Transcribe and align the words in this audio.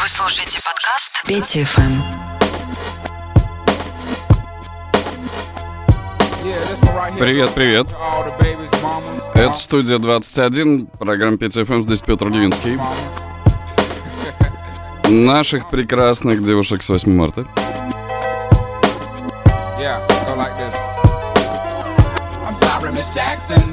Вы 0.00 0.08
слушаете 0.08 0.60
подкаст 0.64 1.22
Петя 1.26 1.64
ФМ. 1.64 2.00
Привет, 7.18 7.52
привет. 7.52 7.88
Это 9.34 9.54
студия 9.54 9.98
21, 9.98 10.86
программа 10.86 11.36
5FM, 11.36 11.82
здесь 11.82 12.00
Петр 12.00 12.28
Левинский. 12.28 12.78
Наших 15.08 15.68
прекрасных 15.68 16.44
девушек 16.44 16.84
с 16.84 16.88
8 16.88 17.12
марта. 17.12 17.44
Yeah, 19.80 20.00
go 20.26 20.36
like 20.36 20.56
this. 20.58 20.76
I'm 22.46 22.54
sorry, 22.54 22.92
Miss 22.92 23.12
Jackson. 23.12 23.67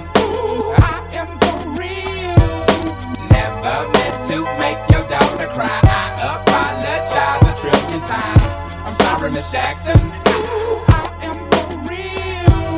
Jackson. 9.56 9.96
Ooh, 10.36 10.84
I 10.92 11.08
am 11.32 11.40
for 11.48 11.64
real. 11.88 12.76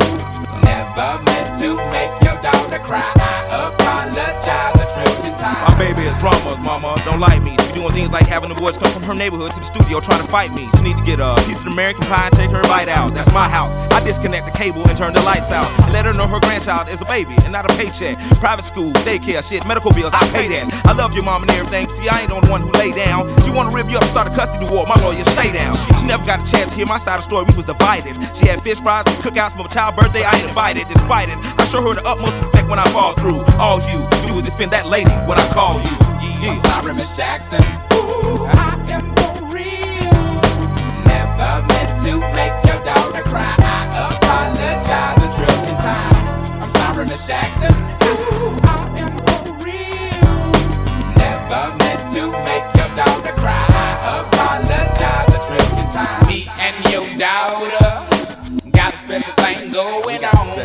Never 0.62 1.09
meant 1.26 1.58
to 1.58 1.73
make 1.90 2.13
your 2.22 2.38
daughter 2.38 2.77
cry. 2.77 3.02
I 3.17 3.73
apologize 3.73 4.77
a 4.77 4.86
trillion 4.94 5.34
times. 5.36 5.73
My 5.73 5.76
baby 5.80 6.05
is 6.05 6.13
drama, 6.22 6.55
mama. 6.62 7.02
Don't 7.03 7.20
like 7.20 7.41
me 7.41 7.58
She 7.58 7.73
doing 7.73 7.91
things 7.94 8.12
like 8.12 8.27
having 8.27 8.53
the 8.53 8.59
boys 8.62 8.77
come 8.77 8.91
from 8.91 9.02
her 9.09 9.16
neighborhood 9.16 9.53
to 9.53 9.59
the 9.59 9.66
studio 9.66 10.00
trying 10.00 10.22
to 10.22 10.27
fight 10.30 10.53
me. 10.53 10.70
She 10.77 10.84
need 10.84 10.98
to 10.98 11.03
get 11.03 11.20
a 11.20 11.34
piece 11.48 11.58
of 11.58 11.66
American 11.66 12.03
pie 12.03 12.27
and 12.27 12.36
take 12.36 12.52
her 12.52 12.62
bite 12.70 12.89
out. 12.89 13.12
That's 13.12 13.34
my 13.34 13.50
house. 13.50 13.73
Disconnect 14.07 14.45
the 14.45 14.55
cable 14.57 14.88
and 14.88 14.97
turn 14.97 15.11
the 15.11 15.21
lights 15.23 15.52
out. 15.52 15.67
And 15.84 15.91
let 15.91 16.05
her 16.05 16.13
know 16.13 16.27
her 16.27 16.39
grandchild 16.39 16.88
is 16.88 17.02
a 17.02 17.05
baby 17.11 17.35
and 17.43 17.52
not 17.52 17.70
a 17.70 17.75
paycheck. 17.75 18.17
Private 18.39 18.63
school, 18.63 18.93
daycare, 19.03 19.43
shit, 19.43 19.67
medical 19.67 19.91
bills, 19.91 20.13
I 20.16 20.23
pay 20.31 20.47
that. 20.47 20.71
I 20.88 20.93
love 20.93 21.13
your 21.13 21.25
mom 21.25 21.43
and 21.43 21.52
everything. 21.52 21.89
See, 21.89 22.07
I 22.07 22.21
ain't 22.21 22.30
the 22.30 22.39
one 22.49 22.61
who 22.61 22.71
lay 22.71 22.93
down. 22.93 23.27
She 23.43 23.52
wanna 23.52 23.75
rip 23.75 23.91
you 23.91 23.97
up, 23.97 24.05
start 24.05 24.27
a 24.27 24.31
custody 24.31 24.66
war. 24.71 24.88
My 24.88 24.95
lawyer, 25.03 25.25
stay 25.35 25.52
down. 25.52 25.75
She 25.99 26.05
never 26.07 26.25
got 26.25 26.39
a 26.39 26.49
chance 26.49 26.71
to 26.71 26.75
hear 26.80 26.85
my 26.85 26.97
side 26.97 27.19
of 27.19 27.28
the 27.28 27.28
story. 27.28 27.45
We 27.52 27.55
was 27.58 27.66
divided. 27.66 28.16
She 28.33 28.47
had 28.47 28.63
fish 28.63 28.80
fries, 28.80 29.03
and 29.08 29.17
cookouts 29.19 29.52
for 29.59 29.63
my 29.63 29.67
child 29.67 29.97
birthday. 29.97 30.23
I 30.23 30.39
ain't 30.39 30.47
invited, 30.47 30.88
despite 30.88 31.28
it. 31.28 31.35
I 31.59 31.67
show 31.67 31.83
her 31.83 31.94
the 31.94 32.08
utmost 32.08 32.39
respect 32.41 32.69
when 32.69 32.80
I 32.80 32.88
fall 32.95 33.11
through. 33.19 33.44
All 33.59 33.83
you 33.91 34.08
do 34.23 34.39
is 34.39 34.45
defend 34.45 34.72
that 34.72 34.88
lady 34.88 35.11
when 35.28 35.38
I 35.38 35.45
call 35.52 35.83
you. 35.83 35.91
Yeah. 36.39 36.55
I'm 36.55 36.59
sorry, 36.63 36.94
Miss 36.94 37.11
Jackson. 37.17 37.59
Ooh, 37.91 38.47
I 38.55 38.72
am 38.88 39.03
for 39.19 39.52
real. 39.52 40.31
Never 41.03 41.52
meant 41.67 41.91
to 42.08 42.23
make 42.39 42.55
your 42.63 42.80
daughter 42.88 43.23
cry. 43.28 43.67
Apologize 44.78 45.23
a 45.23 45.30
trillion 45.33 45.78
times. 45.78 46.50
I'm 46.61 46.70
sorry, 46.70 47.06
Miss 47.06 47.28
Jackson. 47.28 47.73
Ooh, 47.73 48.58
I 48.64 48.75
am 49.02 49.14
for 49.25 49.52
real. 49.66 50.52
Never 51.17 51.64
meant 51.78 52.03
to 52.14 52.31
make 52.45 52.66
your 52.78 52.89
daughter 52.95 53.34
cry. 53.34 53.66
I 53.69 54.22
apologize 54.22 55.34
a 55.34 55.42
trillion 55.47 55.89
times. 55.89 56.28
Me 56.28 56.47
and 56.59 56.75
your 56.92 57.06
daughter 57.17 58.69
got 58.72 58.94
a 58.94 58.97
special 58.97 59.34
thing 59.34 59.72
going 59.72 60.23
on. 60.23 60.61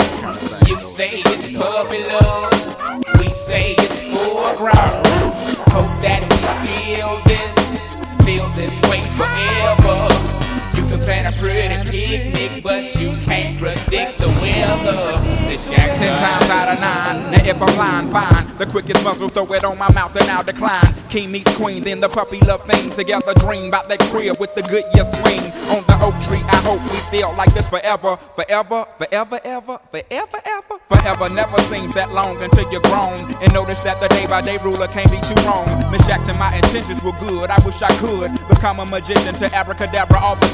You 0.67 0.85
say 0.85 1.11
it's 1.15 1.49
puppy 1.49 2.03
love. 2.13 2.53
We 3.19 3.29
say 3.31 3.75
it's 3.79 4.03
full 4.03 4.55
grown. 4.57 5.05
Hope 5.73 5.95
that 6.05 6.21
we 6.29 6.37
feel 6.69 7.21
this, 7.25 8.05
feel 8.25 8.49
this 8.51 8.81
way 8.91 9.01
forever. 9.17 10.52
You 10.75 10.83
can 10.89 10.99
plan 11.01 11.33
a 11.33 11.37
pretty 11.37 11.91
picnic, 11.91 12.63
but 12.63 12.95
you 12.95 13.17
can't 13.25 13.59
predict 13.59 14.19
the 14.19 14.29
weather. 14.41 15.21
This 15.49 15.65
Jackson 15.69 16.09
Ten 16.09 16.19
times 16.19 16.51
out 16.51 16.69
of 16.69 16.81
nine. 16.81 17.31
Now 17.31 17.45
if 17.45 17.61
I'm 17.61 17.77
lying, 17.77 18.11
fine. 18.13 18.57
The 18.59 18.67
quickest 18.67 19.03
muzzle, 19.05 19.29
throw 19.29 19.53
it 19.53 19.65
on 19.65 19.79
my 19.79 19.91
mouth 19.93 20.17
and 20.17 20.29
I'll 20.31 20.45
decline. 20.45 20.95
King 21.09 21.33
meets 21.33 21.55
queen, 21.57 21.83
then 21.83 22.01
the 22.01 22.09
puppy 22.09 22.41
love 22.41 22.65
thing. 22.67 22.91
Together 22.91 23.35
dream 23.35 23.69
about 23.69 23.89
that 23.89 24.01
crib 24.11 24.39
with 24.39 24.55
the 24.55 24.63
good 24.63 24.85
year 24.95 25.05
swing. 25.05 25.45
On 25.75 25.83
the 25.85 25.97
oak 26.01 26.15
tree, 26.25 26.43
I 26.49 26.57
hope 26.65 26.81
we 26.91 26.99
feel 27.11 27.35
like 27.37 27.53
this 27.55 27.69
forever. 27.69 28.17
Forever, 28.37 28.87
forever, 28.99 29.41
ever, 29.45 29.79
forever, 29.91 30.41
ever. 30.47 30.77
Forever 30.89 31.35
never 31.35 31.61
seems 31.63 31.93
that 31.95 32.13
long 32.13 32.41
until 32.43 32.71
you're 32.71 32.85
grown. 32.87 33.19
And 33.43 33.53
notice 33.53 33.81
that 33.83 34.01
the 34.01 34.09
day 34.09 34.27
by 34.27 34.41
day 34.43 34.59
ruler 34.63 34.87
can't 34.89 35.11
be 35.11 35.21
too 35.27 35.39
wrong. 35.45 35.67
Miss 35.91 36.07
Jackson, 36.07 36.39
my 36.39 36.55
intentions 36.55 37.03
were 37.03 37.17
good. 37.19 37.51
I 37.51 37.59
wish 37.65 37.83
I 37.83 37.91
could 37.99 38.31
become 38.49 38.79
a 38.81 38.87
magician 38.87 39.35
to 39.37 39.47
abracadabra, 39.55 40.19
all 40.21 40.37
the 40.37 40.47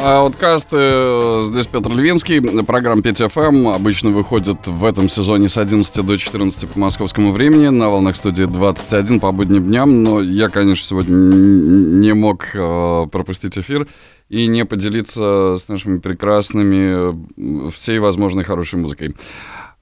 Ауткаст, 0.00 0.68
здесь 0.68 1.66
Петр 1.66 1.90
Львинский, 1.90 2.40
программа 2.62 3.00
5FM 3.00 3.74
обычно 3.74 4.10
выходит 4.10 4.66
в 4.66 4.84
этом 4.84 5.08
сезоне 5.08 5.48
с 5.48 5.56
11 5.56 6.06
до 6.06 6.16
14 6.16 6.68
по 6.68 6.78
московскому 6.78 7.32
времени 7.32 7.66
на 7.68 7.90
волнах 7.90 8.16
студии 8.16 8.44
21 8.44 9.18
по 9.18 9.32
будним 9.32 9.64
дням, 9.64 10.04
но 10.04 10.22
я, 10.22 10.50
конечно, 10.50 10.86
сегодня 10.86 11.14
не 11.14 12.14
мог 12.14 12.54
э, 12.54 13.06
пропустить 13.10 13.58
эфир 13.58 13.88
и 14.28 14.46
не 14.46 14.64
поделиться 14.64 15.56
с 15.58 15.66
нашими 15.66 15.98
прекрасными 15.98 17.70
всей 17.70 17.98
возможной 17.98 18.44
хорошей 18.44 18.78
музыкой. 18.78 19.16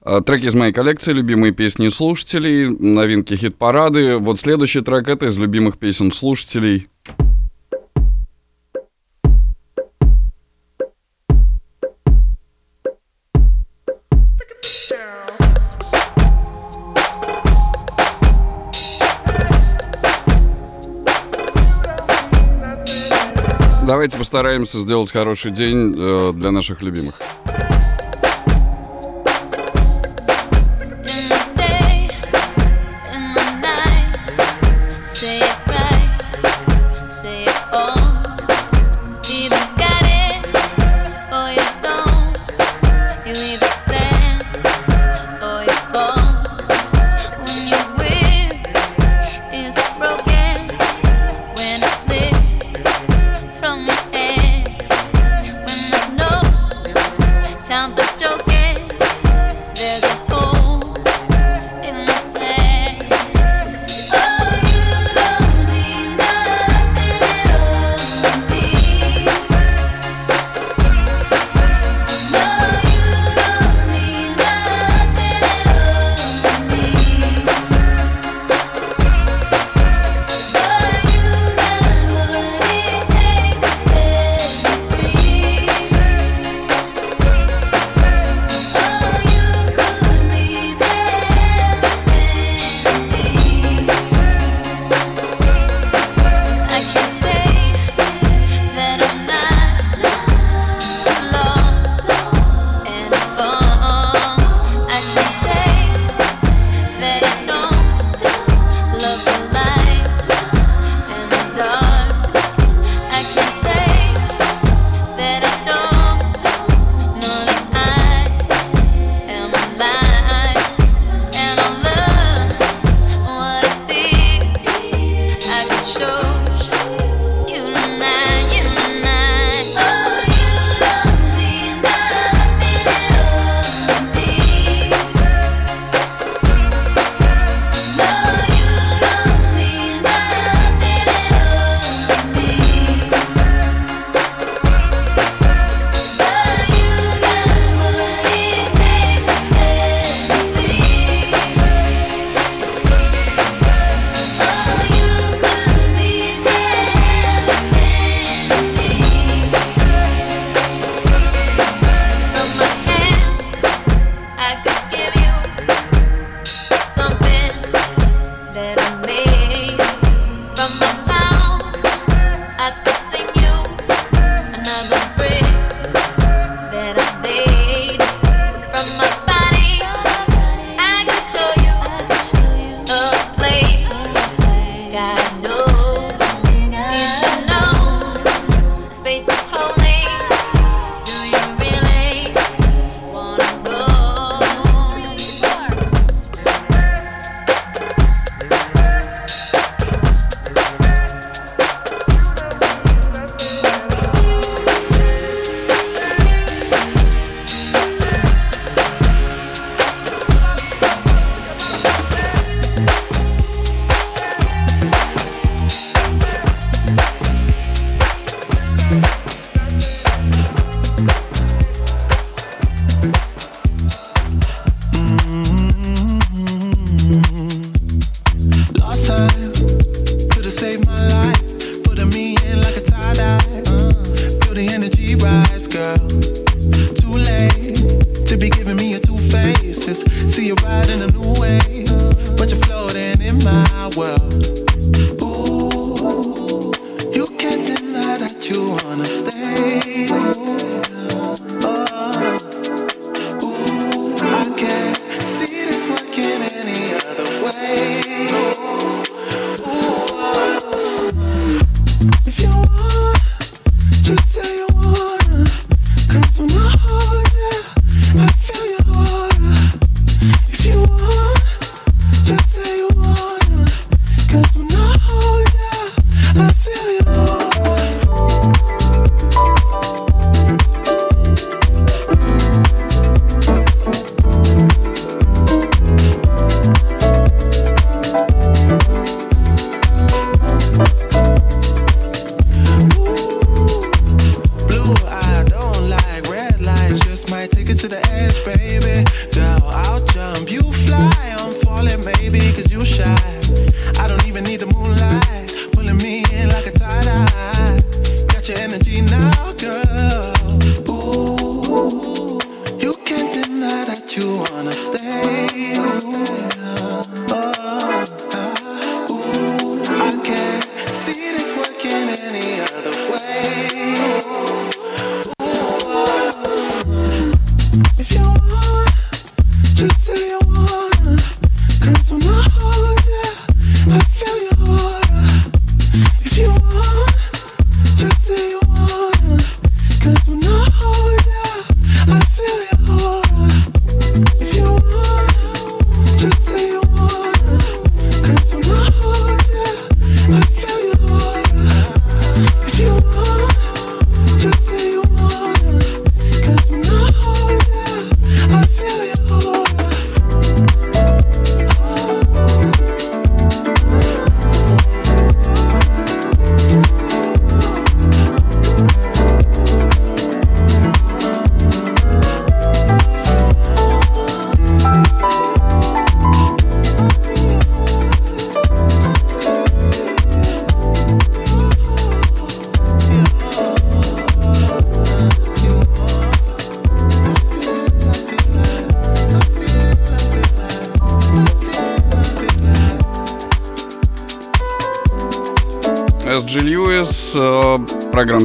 Э, 0.03 0.21
треки 0.25 0.47
из 0.47 0.55
моей 0.55 0.73
коллекции, 0.73 1.13
любимые 1.13 1.53
песни 1.53 1.89
слушателей, 1.89 2.67
новинки 2.67 3.35
хит-парады. 3.35 4.17
Вот 4.17 4.39
следующий 4.39 4.81
трек— 4.81 5.07
это 5.09 5.27
из 5.27 5.37
любимых 5.37 5.77
песен 5.77 6.11
слушателей— 6.11 6.87
Давайте 23.97 24.15
постараемся 24.19 24.79
сделать 24.79 25.11
хороший 25.11 25.49
день 25.49 25.95
э, 25.97 26.31
для 26.35 26.51
наших 26.51 26.83
любимых. 26.83 27.19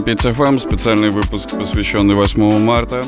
5FM, 0.02 0.59
специальный 0.59 1.11
выпуск, 1.11 1.50
посвященный 1.56 2.14
8 2.14 2.59
марта. 2.59 3.02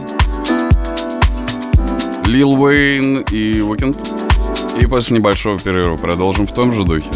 Лил 2.27 2.51
Уэйн 2.51 3.25
и 3.33 3.61
Уикенд. 3.61 3.97
И 4.81 4.87
после 4.87 5.19
небольшого 5.19 5.59
перерыва 5.59 5.97
продолжим 5.97 6.47
в 6.47 6.55
том 6.55 6.73
же 6.73 6.85
духе. 6.85 7.11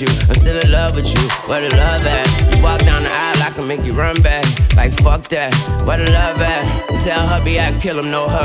Enough 0.00 0.18
tissue. 0.18 0.28
I'm 0.28 0.34
still 0.34 0.58
in 0.58 0.70
love 0.70 0.94
with 0.94 1.06
you. 1.06 1.20
Where 1.48 1.60
the 1.60 1.74
love 1.76 2.06
at? 2.06 2.54
You 2.54 2.62
walk 2.62 2.80
down 2.80 3.02
the 3.02 3.10
aisle, 3.10 3.42
I 3.42 3.50
can 3.54 3.66
make 3.66 3.84
you 3.84 3.92
run 3.92 4.20
back. 4.22 4.44
Like 4.76 4.92
fuck 4.92 5.24
that. 5.28 5.54
Where 5.84 5.98
the 5.98 6.10
love 6.10 6.40
at? 6.40 7.02
Tell 7.02 7.26
hubby 7.26 7.60
I 7.60 7.72
kill 7.80 7.98
him, 7.98 8.10
no 8.10 8.26
hubcap. 8.26 8.37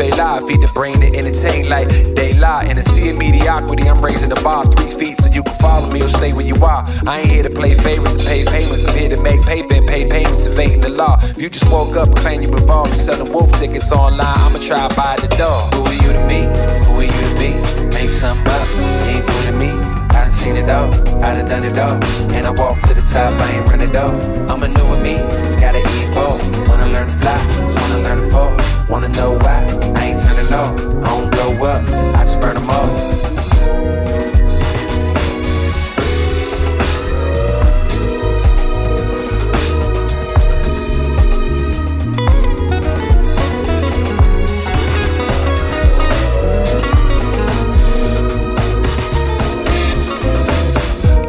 Fay 0.00 0.12
Live, 0.12 0.46
feed 0.46 0.62
the 0.62 0.72
brain 0.72 0.98
to 1.00 1.14
entertain 1.14 1.68
like 1.68 1.86
they 2.16 2.32
lie. 2.32 2.64
In 2.64 2.78
a 2.78 2.82
sea 2.82 3.10
of 3.10 3.18
mediocrity, 3.18 3.86
I'm 3.86 4.02
raising 4.02 4.30
the 4.30 4.40
bar 4.40 4.64
three 4.64 4.88
feet 4.88 5.20
so 5.20 5.28
you 5.28 5.42
can 5.42 5.54
follow 5.56 5.92
me 5.92 6.00
or 6.00 6.08
stay 6.08 6.32
where 6.32 6.46
you 6.46 6.56
are. 6.64 6.88
I 7.06 7.20
ain't 7.20 7.28
here 7.28 7.42
to 7.42 7.50
play 7.50 7.74
favorites 7.74 8.14
and 8.16 8.24
pay 8.24 8.46
payments. 8.46 8.86
I'm 8.86 8.96
here 8.96 9.10
to 9.10 9.20
make 9.20 9.42
paper 9.42 9.74
and 9.74 9.86
pay 9.86 10.08
payments, 10.08 10.46
evading 10.46 10.80
the 10.80 10.88
law. 10.88 11.18
If 11.20 11.42
you 11.42 11.50
just 11.50 11.70
woke 11.70 11.96
up 11.96 12.08
and 12.08 12.16
claim 12.16 12.40
you 12.40 12.48
involved 12.48 12.94
in 12.94 12.98
selling 12.98 13.30
wolf 13.30 13.52
tickets 13.60 13.92
online, 13.92 14.24
I'ma 14.24 14.58
try 14.60 14.88
buy 14.96 15.16
the 15.20 15.28
dog. 15.36 15.74
Who 15.74 15.84
are 15.84 15.92
you 15.92 16.14
to 16.14 16.24
me? 16.24 16.48
Who 16.88 16.96
are 16.96 17.04
you 17.04 17.20
to 17.28 17.34
be? 17.36 17.52
Make 17.92 18.08
something 18.08 18.48
up, 18.48 18.66
ain't 19.04 19.22
fooling 19.22 19.58
me. 19.58 19.68
I 20.16 20.24
done 20.24 20.30
seen 20.30 20.56
it 20.56 20.70
all, 20.70 20.94
I 21.22 21.36
done 21.36 21.46
done 21.46 21.64
it 21.64 21.78
all. 21.78 22.02
And 22.32 22.46
I 22.46 22.50
walk 22.52 22.80
to 22.88 22.94
the 22.94 23.02
top, 23.02 23.34
I 23.34 23.52
ain't 23.52 23.68
running 23.68 23.92
though. 23.92 24.16
I'm 24.48 24.62
a 24.62 24.68
new 24.68 24.88
with 24.88 25.02
me, 25.02 25.16
gotta 25.60 25.82
evolve. 25.84 26.40
Wanna 26.70 26.86
learn 26.86 27.06
to 27.06 27.16
fly, 27.18 27.36
just 27.66 27.76
wanna 27.76 27.98
learn 27.98 28.16
to 28.16 28.30
fall. 28.30 28.69
Wanna 28.90 29.08
know 29.10 29.38
why? 29.38 29.64
I 29.94 30.06
ain't 30.06 30.20
turning 30.20 30.52
off. 30.52 30.74
I 30.80 31.16
don't 31.16 31.30
blow 31.30 31.64
up, 31.64 31.82
I 32.16 32.24
just 32.24 32.40
burn 32.40 32.54
them 32.54 32.68
off. 32.68 32.90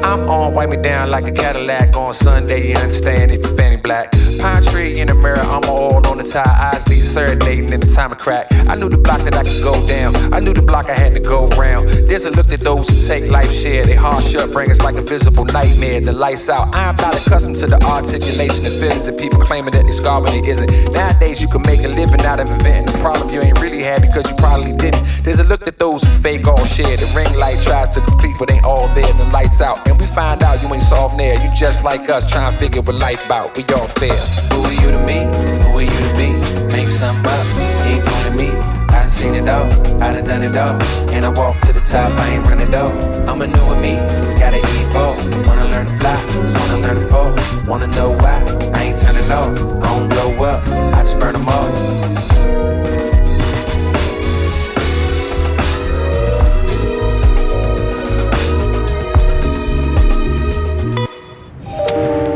I'm 0.04 0.28
on, 0.28 0.54
wipe 0.56 0.70
me 0.70 0.78
down 0.78 1.12
like 1.12 1.28
a 1.28 1.32
Cadillac 1.32 1.96
on 1.96 2.14
Sunday. 2.16 2.70
You 2.70 2.76
understand 2.78 3.32
if 3.32 3.46
you're 3.46 3.56
black. 3.82 4.12
Pine 4.40 4.64
tree 4.64 5.00
in 5.00 5.08
the 5.08 5.14
mirror, 5.14 5.40
I'm 5.40 5.64
all 5.70 6.06
on 6.08 6.18
the 6.18 6.24
tie. 6.24 6.72
Eyes 6.74 6.88
need 6.88 7.02
serenading 7.02 7.72
in 7.74 7.80
the 7.80 7.88
time 7.88 8.12
of 8.12 8.18
crack. 8.18 8.48
I 8.68 8.76
knew 8.76 8.90
the 8.90 8.98
block 8.98 9.22
that 9.22 9.36
I 9.36 9.44
could 9.44 9.64
go 9.64 9.76
down. 9.88 10.34
I 10.34 10.40
knew 10.40 10.54
the 10.54 10.62
block 10.62 10.90
I 10.90 10.94
had 10.94 11.14
to 11.14 11.20
go 11.20 11.48
round. 11.50 11.88
There's 11.90 12.26
a 12.26 12.32
look 12.32 12.52
at 12.52 12.62
those 12.62 12.88
who 12.90 12.96
take 13.08 13.30
life 13.30 13.52
share. 13.52 13.86
They 13.86 13.96
hard 13.96 14.24
shut 14.24 14.52
bring 14.52 14.72
us 14.72 14.80
like 14.82 14.96
a 14.96 15.02
visible 15.02 15.46
nightmare. 15.46 16.02
The 16.02 16.12
lights 16.12 16.50
out. 16.50 16.74
I'm 16.74 16.96
not 16.96 17.16
accustomed 17.16 17.58
to 17.58 17.68
the 17.68 17.82
articulation 17.84 18.66
of 18.66 18.74
feelings 18.80 19.08
and 19.08 19.18
people 19.18 19.40
claiming 19.40 19.74
that 19.74 19.86
they 19.86 19.92
scar 19.92 20.22
when 20.22 20.34
it 20.34 20.48
isn't. 20.48 20.70
Nowadays 20.94 21.42
you 21.42 21.48
can 21.48 21.62
make 21.64 21.84
a 21.84 21.90
living 21.90 22.22
out 22.22 22.40
of 22.40 22.50
inventing 22.50 22.94
a 22.94 22.98
problem 23.00 23.30
you 23.34 23.42
ain't 23.42 23.60
really 23.62 23.84
had 23.84 24.02
because 24.02 24.30
you 24.30 24.36
probably 24.38 24.74
didn't. 24.74 25.04
There's 25.24 25.40
a 25.40 25.44
look 25.44 25.68
at 25.68 25.80
those 25.80 26.04
who 26.04 26.12
fake 26.22 26.48
all 26.48 26.64
share. 26.66 26.98
The 26.98 27.12
ring 27.16 27.32
light 27.38 27.60
tries 27.62 27.90
to 27.96 28.02
but 28.42 28.50
ain't 28.50 28.66
all 28.66 28.88
there. 28.96 29.14
The 29.14 29.26
lights 29.26 29.62
out. 29.62 29.88
And 29.88 30.00
we 30.02 30.08
find 30.08 30.42
out 30.42 30.60
you 30.64 30.74
ain't 30.74 30.82
soft 30.82 31.16
there. 31.16 31.36
You 31.44 31.50
just 31.54 31.84
like 31.84 32.10
us 32.10 32.28
trying 32.28 32.52
to 32.52 32.58
figure 32.58 32.82
what 32.82 32.96
life 32.96 33.24
about. 33.28 33.56
We 33.56 33.64
all 33.76 33.88
fair. 34.02 34.18
Who 34.52 34.64
are 34.64 34.74
you 34.82 34.90
to 34.90 35.02
me? 35.06 35.20
Who 35.62 35.78
are 35.78 35.82
you 35.84 36.00
to 36.08 36.14
be? 36.18 36.30
Make 36.74 36.90
something 36.90 37.24
up. 37.28 37.46
Ain't 37.86 38.04
fooling 38.04 38.36
me. 38.36 38.50
I 38.90 39.02
done 39.02 39.10
seen 39.10 39.36
it 39.36 39.48
all. 39.48 39.68
I 40.02 40.14
done 40.14 40.26
done 40.26 40.42
it 40.42 40.58
all. 40.58 40.82
And 41.14 41.24
I 41.24 41.30
walk 41.30 41.60
to 41.68 41.72
the 41.72 41.82
top. 41.82 42.12
I 42.14 42.30
ain't 42.30 42.46
running 42.48 42.72
though. 42.72 42.92
I'm 43.28 43.40
a 43.44 43.46
new 43.46 43.66
with 43.70 43.80
me. 43.80 43.94
Gotta 44.40 44.58
evolve. 44.58 45.46
Wanna 45.46 45.66
learn 45.66 45.86
to 45.86 45.98
fly. 46.00 46.18
Just 46.42 46.58
wanna 46.58 46.80
learn 46.80 46.96
to 46.96 47.08
fall. 47.10 47.36
Wanna 47.68 47.88
know 47.96 48.10
why? 48.10 48.42
I 48.74 48.86
ain't 48.86 48.98
turning 48.98 49.32
off. 49.32 49.54
I 49.86 49.88
don't 49.94 50.10
blow 50.10 50.46
up. 50.46 50.68
I 50.68 51.04
just 51.04 51.20
burn 51.20 51.34
them 51.34 51.48
off. 51.48 52.02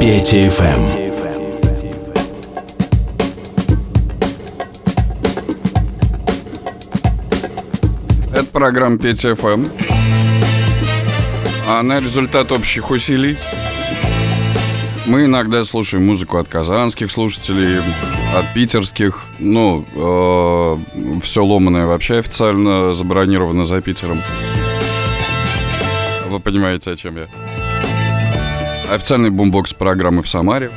Петя 0.06 0.50
ФМ. 0.52 0.86
Это 8.32 8.46
программа 8.52 9.00
Петя 9.00 9.34
ФМ. 9.34 9.66
Она 11.68 12.00
результат 12.00 12.52
общих 12.52 12.92
усилий. 12.92 13.36
Мы 15.08 15.26
иногда 15.26 15.66
слушаем 15.66 16.06
музыку 16.06 16.38
от 16.38 16.48
казанских 16.48 17.12
слушателей, 17.12 17.80
от 18.38 18.54
питерских. 18.54 19.24
Ну, 19.40 19.86
все 21.24 21.44
ломаное 21.44 21.88
вообще 21.88 22.20
официально 22.20 22.94
забронировано 22.94 23.66
за 23.66 23.82
Питером. 23.82 24.22
Вы 26.30 26.40
понимаете, 26.40 26.92
о 26.92 26.96
чем 26.96 27.18
я. 27.18 27.28
Официальный 28.92 29.30
бумбокс 29.30 29.74
программы 29.74 30.24
в 30.24 30.30
Самаре. 30.30 30.72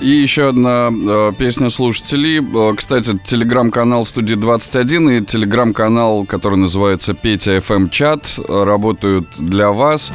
И 0.00 0.10
еще 0.10 0.50
одна 0.50 0.90
э, 0.90 1.32
песня 1.36 1.70
слушателей. 1.70 2.38
Э, 2.38 2.74
кстати, 2.76 3.18
телеграм-канал 3.24 4.06
студии 4.06 4.34
21 4.34 5.10
и 5.10 5.24
телеграм-канал, 5.24 6.24
который 6.24 6.56
называется 6.56 7.14
Петя 7.14 7.56
FM 7.56 7.90
Чат, 7.90 8.38
э, 8.38 8.64
работают 8.64 9.26
для 9.38 9.72
вас. 9.72 10.12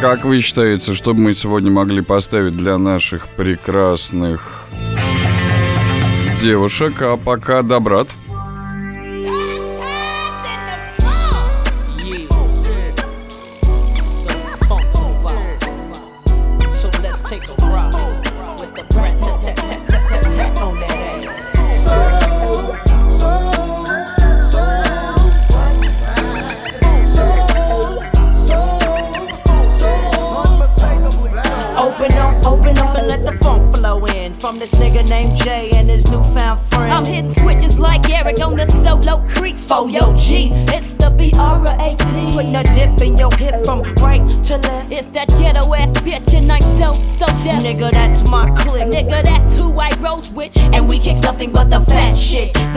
Как 0.00 0.24
вы 0.24 0.42
считаете, 0.42 0.94
что 0.94 1.14
бы 1.14 1.20
мы 1.20 1.34
сегодня 1.34 1.70
могли 1.70 2.02
поставить 2.02 2.56
для 2.56 2.76
наших 2.76 3.26
прекрасных 3.28 4.66
девушек? 6.42 7.00
А 7.00 7.16
пока 7.16 7.62
добрат. 7.62 8.08
So 8.08 8.27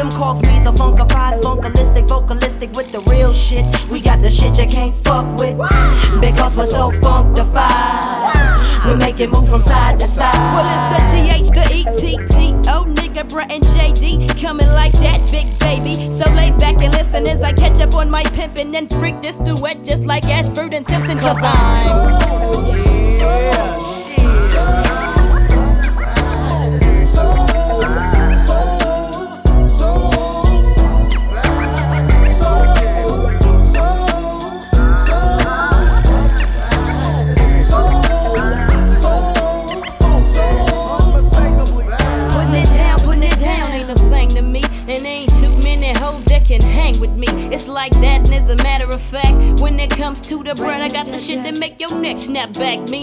Them 0.01 0.09
calls 0.09 0.41
me 0.41 0.63
the 0.63 0.71
funkified, 0.71 1.41
funkalistic, 1.41 2.07
vocalistic 2.07 2.75
with 2.75 2.91
the 2.91 3.01
real 3.01 3.31
shit. 3.31 3.63
We 3.87 4.01
got 4.01 4.19
the 4.19 4.31
shit 4.31 4.57
you 4.57 4.65
can't 4.65 4.95
fuck 5.05 5.27
with. 5.37 5.55
Because 6.19 6.57
we're 6.57 6.65
so 6.65 6.89
funkified. 6.89 8.87
We 8.87 8.95
make 8.95 9.19
it 9.19 9.29
move 9.29 9.47
from 9.47 9.61
side 9.61 9.99
to 9.99 10.07
side. 10.07 10.33
Well, 10.55 10.65
it's 10.65 10.89
the 10.89 11.11
GH, 11.13 11.53
the 11.53 11.65
ETT. 12.17 12.67
Oh, 12.73 12.85
nigga, 12.87 13.29
bruh, 13.29 13.45
and 13.51 13.63
JD. 13.63 14.41
Coming 14.41 14.69
like 14.69 14.93
that, 14.93 15.21
big 15.29 15.45
baby. 15.59 16.09
So 16.09 16.25
lay 16.33 16.49
back 16.57 16.81
and 16.81 16.91
listen 16.93 17.27
as 17.27 17.43
I 17.43 17.53
catch 17.53 17.79
up 17.79 17.93
on 17.93 18.09
my 18.09 18.23
pimpin' 18.23 18.75
and 18.75 18.89
freak 18.89 19.21
this 19.21 19.35
duet 19.35 19.83
just 19.83 20.03
like 20.05 20.25
Ashford 20.25 20.73
and 20.73 20.83
Simpson. 20.87 21.19
Cause 21.19 21.43
I'm. 21.43 22.51
Putting 22.63 22.90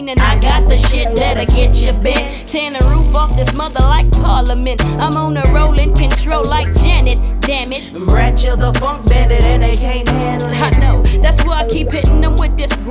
Meaning 0.09 0.25
I 0.25 0.41
got 0.41 0.71
the 0.71 0.77
shit 0.79 1.15
that'll 1.17 1.45
get 1.55 1.75
you 1.85 1.93
bent. 1.93 2.49
Tearing 2.49 2.73
the 2.73 2.83
roof 2.89 3.15
off 3.15 3.37
this 3.37 3.53
mother 3.53 3.81
like 3.81 4.11
Parliament. 4.11 4.83
I'm 4.97 5.15
on 5.19 5.37
a 5.37 5.43
rolling 5.53 5.95
control 5.95 6.43
like 6.45 6.73
Janet. 6.81 7.19
Damn 7.43 7.75
it. 7.75 7.91
Rat 7.93 8.43
you 8.43 8.57
the 8.57 8.73
funk 8.81 9.07
bandit 9.07 9.43
and 9.43 9.63
they 9.63 9.77
can't 9.77 10.09
handle 10.09 10.49
it. 10.49 10.63
I 10.63 10.71
know, 10.81 11.03
that's 11.21 11.45
why 11.45 11.61
I 11.61 11.69
keep 11.69 11.93
hitting 11.93 12.23
them 12.23 12.28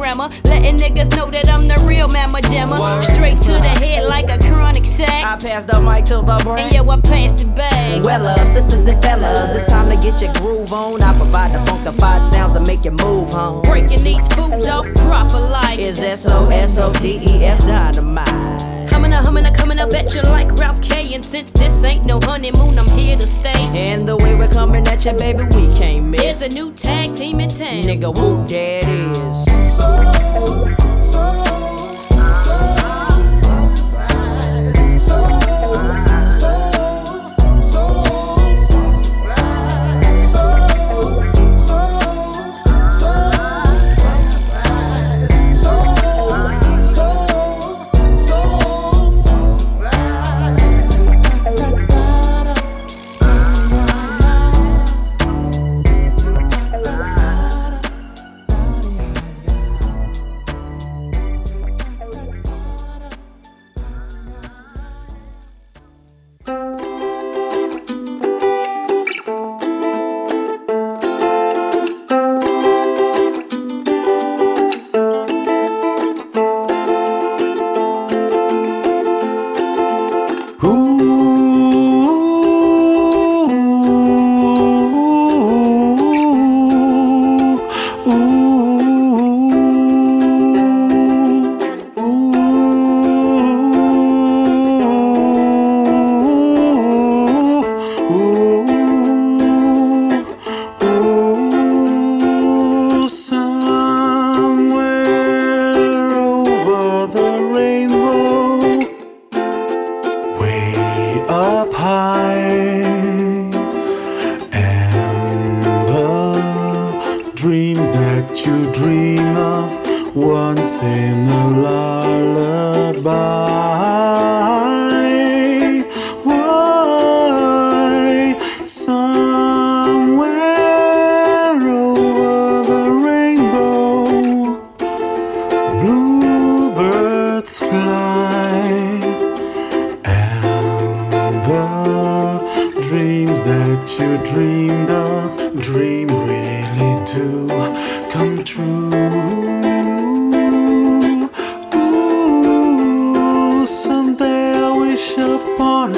with 0.07 0.17
grammar. 0.17 0.29
Letting 0.45 0.77
niggas 0.77 1.15
know 1.15 1.29
that 1.31 1.49
I'm 1.49 1.67
the 1.67 1.75
real 1.87 2.07
mamma 2.07 2.41
jammer. 2.41 3.01
Straight 3.01 3.41
to 3.43 3.53
the 3.53 3.73
head 3.79 4.05
like 4.05 4.29
a 4.29 4.37
chronic 4.39 4.85
sack. 4.85 5.09
I 5.09 5.37
pass 5.37 5.65
the 5.65 5.79
mic 5.81 6.05
to 6.05 6.21
the 6.21 6.35
And 6.35 6.43
brain. 6.43 6.73
yo, 6.73 6.89
I 6.89 6.99
passed 7.01 7.41
it 7.41 7.55
back. 7.55 8.03
Well, 8.03 8.27
uh, 8.27 8.37
sisters 8.37 8.87
and 8.87 9.01
fellas, 9.01 9.55
it's 9.55 9.69
time 9.69 9.89
to 9.89 9.95
get 10.01 10.21
your 10.21 10.33
groove 10.33 10.73
on. 10.73 11.01
I 11.01 11.15
provide 11.15 11.53
the 11.53 11.59
funkified 11.59 12.27
sounds 12.29 12.57
to 12.57 12.63
make 12.65 12.85
you 12.85 12.91
move 12.91 13.29
home. 13.31 13.63
Breaking 13.63 14.03
these 14.03 14.27
fools 14.29 14.67
off 14.67 14.87
proper 14.95 15.39
like. 15.39 15.79
Is 15.79 15.99
S 15.99 16.25
O 16.27 16.49
S 16.49 16.77
O 16.77 16.91
D 16.93 17.19
E 17.21 17.45
F 17.45 17.59
dynamite? 17.61 18.87
Humming 18.91 19.13
a 19.13 19.21
humming 19.21 19.45
a 19.45 19.53
coming 19.53 19.79
up 19.79 19.93
at 19.93 20.13
you 20.15 20.21
like 20.23 20.51
Ralph 20.53 20.81
K. 20.81 21.13
And 21.13 21.23
since 21.23 21.51
this 21.51 21.83
ain't 21.83 22.05
no 22.05 22.19
honeymoon, 22.21 22.79
I'm 22.79 22.89
here 22.97 23.15
to 23.15 23.27
stay. 23.27 23.51
And 23.73 24.07
the 24.07 24.17
way 24.17 24.35
we're 24.35 24.47
coming 24.47 24.87
at 24.87 25.05
you, 25.05 25.13
baby, 25.13 25.43
we 25.43 25.67
can't 25.77 26.05
miss. 26.05 26.41
a 26.41 26.49
new 26.49 26.71
tag 26.73 27.13
team 27.13 27.39
in 27.39 27.49
town. 27.49 27.83
Nigga, 27.83 28.15
whoop, 28.17 28.49
it 28.49 28.87
is. 28.87 29.46
Somewhere 29.77 30.76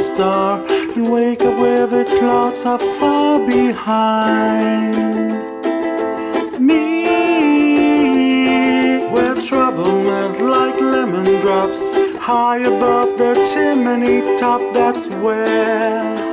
star 0.10 0.64
and 0.96 1.12
wake 1.12 1.42
up 1.44 1.56
where 1.60 1.86
the 1.88 2.04
clouds 2.18 2.66
are 2.66 2.80
far 2.80 3.46
behind. 3.46 4.96
Me 6.60 6.86
where 9.14 9.36
trouble 9.50 9.94
melt 10.08 10.42
like 10.42 10.80
lemon 10.82 11.30
drops 11.42 11.84
high 12.18 12.60
above 12.74 13.18
the 13.18 13.34
chimney 13.52 14.20
top 14.40 14.62
that's 14.74 15.08
where 15.24 16.29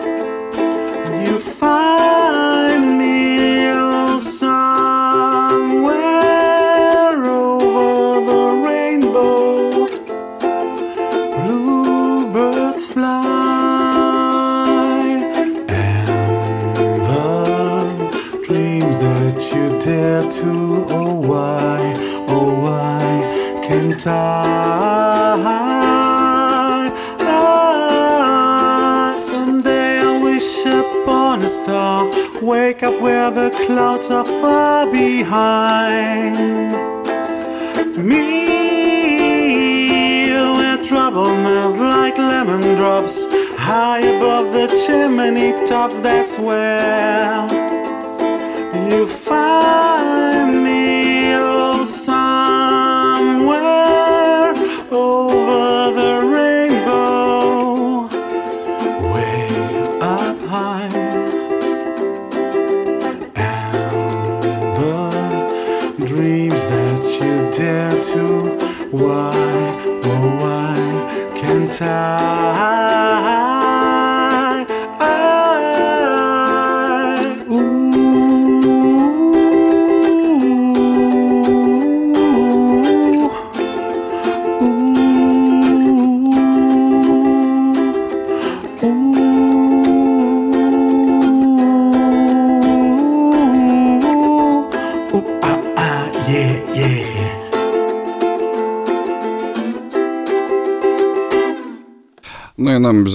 where 33.06 33.30
the 33.30 33.50
clouds 33.64 34.10
are 34.10 34.24
far 34.24 34.90
behind 34.90 36.36
me, 37.96 38.48
where 40.56 40.76
trouble 40.82 41.30
melts 41.46 41.78
like 41.78 42.18
lemon 42.18 42.62
drops 42.74 43.26
high 43.56 44.00
above 44.00 44.52
the 44.52 44.66
chimney 44.84 45.52
tops. 45.68 45.98
That's 46.00 46.36
where 46.36 47.46
you 48.90 49.06
find 49.06 50.64
me. 50.64 50.95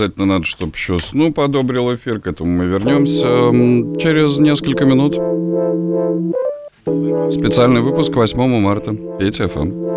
обязательно 0.01 0.25
надо, 0.25 0.45
чтобы 0.45 0.73
еще 0.73 0.99
Снуп 0.99 1.39
одобрил 1.39 1.93
эфир. 1.93 2.19
К 2.19 2.27
этому 2.27 2.51
мы 2.51 2.65
вернемся 2.65 3.99
через 3.99 4.37
несколько 4.39 4.85
минут. 4.85 5.13
Специальный 7.31 7.81
выпуск 7.81 8.13
8 8.15 8.59
марта. 8.59 8.95
Петя 9.19 9.47
ФМ. 9.47 9.90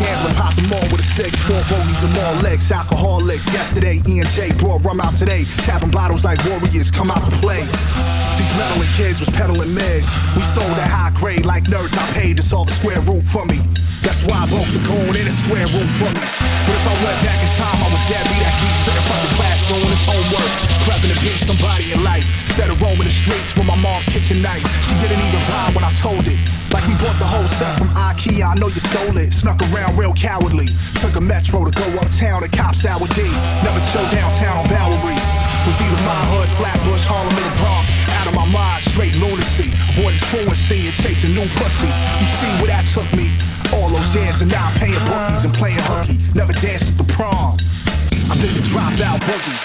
Gambling, 0.00 0.34
popped 0.34 0.56
them 0.56 0.72
all 0.72 0.88
with 0.88 1.00
a 1.00 1.02
six. 1.04 1.36
Four 1.44 1.60
bogeys 1.68 2.02
and 2.02 2.12
more 2.14 2.34
legs, 2.40 2.72
alcoholics. 2.72 3.52
Yesterday, 3.52 4.00
E 4.08 4.20
and 4.20 4.28
J 4.28 4.52
brought 4.56 4.82
rum 4.82 5.00
out 5.00 5.14
today. 5.14 5.44
Tapping 5.60 5.90
bottles 5.90 6.24
like 6.24 6.40
warriors, 6.48 6.90
come 6.90 7.10
out 7.10 7.20
to 7.20 7.36
play. 7.38 7.60
These 8.40 8.54
meddling 8.56 8.92
kids 8.96 9.20
was 9.20 9.28
peddling 9.30 9.76
meds. 9.76 10.10
We 10.36 10.42
sold 10.42 10.72
at 10.80 10.88
high 10.88 11.12
grade 11.14 11.44
like 11.44 11.64
nerds. 11.64 11.96
I 11.96 12.06
paid 12.18 12.36
to 12.38 12.42
solve 12.42 12.68
a 12.68 12.72
square 12.72 13.00
root 13.00 13.24
for 13.24 13.44
me. 13.44 13.60
That's 14.00 14.24
why 14.24 14.44
I 14.44 14.46
broke 14.48 14.68
the 14.72 14.80
cone 14.88 15.12
in 15.12 15.28
a 15.28 15.34
square 15.34 15.68
room 15.68 15.88
for 16.00 16.08
me. 16.08 16.24
But 16.64 16.74
if 16.76 16.84
I 16.88 16.94
went 17.04 17.18
back 17.20 17.38
in 17.44 17.50
time, 17.52 17.78
I 17.84 17.88
would 17.92 18.04
dad 18.08 18.24
be 18.32 18.36
that 18.40 18.56
geek 18.56 18.72
in 18.88 19.20
the 19.28 19.32
class 19.36 19.60
doing 19.68 19.92
his 19.92 20.04
homework. 20.08 20.50
Prepping 20.88 21.12
to 21.12 21.18
be 21.20 21.28
somebody 21.36 21.92
in 21.92 22.00
life. 22.00 22.24
Instead 22.48 22.72
of 22.72 22.80
roaming 22.80 23.04
the 23.04 23.12
streets 23.12 23.52
with 23.52 23.68
my 23.68 23.76
mom's 23.76 24.08
kitchen 24.08 24.40
knife. 24.40 24.64
She 24.88 24.96
didn't 25.04 25.20
even 25.20 25.40
rhyme 25.52 25.76
when 25.76 25.84
I 25.84 25.92
told 26.00 26.24
it. 26.24 26.40
Like 26.72 26.86
we 26.88 26.96
bought 26.96 27.18
the 27.20 27.28
whole 27.28 27.46
set 27.50 27.76
from 27.76 27.90
IKEA, 27.92 28.46
I 28.46 28.54
know 28.56 28.72
you 28.72 28.80
stole 28.80 29.16
it. 29.20 29.32
Snuck 29.36 29.60
around 29.68 29.98
real 29.98 30.14
cowardly. 30.14 30.72
Took 31.02 31.16
a 31.16 31.20
metro 31.20 31.66
to 31.66 31.72
go 31.74 31.86
uptown 32.00 32.40
and 32.40 32.52
cops 32.52 32.86
sour 32.86 33.04
D. 33.12 33.26
Never 33.60 33.80
chill 33.92 34.06
downtown 34.14 34.64
Bowery. 34.70 35.18
Was 35.68 35.76
either 35.76 36.00
my 36.08 36.20
hood, 36.32 36.48
Flatbush, 36.56 37.04
Harlem, 37.04 37.36
or 37.36 37.44
the 37.44 37.54
Bronx. 37.60 37.92
Out 38.16 38.26
of 38.30 38.34
my 38.34 38.48
mind, 38.48 38.80
straight 38.80 39.12
lunacy. 39.20 39.76
Avoiding 39.92 40.24
truancy 40.32 40.88
and 40.88 40.96
chasing 40.96 41.34
new 41.36 41.46
pussy. 41.60 41.90
You 42.16 42.28
see 42.40 42.50
where 42.64 42.72
that 42.72 42.88
took 42.88 43.10
me? 43.12 43.28
All 43.74 43.88
those 43.88 44.14
years 44.14 44.42
and 44.42 44.50
now 44.50 44.66
I'm 44.66 44.74
paying 44.78 45.04
bookies 45.06 45.44
and 45.44 45.54
playing 45.54 45.78
hooky. 45.82 46.18
Never 46.34 46.52
danced 46.52 46.92
at 46.92 46.98
the 46.98 47.12
prom. 47.12 47.56
I 48.30 48.34
did 48.38 48.54
the 48.54 48.62
dropout 48.66 49.20
boogie. 49.26 49.58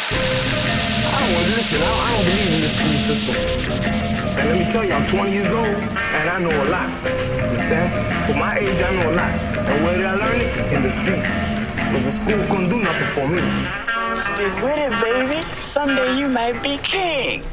I 1.06 1.18
don't 1.22 1.34
want 1.34 1.46
to 1.48 1.54
listen. 1.58 1.82
I 1.82 1.89
don't, 1.89 2.02
I 2.02 2.10
don't 2.15 2.26
believe 2.26 2.54
in 2.54 2.62
this 2.62 2.74
school 2.78 2.98
system. 2.98 3.36
And 4.38 4.50
let 4.50 4.58
me 4.60 4.70
tell 4.70 4.84
you, 4.84 4.94
I'm 4.94 5.08
20 5.08 5.32
years 5.32 5.54
old 5.54 5.65
and 5.65 6.30
I 6.30 6.39
know 6.39 6.52
a 6.52 6.68
lot. 6.70 6.89
You 7.06 7.44
understand? 7.44 7.89
For 8.28 8.36
my 8.38 8.58
age, 8.58 8.82
I 8.82 8.91
know 8.94 9.10
a 9.10 9.15
lot. 9.15 9.32
And 9.70 9.84
where 9.84 9.98
did 9.98 10.06
I 10.06 10.15
learn 10.15 10.41
it? 10.41 10.74
In 10.74 10.84
the 10.84 10.89
streets. 10.89 11.39
But 11.94 12.04
the 12.04 12.12
school 12.12 12.44
couldn't 12.50 12.70
do 12.70 12.82
nothing 12.82 13.08
for 13.08 13.28
me. 13.28 13.41
Stick 14.34 14.54
with 14.62 14.78
it, 14.78 14.94
baby. 15.02 15.48
Someday 15.56 16.18
you 16.18 16.28
might 16.28 16.62
be 16.62 16.78
king. 16.80 17.44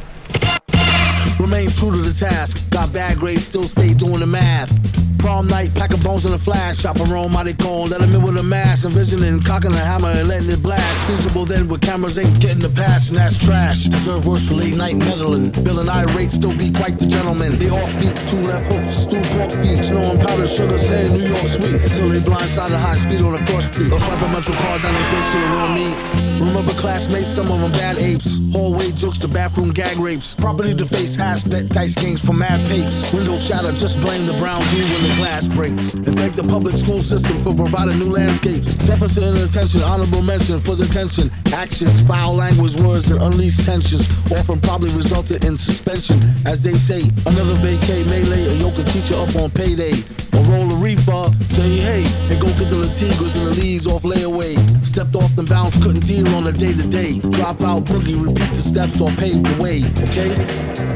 Remain 1.43 1.71
true 1.75 1.91
to 1.91 1.99
the 1.99 2.15
task. 2.15 2.71
Got 2.71 2.93
bad 2.93 3.19
grades, 3.19 3.43
still 3.43 3.65
stay 3.65 3.95
doing 3.95 4.21
the 4.21 4.31
math. 4.31 4.71
Prom 5.19 5.49
night, 5.49 5.75
pack 5.75 5.93
of 5.93 5.99
bones 6.03 6.25
in 6.25 6.33
a 6.33 6.39
flash. 6.39 6.83
Chop 6.83 7.01
a 7.01 7.05
roam 7.11 7.35
out 7.35 7.51
cone, 7.59 7.91
let 7.91 8.01
him 8.01 8.15
in 8.15 8.23
with 8.23 8.39
a 8.39 8.43
mask. 8.45 8.87
Envisioning 8.87 9.41
cocking 9.41 9.73
a 9.73 9.83
hammer 9.83 10.15
and 10.15 10.29
letting 10.29 10.49
it 10.51 10.63
blast. 10.63 11.05
Feasible 11.11 11.45
then 11.45 11.67
with 11.67 11.81
cameras 11.81 12.17
ain't 12.17 12.39
getting 12.41 12.63
the 12.63 12.71
pass, 12.71 13.09
and 13.09 13.19
that's 13.19 13.37
trash. 13.37 13.91
Deserve 13.91 14.25
worse 14.25 14.47
for 14.47 14.55
late 14.55 14.77
night 14.77 14.95
meddling. 14.95 15.51
Bill 15.67 15.81
and 15.81 15.91
irate, 15.91 16.31
still 16.31 16.57
be 16.57 16.71
quite 16.71 16.97
the 17.01 17.07
gentleman. 17.07 17.59
They 17.59 17.71
off 17.71 17.91
beats, 17.99 18.23
two 18.31 18.39
left 18.39 18.71
hooks, 18.71 19.05
two 19.05 19.21
pork 19.35 19.51
beats. 19.59 19.91
Snowing 19.91 20.23
powder, 20.23 20.47
sugar, 20.47 20.79
saying 20.79 21.11
New 21.19 21.27
York 21.27 21.49
sweet. 21.51 21.83
Till 21.99 22.09
they 22.09 22.23
blindside 22.23 22.71
a 22.71 22.79
high 22.79 22.95
speed 22.95 23.21
on 23.21 23.35
the 23.35 23.43
cross 23.51 23.67
street. 23.67 23.91
Or 23.91 23.99
swipe 23.99 24.23
a 24.23 24.29
metro 24.31 24.55
card 24.55 24.83
down 24.83 24.95
their 24.95 25.11
face 25.11 25.27
to 25.35 25.39
the 25.43 25.49
real 25.59 25.71
meat. 25.75 26.32
Remember 26.41 26.73
classmates, 26.73 27.31
some 27.31 27.51
of 27.51 27.61
them 27.61 27.73
bad 27.73 27.99
apes. 27.99 28.39
Hallway 28.53 28.91
jokes 28.93 29.19
to 29.19 29.29
bathroom 29.29 29.71
gag 29.71 29.97
rapes. 29.99 30.35
Property 30.35 30.75
to 30.75 30.85
face 30.85 31.15
hash 31.15 31.43
bet 31.45 31.69
dice 31.69 31.95
games 31.95 32.25
for 32.25 32.33
mad 32.33 32.61
papes. 32.69 33.13
Windows 33.13 33.47
shatter, 33.47 33.73
just 33.73 34.01
blame 34.01 34.27
the 34.27 34.35
brown 34.35 34.67
dude 34.69 34.85
when 34.91 35.03
the 35.03 35.15
glass 35.17 35.49
breaks. 35.49 35.95
And 35.95 36.19
thank 36.19 36.35
the 36.35 36.45
public 36.45 36.77
school 36.77 37.03
system 37.03 37.41
for 37.41 37.55
providing 37.55 37.99
new 37.99 38.11
landscapes. 38.11 38.75
Deficit 38.75 39.25
in 39.25 39.37
attention, 39.37 39.83
honorable 39.83 40.23
mention 40.23 40.59
for 40.59 40.77
detention. 40.77 41.31
Actions, 41.53 42.03
foul 42.03 42.35
language, 42.35 42.77
words 42.81 43.07
that 43.07 43.23
unleash 43.23 43.65
tensions. 43.65 44.09
Often 44.33 44.61
probably 44.61 44.91
resulted 44.95 45.45
in 45.45 45.57
suspension. 45.57 46.19
As 46.47 46.63
they 46.63 46.75
say, 46.75 47.03
another 47.27 47.55
vacay 47.63 48.05
melee, 48.07 48.45
a 48.49 48.55
yoke 48.59 48.85
teacher 48.87 49.15
up 49.15 49.35
on 49.37 49.51
payday. 49.51 49.95
Or 50.33 50.43
roll 50.49 50.73
a 50.73 50.77
reefer, 50.77 51.29
say 51.53 51.69
hey, 51.77 52.05
and 52.33 52.41
go 52.41 52.49
get 52.57 52.71
the 52.71 52.81
Latigas 52.81 53.37
and 53.37 53.47
the 53.49 53.55
leaves 53.61 53.87
off 53.87 54.03
layaway. 54.03 54.57
Stepped 54.92 55.16
off 55.16 55.36
the 55.36 55.44
bounce, 55.44 55.78
couldn't 55.84 56.06
deal 56.06 56.28
on 56.36 56.48
a 56.48 56.52
day 56.52 56.74
to 56.74 56.88
day. 56.88 57.20
Drop 57.32 57.62
out 57.62 57.84
boogie, 57.86 58.18
repeat 58.18 58.50
the 58.50 58.56
steps 58.56 59.00
or 59.02 59.12
pave 59.12 59.44
the 59.44 59.56
way, 59.62 59.84
okay? 60.08 60.32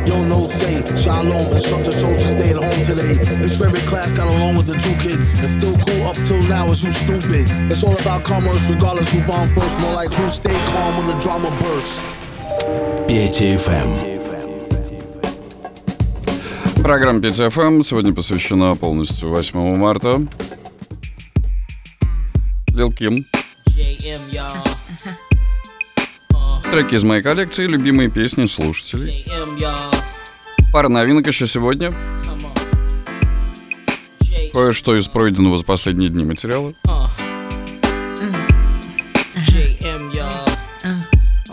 Yo, 0.08 0.24
no 0.26 0.45
say, 0.45 0.82
shalom, 0.95 1.54
instructor 1.54 1.91
chose 1.91 2.17
to 2.17 2.28
stay 2.34 2.50
at 2.50 2.58
home 2.58 2.84
today. 2.84 3.15
His 3.43 3.60
favorite 3.60 3.86
class 3.86 4.13
got 4.13 4.28
along 4.28 4.56
with 4.58 4.67
the 4.67 4.78
two 4.80 4.95
kids. 4.97 5.34
It's 5.43 5.54
still 5.54 5.78
cool 5.86 6.02
up 6.08 6.15
till 6.26 6.41
now, 6.50 6.67
is 6.67 6.84
you 6.84 6.91
stupid. 6.91 7.45
It's 7.69 7.84
all 7.84 7.97
about 8.00 8.24
commerce, 8.24 8.69
regardless 8.69 9.12
who 9.12 9.21
bomb 9.28 9.47
first. 9.50 9.80
More 9.80 9.93
like 9.93 10.12
who 10.13 10.30
stay 10.30 10.58
calm 10.74 10.97
when 10.97 11.08
the 11.08 11.19
drama 11.21 11.50
bursts. 11.62 12.02
Петя 13.08 13.58
ФМ. 13.58 14.21
Программа 16.82 17.19
5FM 17.19 17.84
сегодня 17.84 18.13
посвящена 18.13 18.74
полностью 18.74 19.32
8 19.32 19.54
марта. 19.78 20.26
Лил 22.74 22.91
Ким. 22.91 23.19
JM, 23.77 24.21
y'all. 24.33 24.57
Треки 26.62 26.95
из 26.95 27.05
моей 27.05 27.23
коллекции, 27.23 27.67
любимые 27.67 28.11
песни 28.11 28.47
слушателей. 28.47 29.23
JM, 29.29 29.59
y'all. 29.59 29.95
Пара 30.73 30.89
новинок 30.89 31.27
еще 31.27 31.47
сегодня. 31.47 31.91
Кое-что 34.55 34.97
из 34.97 35.09
пройденного 35.09 35.59
за 35.59 35.65
последние 35.65 36.09
дни 36.09 36.25
материала. 36.25 36.73
Uh. 36.87 37.07
Y'all. 40.15 40.47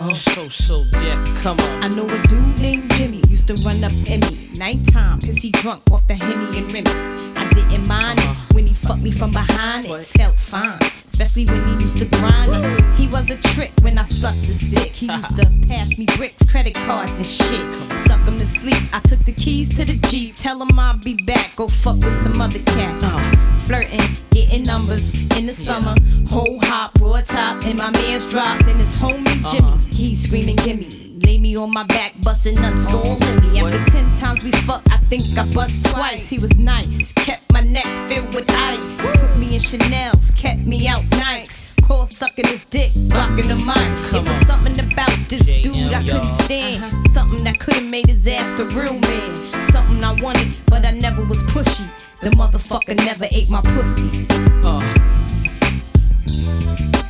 Oh, 0.00 0.10
so, 0.10 0.48
so 0.48 0.98
deaf. 0.98 1.42
Come 1.42 1.58
on. 1.60 1.84
I 1.84 1.88
know 1.88 2.08
a 2.08 2.22
dude 2.22 2.60
named 2.62 2.90
Jimmy 2.94 3.23
used 3.44 3.62
to 3.62 3.68
run 3.68 3.82
up 3.84 3.92
in 4.08 4.20
me. 4.20 4.48
Nighttime, 4.58 5.18
pissy 5.18 5.50
drunk 5.52 5.82
off 5.90 6.06
the 6.06 6.14
Henny 6.14 6.46
and 6.58 6.72
Remy. 6.72 6.90
I 7.36 7.48
didn't 7.50 7.88
mind 7.88 8.18
it 8.18 8.26
uh-huh. 8.26 8.54
when 8.54 8.66
he 8.66 8.74
fucked 8.74 9.02
me 9.02 9.10
from 9.10 9.32
behind. 9.32 9.84
It 9.86 10.06
felt 10.16 10.38
fine, 10.38 10.78
especially 11.06 11.46
when 11.46 11.66
he 11.66 11.72
used 11.74 11.98
to 11.98 12.06
grind 12.16 12.50
it. 12.52 12.82
He 12.96 13.06
was 13.08 13.30
a 13.30 13.40
trick 13.54 13.72
when 13.82 13.98
I 13.98 14.04
sucked 14.04 14.46
his 14.46 14.60
dick. 14.70 14.92
He 14.92 15.06
used 15.06 15.36
to 15.36 15.44
pass 15.68 15.98
me 15.98 16.06
bricks, 16.16 16.48
credit 16.50 16.74
cards, 16.74 17.18
and 17.18 17.26
shit. 17.26 17.74
Suck 18.06 18.20
him 18.20 18.36
to 18.36 18.46
sleep. 18.46 18.82
I 18.92 19.00
took 19.00 19.18
the 19.20 19.32
keys 19.32 19.76
to 19.76 19.84
the 19.84 19.98
Jeep. 20.08 20.36
Tell 20.36 20.62
him 20.62 20.78
I'll 20.78 20.98
be 20.98 21.18
back. 21.26 21.56
Go 21.56 21.66
fuck 21.66 21.96
with 21.96 22.16
some 22.22 22.40
other 22.40 22.60
cats. 22.60 23.04
Uh-huh. 23.04 23.64
Flirting, 23.66 24.16
getting 24.30 24.62
numbers 24.62 25.12
in 25.36 25.46
the 25.46 25.52
summer. 25.52 25.94
Whole 26.30 26.60
hop, 26.64 26.98
raw 27.00 27.20
top, 27.20 27.64
and 27.64 27.78
my 27.78 27.90
man's 27.90 28.30
dropped. 28.30 28.64
And 28.68 28.80
his 28.80 28.96
homie 28.96 29.24
Jimmy, 29.50 29.68
uh-huh. 29.68 29.78
he's 29.92 30.22
screaming, 30.22 30.56
gimme. 30.56 31.03
Lay 31.22 31.38
me 31.38 31.56
on 31.56 31.70
my 31.70 31.86
back, 31.86 32.12
busting 32.24 32.60
nuts 32.60 32.92
all 32.92 33.16
in 33.28 33.40
me. 33.40 33.60
After 33.60 33.84
ten 33.92 34.12
times 34.14 34.42
we 34.42 34.50
fucked, 34.50 34.90
I 34.90 34.96
think 34.96 35.22
I 35.38 35.44
bust 35.54 35.86
twice. 35.92 36.28
He 36.28 36.40
was 36.40 36.58
nice, 36.58 37.12
kept 37.12 37.52
my 37.52 37.60
neck 37.60 37.86
filled 38.08 38.34
with 38.34 38.50
ice. 38.50 39.00
Put 39.20 39.36
me 39.36 39.54
in 39.54 39.60
Chanel's, 39.60 40.32
kept 40.32 40.60
me 40.60 40.88
out 40.88 41.04
nice. 41.12 41.76
Call 41.84 42.08
sucking 42.08 42.46
his 42.46 42.64
dick, 42.64 42.90
blocking 43.10 43.46
the 43.46 43.54
mic. 43.64 44.12
It 44.12 44.26
was 44.26 44.46
something 44.46 44.76
about 44.80 45.14
this 45.28 45.46
dude 45.46 45.92
I 45.94 46.02
couldn't 46.02 46.32
stand. 46.42 46.82
Something 47.12 47.44
that 47.44 47.60
could 47.60 47.74
have 47.74 47.86
made 47.86 48.06
his 48.06 48.26
ass 48.26 48.58
a 48.58 48.66
real 48.76 48.98
man. 48.98 49.62
Something 49.70 50.02
I 50.02 50.16
wanted, 50.20 50.48
but 50.66 50.84
I 50.84 50.90
never 50.90 51.22
was 51.24 51.44
pushy. 51.44 51.86
The 52.22 52.30
motherfucker 52.30 52.96
never 52.96 53.26
ate 53.26 53.50
my 53.50 53.60
pussy. 53.62 54.26
Uh. 54.66 54.82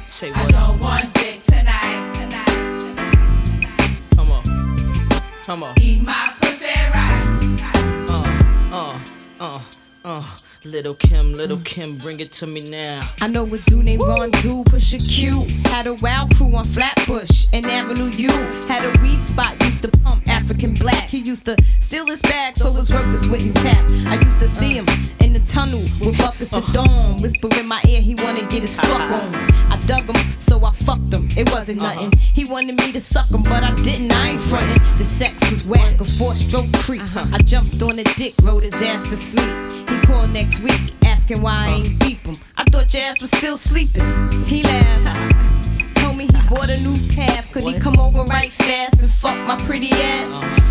Say 0.03 0.31
I 0.31 0.43
what? 0.43 0.53
know 0.53 0.77
one 0.87 1.09
dick 1.15 1.43
tonight. 1.45 2.34
Come 5.47 5.63
on. 5.63 5.75
Eat 5.79 6.01
my 6.03 6.33
pussy 6.41 6.73
right. 6.95 7.61
Uh, 8.09 8.25
uh, 8.73 8.99
uh, 9.39 9.61
uh. 10.03 10.37
Little 10.65 10.95
Kim, 10.95 11.35
little 11.35 11.59
mm. 11.59 11.65
Kim, 11.67 11.99
bring 11.99 12.21
it 12.21 12.33
to 12.33 12.47
me 12.47 12.63
now. 12.63 13.01
I 13.21 13.29
know 13.29 13.45
a 13.45 13.59
dude 13.59 13.85
named 13.85 14.03
Ron 14.03 14.31
Do, 14.41 14.65
push 14.65 14.95
a 14.95 14.99
Q. 14.99 15.45
Had 15.67 15.87
a 15.87 15.95
wild 16.01 16.35
crew 16.37 16.57
on 16.57 16.65
Flatbush 16.65 17.49
and 17.53 17.67
Avenue 17.67 18.11
U. 18.17 18.31
Had 18.67 18.83
a 18.83 19.01
weed 19.03 19.23
spot, 19.23 19.63
used 19.63 19.83
to 19.83 19.91
pump 20.03 20.23
African 20.31 20.73
black. 20.73 21.11
He 21.11 21.19
used 21.19 21.45
to 21.47 21.57
steal 21.81 22.07
his 22.07 22.23
bag 22.23 22.57
so 22.57 22.73
his 22.73 22.95
workers 22.95 23.29
wouldn't 23.29 23.55
tap. 23.57 23.91
I 24.07 24.15
used 24.15 24.39
to 24.39 24.49
see 24.49 24.73
him 24.73 24.87
in 25.21 25.35
the 25.35 25.41
tunnel 25.41 25.81
with 26.01 26.17
buckets 26.17 26.57
of 26.57 26.65
dawn. 26.73 27.19
Whisper 27.21 27.49
in 27.61 27.69
my 27.69 27.83
ear, 27.87 28.01
he 28.01 28.15
wanna 28.15 28.47
get 28.47 28.63
his 28.63 28.77
fuck 28.77 29.21
on. 29.21 29.35
I 29.71 29.79
dug 29.87 30.09
him, 30.09 30.41
so 30.41 30.65
I 30.65 30.71
fucked 30.73 31.13
him. 31.13 31.29
It 31.37 31.51
wasn't 31.53 31.83
uh-huh. 31.83 31.95
nothing. 31.95 32.19
He 32.19 32.51
wanted 32.51 32.81
me 32.81 32.91
to 32.93 33.01
suck 33.01 33.29
him, 33.31 33.43
but 33.51 33.63
I 33.63 33.75
didn't. 33.85 34.13
I 34.13 34.31
ain't 34.31 34.41
frontin'. 34.41 34.97
The 34.97 35.05
sex 35.05 35.51
was 35.51 35.63
whack, 35.67 36.01
a 36.01 36.05
four 36.05 36.33
stroke 36.35 36.73
creep. 36.73 37.03
Uh-huh. 37.03 37.27
I 37.33 37.39
jumped 37.39 37.83
on 37.83 37.97
the 37.97 38.05
dick, 38.17 38.33
rode 38.43 38.63
his 38.63 38.75
ass 38.81 39.11
to 39.11 39.17
sleep. 39.17 39.53
He 39.91 40.01
called 40.07 40.31
next 40.31 40.54
week, 40.61 40.95
asking 41.05 41.43
why 41.43 41.67
I 41.69 41.75
ain't 41.75 42.01
beep 42.01 42.21
him. 42.21 42.35
I 42.57 42.65
thought 42.65 42.93
your 42.93 43.03
ass 43.05 43.21
was 43.21 43.31
still 43.31 43.57
sleeping. 43.57 44.05
He 44.47 44.63
laughed. 44.63 45.35
Told 45.97 46.17
me 46.17 46.27
he 46.27 46.49
bought 46.49 46.69
a 46.69 46.79
new 46.81 46.95
calf. 47.15 47.53
Could 47.53 47.65
he 47.65 47.79
come 47.79 47.99
over 47.99 48.25
right 48.25 48.51
fast 48.51 49.01
and 49.01 49.11
fuck 49.11 49.39
my 49.47 49.57
pretty 49.65 49.91
ass? 49.91 50.29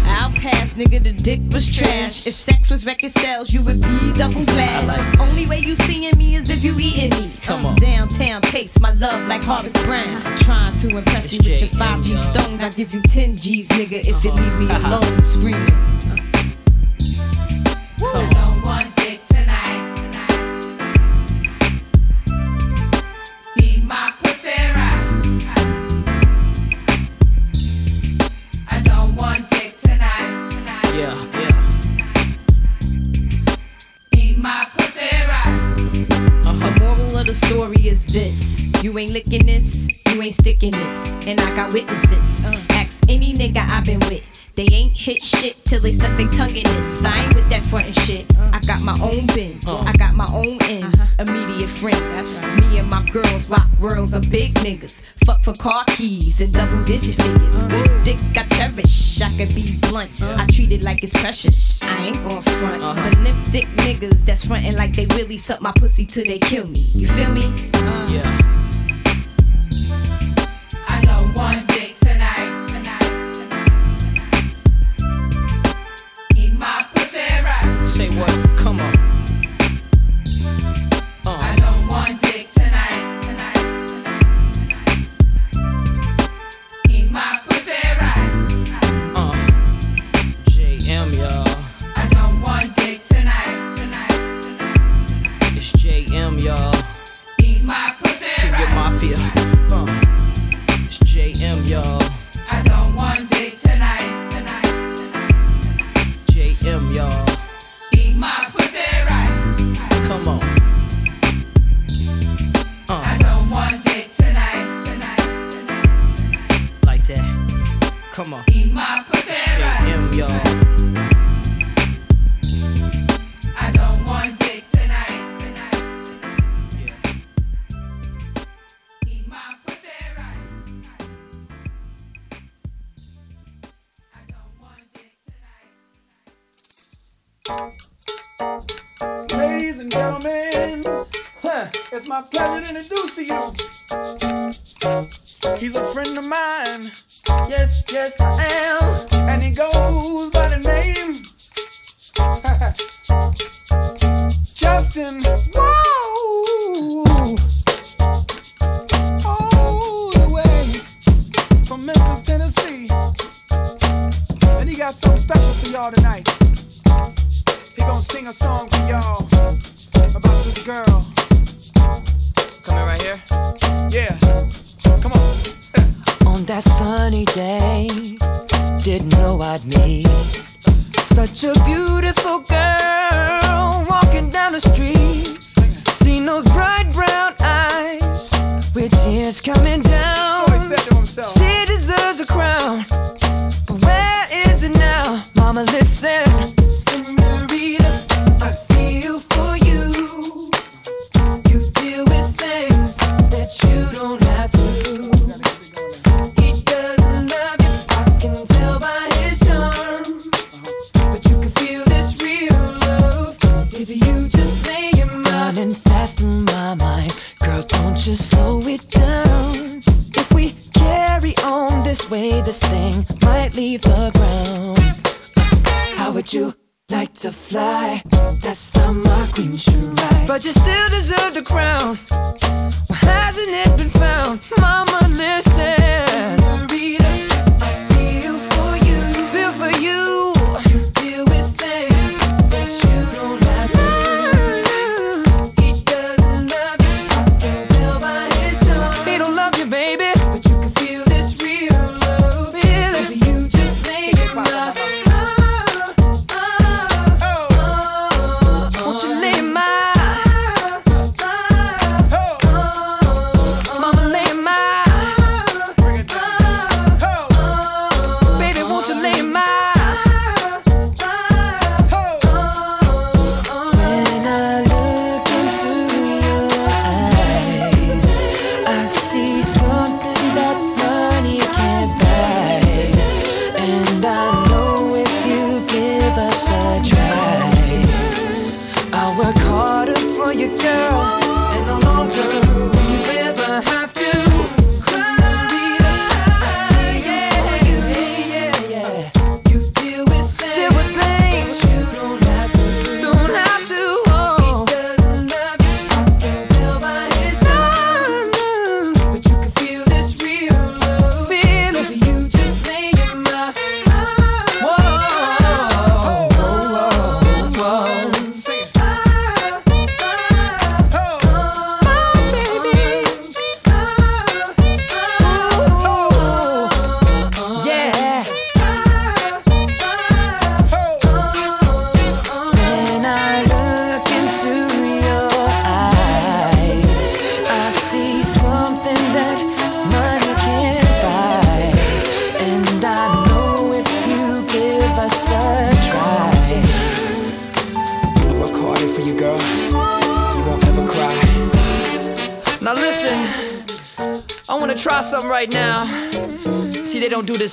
I'll 0.08 0.32
pass, 0.32 0.74
nigga, 0.74 1.04
the 1.04 1.13
dick 1.13 1.41
was 1.52 1.65
trash. 1.65 2.28
If 2.28 2.34
sex 2.34 2.69
was 2.69 2.86
record 2.86 3.12
sales, 3.17 3.54
you 3.54 3.63
would 3.65 3.82
be 3.82 4.13
double 4.13 4.46
glass. 4.46 5.19
Only 5.19 5.46
way 5.48 5.60
you 5.60 5.76
seeing 5.76 6.15
me 6.17 6.36
is 6.36 6.50
if 6.50 6.63
you 6.63 6.76
eating 6.80 7.10
me. 7.19 7.32
Come 7.41 7.65
on. 7.65 7.76
Downtown 7.78 8.41
taste 8.41 8.80
my 8.82 8.93
love 8.93 9.28
like 9.28 9.43
Harvest 9.43 9.84
Brown. 9.86 10.08
Trying 10.38 10.74
to 10.74 10.98
impress 10.98 11.32
me 11.32 11.38
with 11.38 11.62
your 11.62 11.69
5G 11.72 12.17
stones. 12.17 12.62
I 12.62 12.69
give 12.69 12.93
you 12.93 13.02
10 13.02 13.38
G's, 13.38 13.69
nigga, 13.69 14.00
if 14.00 14.24
you 14.24 14.32
leave 14.32 14.60
me 14.60 14.67
alone 14.86 15.22
screaming. 15.24 15.67
I 18.06 18.30
don't 18.30 18.62
want 19.13 19.28
dick 19.28 19.38
tonight. 19.38 19.89
My 23.86 24.12
pussy 24.23 24.49
right. 24.49 25.10
I 28.71 28.82
don't 28.84 29.15
want 29.15 29.49
dick 29.49 29.78
tonight. 29.78 30.93
Yeah, 30.95 31.15
yeah. 31.39 31.52
Need 34.15 34.38
my. 34.38 34.65
The 36.43 36.49
uh, 36.49 36.76
moral 36.80 37.17
of 37.17 37.26
the 37.26 37.34
story 37.34 37.78
is 37.88 38.06
this 38.06 38.84
You 38.84 38.97
ain't 38.97 39.12
licking 39.12 39.45
this, 39.45 39.88
you 40.10 40.21
ain't 40.21 40.36
sticking 40.36 40.71
this. 40.71 41.17
And 41.28 41.39
I 41.41 41.56
got 41.56 41.73
witnesses. 41.73 42.45
Uh. 42.45 42.54
Ask 42.71 43.10
any 43.10 43.34
nigga 43.34 43.69
I've 43.69 43.86
been 43.86 43.99
with. 44.02 44.33
They 44.56 44.68
ain't 44.72 44.94
hit 44.94 45.24
shit 45.24 45.66
till 45.66 45.82
they 45.82 45.92
stuck 45.92 46.16
their 46.16 46.30
tongue 46.30 46.56
in 46.56 46.62
this. 46.62 47.04
I 47.04 47.24
ain't 47.24 47.34
with 47.34 47.49
that 47.49 47.66
front 47.66 47.88
and 47.88 47.95
shit. 47.95 48.32
I 48.38 48.60
got 48.68 48.84
my 48.84 48.95
own 49.01 49.26
bins. 49.34 49.68
I 49.68 49.91
got 49.93 50.14
my 50.14 50.28
own 50.32 50.62
ends. 50.70 50.93
Uh-huh. 50.93 51.26
Immediate 51.26 51.70
friends. 51.70 52.30
Me 52.62 52.78
and 52.78 52.88
my 52.88 53.04
girls 53.12 53.49
rock 53.49 53.68
worlds 53.80 54.14
of 54.14 54.22
big 54.30 54.54
niggas. 54.62 55.04
Fuck 55.26 55.43
for 55.43 55.54
car 55.54 55.84
keys 55.97 56.39
and 56.39 56.54
double 56.54 56.84
digit 56.84 57.16
figures. 57.16 57.64
Uh-huh. 57.64 57.84
Good 57.84 58.04
dick 58.04 58.20
I 58.38 58.43
cherish. 58.54 59.20
I 59.22 59.30
can 59.36 59.49
be 59.56 59.80
blunt. 59.89 60.22
Uh-huh. 60.22 60.38
I 60.38 60.45
treat 60.45 60.72
it 60.72 60.84
like 60.84 61.01
it's 61.01 61.20
precious. 61.20 61.82
I 61.84 62.06
ain't 62.06 62.18
gon' 62.18 62.43
front. 62.43 62.84
But 62.84 63.18
limp 63.22 63.43
dick 63.45 63.66
niggas 63.82 64.24
that's 64.24 64.45
frontin' 64.47 64.76
like 64.76 64.95
they 64.95 65.08
really 65.18 65.39
suck 65.39 65.62
my 65.62 65.72
pussy 65.72 66.06
till 66.06 66.26
they 66.26 66.38
kill 66.38 66.68
me. 66.68 66.80
You 66.93 67.08
feel 67.08 67.32
me? 67.32 67.41
Yeah. 68.14 68.43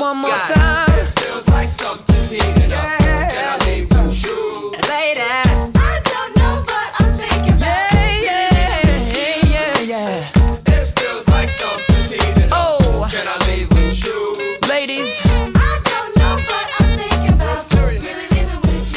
One 0.00 0.16
more 0.18 0.30
God. 0.30 0.54
time. 0.54 0.98
It 0.98 1.04
feels 1.20 1.46
like 1.48 1.68
something's 1.68 2.30
heating 2.30 2.72
up. 2.72 2.98
Can 2.98 3.44
I 3.44 3.56
leave 3.66 3.88
with 3.90 4.24
you? 4.24 4.72
Ladies. 4.88 5.20
I 5.76 6.00
don't 6.10 6.36
know 6.36 6.54
what 6.64 6.88
I'm 7.00 7.18
thinking 7.18 7.54
about. 7.54 7.92
Yeah, 8.26 8.80
yeah, 9.14 9.36
yeah, 9.54 9.80
yeah. 9.92 10.74
It 10.78 10.98
feels 10.98 11.28
like 11.28 11.48
something's 11.48 12.10
heating 12.12 12.50
up. 12.52 12.80
Oh, 12.80 13.08
Can 13.10 13.26
I 13.28 13.36
leave 13.48 13.68
with 13.70 14.04
you? 14.04 14.18
ladies. 14.68 15.20
I 15.24 15.80
don't 15.90 16.16
know 16.16 16.34
what 16.48 16.66
I'm 16.80 16.98
thinking 16.98 17.34
about. 17.34 17.60
Really 17.74 18.26
leaving 18.32 18.60
with 18.62 18.88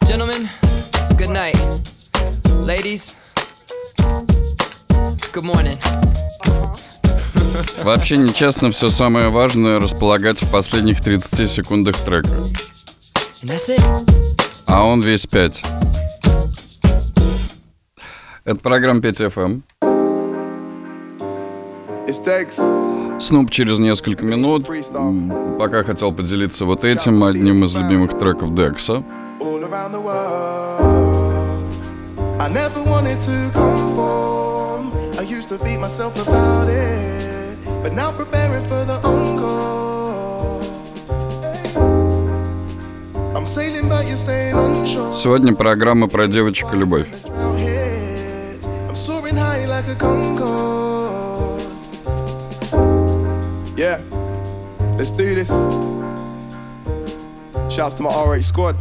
you. 0.00 0.06
Gentlemen, 0.06 0.48
good 1.16 1.30
night. 1.30 1.56
Ladies, 2.64 3.14
good 5.32 5.44
morning. 5.44 5.78
Вообще 7.82 8.16
нечестно 8.16 8.70
все 8.70 8.90
самое 8.90 9.28
важное 9.28 9.78
располагать 9.78 10.42
в 10.42 10.50
последних 10.50 11.00
30 11.02 11.50
секундах 11.50 11.96
трека. 11.98 12.28
А 14.66 14.84
он 14.84 15.00
весь 15.02 15.26
5. 15.26 15.62
Это 18.44 18.56
программа 18.56 19.00
5FM. 19.00 19.62
It's 22.06 22.22
Dex. 22.22 23.20
Снуп 23.20 23.50
через 23.50 23.78
несколько 23.78 24.24
минут. 24.24 24.66
Пока 25.58 25.84
хотел 25.84 26.12
поделиться 26.12 26.64
вот 26.64 26.84
этим, 26.84 27.24
одним 27.24 27.64
из 27.64 27.74
любимых 27.74 28.18
треков 28.18 28.54
Декса. 28.54 29.02
I 32.40 32.48
never 32.48 32.82
wanted 32.84 33.18
to 33.20 33.50
conform. 33.54 34.92
I 35.18 35.22
used 35.22 35.48
to 35.48 35.56
beat 35.64 35.78
myself 35.78 36.14
about 36.28 36.68
it, 36.68 37.13
but 37.84 37.92
now 37.92 38.10
preparing 38.10 38.64
for 38.64 38.82
the 38.86 38.98
encore. 39.04 40.62
I'm 43.36 43.46
sailing, 43.46 43.90
but 43.90 44.06
you're 44.06 44.16
staying 44.16 44.54
on 44.54 44.86
shore. 44.86 45.14
Сегодня 45.14 45.54
программа 45.54 46.08
про 46.08 46.26
девочек 46.26 46.72
и 46.72 46.76
любовь. 46.76 47.06
I'm 48.88 48.94
soaring 48.94 49.36
high 49.36 49.66
like 49.66 49.86
a 49.88 49.94
Concorde. 49.96 51.60
Yeah, 53.76 54.00
let's 54.96 55.10
do 55.10 55.34
this. 55.34 55.50
Shouts 57.68 57.94
to 57.96 58.02
my 58.02 58.10
RH 58.10 58.44
squad. 58.44 58.76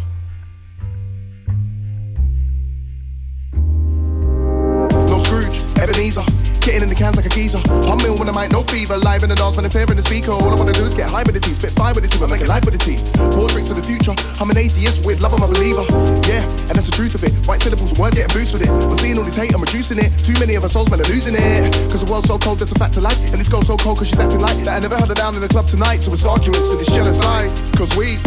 In 9.24 9.30
the 9.32 9.40
dance 9.40 9.56
when 9.56 9.64
I'm 9.64 9.72
tearing 9.72 9.96
the 9.96 10.04
speaker. 10.04 10.36
All 10.36 10.52
I 10.52 10.56
wanna 10.60 10.76
do 10.76 10.84
is 10.84 10.94
get 10.94 11.08
high 11.08 11.24
with 11.24 11.34
the 11.34 11.40
tea. 11.40 11.56
Spit 11.56 11.72
fire 11.80 11.96
with 11.96 12.04
the 12.04 12.12
tea. 12.12 12.20
I'm 12.20 12.30
making 12.30 12.52
life 12.52 12.68
with 12.68 12.76
the 12.76 12.84
tea. 12.84 13.00
Pour 13.32 13.48
drinks 13.48 13.72
of 13.72 13.80
the 13.80 13.86
future. 13.86 14.12
I'm 14.44 14.52
an 14.52 14.60
atheist 14.60 15.08
with 15.08 15.24
love, 15.24 15.32
I'm 15.32 15.42
a 15.42 15.48
believer. 15.48 15.82
Yeah, 16.28 16.44
and 16.68 16.76
that's 16.76 16.92
the 16.92 16.96
truth 16.96 17.16
of 17.16 17.24
it. 17.24 17.32
Right 17.48 17.60
syllables, 17.60 17.96
word 17.96 18.14
getting 18.14 18.36
boost 18.36 18.52
with 18.52 18.68
it. 18.68 18.70
I'm 18.70 19.00
seeing 19.00 19.18
all 19.18 19.24
this 19.24 19.40
hate, 19.40 19.56
I'm 19.56 19.64
reducing 19.64 19.98
it. 19.98 20.12
Too 20.28 20.36
many 20.44 20.60
of 20.60 20.64
our 20.68 20.70
souls, 20.70 20.92
man, 20.92 21.00
are 21.00 21.08
losing 21.08 21.40
it. 21.40 21.72
Cause 21.88 22.04
the 22.04 22.10
world's 22.12 22.28
so 22.28 22.38
cold, 22.38 22.60
that's 22.60 22.76
a 22.76 22.80
fact 22.80 23.00
to 23.00 23.02
life. 23.02 23.18
And 23.32 23.40
this 23.40 23.48
girl's 23.48 23.72
so 23.72 23.80
cold 23.80 24.04
cause 24.04 24.12
she's 24.12 24.20
acting 24.20 24.44
like 24.44 24.60
that. 24.68 24.76
I 24.76 24.80
never 24.84 25.00
had 25.00 25.08
her 25.08 25.16
down 25.16 25.36
in 25.36 25.42
the 25.42 25.50
club 25.50 25.68
tonight. 25.72 26.04
So 26.04 26.12
it's 26.12 26.28
arguments 26.28 26.68
and 26.70 26.80
it's 26.84 26.92
jealous 26.92 27.24
eyes. 27.24 27.64
Cause 27.80 27.96
we've 27.96 28.20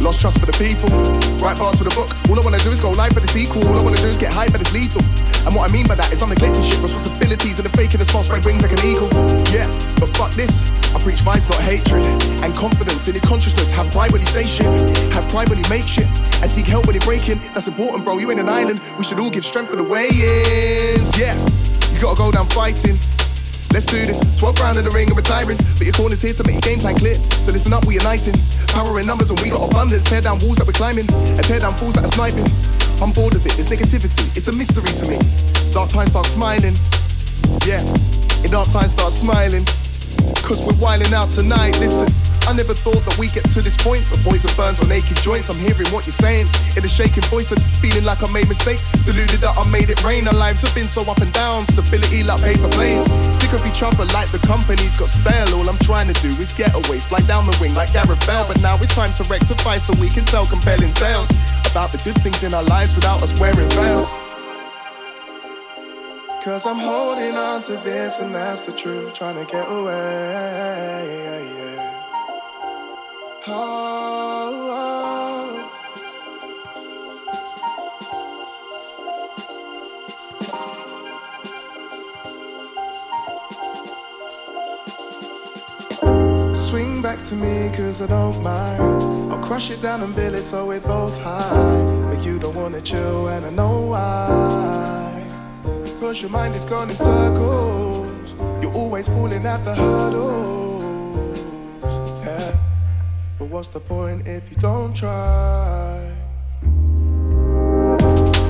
Lost 0.00 0.20
trust 0.20 0.38
for 0.38 0.46
the 0.46 0.56
people. 0.56 0.88
Write 1.42 1.58
parts 1.58 1.78
for 1.78 1.84
the 1.84 1.94
book. 1.94 2.08
All 2.30 2.38
I 2.38 2.42
wanna 2.42 2.62
do 2.62 2.70
is 2.70 2.80
go 2.80 2.90
live 2.90 3.12
for 3.12 3.20
the 3.20 3.28
sequel. 3.28 3.66
All 3.66 3.78
I 3.78 3.82
wanna 3.82 3.98
do 3.98 4.06
is 4.06 4.18
get 4.18 4.32
high, 4.32 4.48
but 4.48 4.60
it's 4.60 4.72
lethal. 4.72 5.02
And 5.46 5.54
what 5.54 5.68
I 5.68 5.72
mean 5.72 5.86
by 5.86 5.94
that 5.96 6.12
is 6.12 6.22
I'm 6.22 6.30
neglecting 6.30 6.62
shit, 6.62 6.78
responsibilities, 6.80 7.58
and 7.58 7.66
the 7.66 7.74
faking 7.76 7.98
the 7.98 8.06
small 8.06 8.22
spread 8.22 8.44
wings 8.44 8.62
like 8.62 8.72
an 8.72 8.82
eagle. 8.86 9.10
Yeah, 9.50 9.66
but 9.98 10.10
fuck 10.16 10.32
this. 10.32 10.62
I 10.94 10.98
preach 11.00 11.20
vibes, 11.20 11.50
not 11.50 11.60
hatred. 11.60 12.04
And 12.42 12.54
confidence 12.54 13.08
in 13.08 13.14
your 13.14 13.26
consciousness. 13.26 13.70
Have 13.72 13.90
pride 13.90 14.12
when 14.12 14.20
you 14.20 14.30
say 14.30 14.44
shit. 14.44 14.66
Have 15.12 15.28
pride 15.28 15.48
when 15.48 15.58
you 15.58 15.68
make 15.68 15.86
shit. 15.86 16.06
And 16.42 16.50
seek 16.50 16.66
help 16.66 16.86
when 16.86 16.94
you're 16.94 17.04
breaking. 17.04 17.40
That's 17.52 17.68
important, 17.68 18.04
bro. 18.04 18.18
You 18.18 18.30
ain't 18.30 18.40
an 18.40 18.48
island. 18.48 18.80
We 18.96 19.04
should 19.04 19.18
all 19.18 19.30
give 19.30 19.44
strength 19.44 19.70
for 19.70 19.76
the 19.76 19.84
way-ins. 19.84 21.18
Yeah, 21.18 21.34
you 21.92 22.00
gotta 22.00 22.16
go 22.16 22.30
down 22.30 22.46
fighting. 22.54 22.96
Let's 23.72 23.86
do 23.86 24.00
this. 24.06 24.18
12 24.40 24.60
round 24.60 24.78
in 24.78 24.84
the 24.84 24.90
ring 24.90 25.08
and 25.08 25.16
retiring. 25.16 25.58
But 25.76 25.84
your 25.84 25.92
corner's 25.92 26.22
here 26.22 26.32
to 26.32 26.44
make 26.44 26.60
your 26.60 26.66
game 26.66 26.80
plan 26.80 26.96
clear. 26.96 27.14
So 27.44 27.52
listen 27.52 27.72
up, 27.72 27.84
we're 27.84 28.00
uniting. 28.00 28.34
Power 28.68 28.98
in 29.00 29.06
numbers 29.06 29.30
and 29.30 29.38
we 29.40 29.50
got 29.50 29.68
abundance. 29.68 30.04
Tear 30.08 30.22
down 30.22 30.38
walls 30.40 30.56
that 30.56 30.66
we're 30.66 30.76
climbing. 30.76 31.06
And 31.36 31.44
tear 31.44 31.60
down 31.60 31.76
fools 31.76 31.94
that 31.94 32.04
are 32.04 32.14
sniping. 32.14 32.48
I'm 33.02 33.12
bored 33.12 33.36
of 33.36 33.44
it. 33.44 33.58
It's 33.58 33.68
negativity. 33.68 34.24
It's 34.36 34.48
a 34.48 34.52
mystery 34.52 34.90
to 34.90 35.04
me. 35.06 35.18
Dark 35.72 35.90
times 35.90 36.10
start 36.10 36.26
smiling. 36.26 36.74
Yeah. 37.66 37.84
In 38.44 38.50
dark 38.50 38.68
times 38.68 38.92
start 38.92 39.12
smiling. 39.12 39.64
Cause 40.42 40.62
we're 40.62 40.78
wilding 40.80 41.12
out 41.14 41.30
tonight. 41.30 41.78
Listen. 41.78 42.08
I 42.48 42.56
never 42.56 42.72
thought 42.72 43.04
that 43.04 43.12
we'd 43.20 43.36
get 43.36 43.44
to 43.52 43.60
this 43.60 43.76
point. 43.76 44.00
But 44.08 44.24
poison 44.24 44.48
burns 44.56 44.80
on 44.80 44.88
naked 44.88 45.20
joints. 45.20 45.52
I'm 45.52 45.60
hearing 45.60 45.84
what 45.92 46.08
you're 46.08 46.16
saying. 46.16 46.48
In 46.76 46.84
a 46.84 46.88
shaking 46.88 47.22
voice 47.28 47.52
and 47.52 47.60
feeling 47.76 48.08
like 48.08 48.24
I 48.24 48.28
made 48.32 48.48
mistakes. 48.48 48.88
Deluded 49.04 49.44
that 49.44 49.52
I 49.52 49.68
made 49.68 49.92
it 49.92 50.00
rain. 50.00 50.24
Our 50.26 50.32
lives 50.32 50.64
have 50.64 50.72
been 50.74 50.88
so 50.88 51.04
up 51.04 51.20
and 51.20 51.28
down. 51.36 51.68
Stability 51.68 52.24
like 52.24 52.40
paper 52.40 52.72
planes. 52.72 53.04
Sick 53.36 53.52
of 53.52 53.60
each 53.68 53.84
other 53.84 54.08
like 54.16 54.32
the 54.32 54.40
company's 54.48 54.96
got 54.96 55.12
stale. 55.12 55.60
All 55.60 55.68
I'm 55.68 55.76
trying 55.84 56.08
to 56.08 56.16
do 56.24 56.32
is 56.40 56.56
get 56.56 56.72
away. 56.72 57.04
Fly 57.04 57.20
down 57.28 57.44
the 57.44 57.56
wing 57.60 57.74
like 57.76 57.92
Gareth 57.92 58.24
Bale. 58.24 58.48
But 58.48 58.64
now 58.64 58.80
it's 58.80 58.96
time 58.96 59.12
to 59.20 59.24
rectify 59.28 59.76
so 59.76 59.92
we 60.00 60.08
can 60.08 60.24
tell 60.24 60.46
compelling 60.46 60.92
tales 60.96 61.28
about 61.68 61.92
the 61.92 62.00
good 62.00 62.16
things 62.24 62.42
in 62.42 62.54
our 62.54 62.64
lives 62.64 62.94
without 62.96 63.22
us 63.22 63.38
wearing 63.38 63.68
veils. 63.76 64.27
Cause 66.44 66.66
I'm 66.66 66.78
holding 66.78 67.36
on 67.36 67.62
to 67.62 67.72
this 67.78 68.20
and 68.20 68.32
that's 68.34 68.62
the 68.62 68.72
truth. 68.72 69.12
Trying 69.12 69.44
to 69.44 69.52
get 69.52 69.66
away. 69.68 69.98
Oh, 73.48 74.70
oh. 86.04 86.54
Swing 86.54 87.02
back 87.02 87.22
to 87.24 87.34
me 87.34 87.70
cause 87.76 88.00
I 88.00 88.06
don't 88.06 88.40
mind. 88.42 88.80
I'll 89.32 89.42
crush 89.42 89.70
it 89.70 89.82
down 89.82 90.02
and 90.02 90.14
build 90.14 90.34
it 90.34 90.42
so 90.42 90.66
we're 90.66 90.80
both 90.80 91.20
high. 91.22 92.08
But 92.08 92.24
you 92.24 92.38
don't 92.38 92.54
wanna 92.54 92.80
chill 92.80 93.28
and 93.28 93.44
I 93.44 93.50
know 93.50 93.80
why. 93.80 95.07
Cause 96.08 96.22
your 96.22 96.30
mind 96.30 96.54
is 96.54 96.64
gone 96.64 96.88
in 96.88 96.96
circles. 96.96 98.34
You're 98.62 98.72
always 98.72 99.06
falling 99.08 99.44
at 99.44 99.62
the 99.62 99.74
hurdles. 99.74 100.82
Yeah. 102.24 102.56
But 103.38 103.50
what's 103.50 103.68
the 103.68 103.80
point 103.80 104.26
if 104.26 104.50
you 104.50 104.56
don't 104.56 104.96
try? 104.96 106.17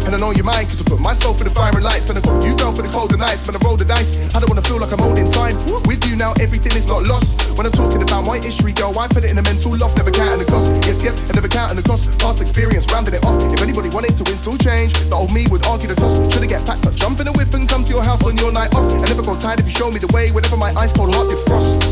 And 0.08 0.16
I 0.16 0.24
know 0.24 0.32
your 0.32 0.48
mind, 0.48 0.72
cause 0.72 0.80
I 0.80 0.88
put 0.88 1.04
myself 1.04 1.36
for 1.36 1.44
the 1.44 1.52
fire 1.52 1.68
and 1.68 1.84
lights. 1.84 2.08
And 2.08 2.16
I 2.16 2.24
got 2.24 2.40
you 2.40 2.56
down 2.56 2.72
for 2.72 2.80
the 2.80 2.88
colder 2.88 3.20
nights. 3.20 3.44
When 3.44 3.52
I 3.52 3.60
roll 3.60 3.76
the 3.76 3.84
dice, 3.84 4.16
I 4.32 4.40
don't 4.40 4.48
wanna 4.48 4.64
feel 4.64 4.80
like 4.80 4.88
I'm 4.88 5.04
holding 5.04 5.28
time. 5.28 5.52
With 5.84 6.00
you 6.08 6.16
now, 6.16 6.32
everything 6.40 6.72
is 6.72 6.88
not 6.88 7.04
lost. 7.04 7.36
When 7.60 7.68
I'm 7.68 7.76
talking 7.76 8.00
about 8.00 8.24
my 8.24 8.40
history, 8.40 8.72
girl, 8.72 8.96
I 8.96 9.04
put 9.04 9.28
it 9.28 9.28
in 9.28 9.36
a 9.36 9.44
mental 9.44 9.76
loft, 9.76 10.00
never 10.00 10.08
counting 10.08 10.40
the 10.40 10.48
cost. 10.48 10.72
Yes, 10.88 11.04
yes, 11.04 11.28
and 11.28 11.36
never 11.36 11.52
counting 11.52 11.76
the 11.76 11.84
cost. 11.84 12.08
Past 12.24 12.40
experience, 12.40 12.88
rounding 12.88 13.20
it 13.20 13.22
off. 13.28 13.36
If 13.52 13.60
anybody 13.60 13.92
wanted 13.92 14.16
to 14.16 14.24
install 14.32 14.56
change, 14.56 14.96
the 14.96 15.12
old 15.12 15.28
me 15.28 15.44
would 15.52 15.68
argue 15.68 15.92
the 15.92 15.98
toss. 16.00 16.16
Should 16.32 16.40
I 16.40 16.48
get 16.48 16.64
packed 16.64 16.88
up, 16.88 16.96
jump 16.96 17.20
in 17.20 17.28
a 17.28 17.34
whip 17.36 17.52
and 17.52 17.68
come 17.68 17.84
to 17.84 17.92
your 17.92 18.00
house 18.00 18.24
on 18.24 18.32
your 18.40 18.48
night 18.48 18.72
off? 18.72 18.88
I 18.88 19.12
never 19.12 19.20
got 19.20 19.44
tired 19.44 19.60
if 19.60 19.68
you 19.68 19.76
show 19.76 19.92
me 19.92 20.00
the 20.00 20.08
way, 20.16 20.32
whenever 20.32 20.56
my 20.56 20.72
ice 20.72 20.88
cold 20.96 21.12
heart 21.12 21.28
did 21.28 21.36
frost. 21.44 21.84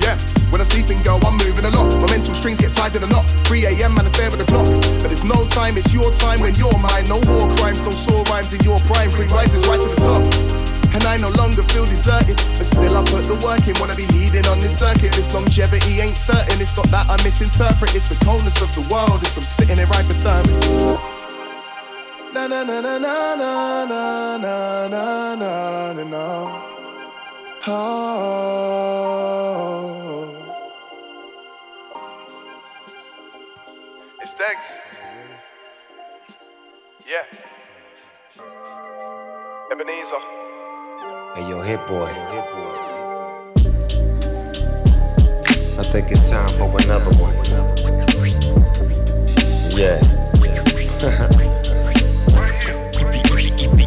Yeah, 0.00 0.16
when 0.50 0.60
I'm 0.60 0.66
sleeping, 0.66 1.02
girl, 1.02 1.18
I'm 1.24 1.36
moving 1.38 1.64
a 1.64 1.70
lot. 1.70 1.88
My 2.02 2.06
mental 2.10 2.34
strings 2.34 2.58
get 2.58 2.72
tied 2.74 2.94
in 2.96 3.02
a 3.02 3.06
knot. 3.06 3.24
3 3.46 3.64
a.m. 3.66 3.96
and 3.98 4.06
I 4.06 4.10
stare 4.10 4.26
at 4.26 4.32
the 4.38 4.44
clock. 4.44 4.66
But 5.02 5.10
it's 5.10 5.24
no 5.24 5.46
time, 5.48 5.76
it's 5.78 5.92
your 5.94 6.10
time 6.12 6.40
when 6.40 6.54
you're 6.54 6.76
mine. 6.78 7.06
No 7.08 7.18
war 7.30 7.48
crimes, 7.56 7.80
no 7.82 7.90
sore 7.90 8.22
rhymes 8.30 8.52
in 8.52 8.60
your 8.66 8.78
prime. 8.90 9.10
Cream 9.10 9.28
rises 9.30 9.66
right 9.66 9.80
to 9.80 9.88
the 9.88 9.96
top. 10.02 10.22
And 10.92 11.04
I 11.04 11.16
no 11.18 11.28
longer 11.38 11.62
feel 11.70 11.86
deserted. 11.86 12.34
But 12.58 12.66
still, 12.66 12.96
I 12.96 13.04
put 13.06 13.22
the 13.24 13.38
work 13.46 13.66
in. 13.70 13.74
Wanna 13.78 13.94
be 13.94 14.06
leading 14.10 14.44
on 14.46 14.58
this 14.58 14.76
circuit. 14.78 15.12
This 15.14 15.32
longevity 15.32 16.00
ain't 16.00 16.16
certain. 16.18 16.60
It's 16.60 16.76
not 16.76 16.86
that 16.90 17.08
I 17.08 17.16
misinterpret. 17.22 17.94
It's 17.94 18.08
the 18.08 18.16
coldness 18.24 18.60
of 18.60 18.74
the 18.74 18.82
world. 18.92 19.22
It's 19.22 19.36
I'm 19.36 19.44
sitting 19.44 19.76
here 19.78 19.86
hypothermic. 19.86 20.98
na 22.34 22.46
na 22.46 22.62
na 22.62 22.80
na 22.80 22.98
na 22.98 23.84
na 23.86 24.36
na 24.36 24.88
na 24.88 25.92
na 25.92 26.04
na. 26.04 26.24
Oh. 27.66 29.79
It's 34.42 34.48
Dex. 34.48 34.78
Yeah. 37.06 37.24
Ebenezer. 39.70 40.20
Hey 41.34 41.48
yo, 41.48 41.60
Hit-Boy. 41.60 42.10
I 45.78 45.82
think 45.82 46.10
it's 46.10 46.30
time 46.30 46.48
for 46.48 46.70
another 46.82 47.10
one. 47.18 47.34
Yeah. 49.76 50.00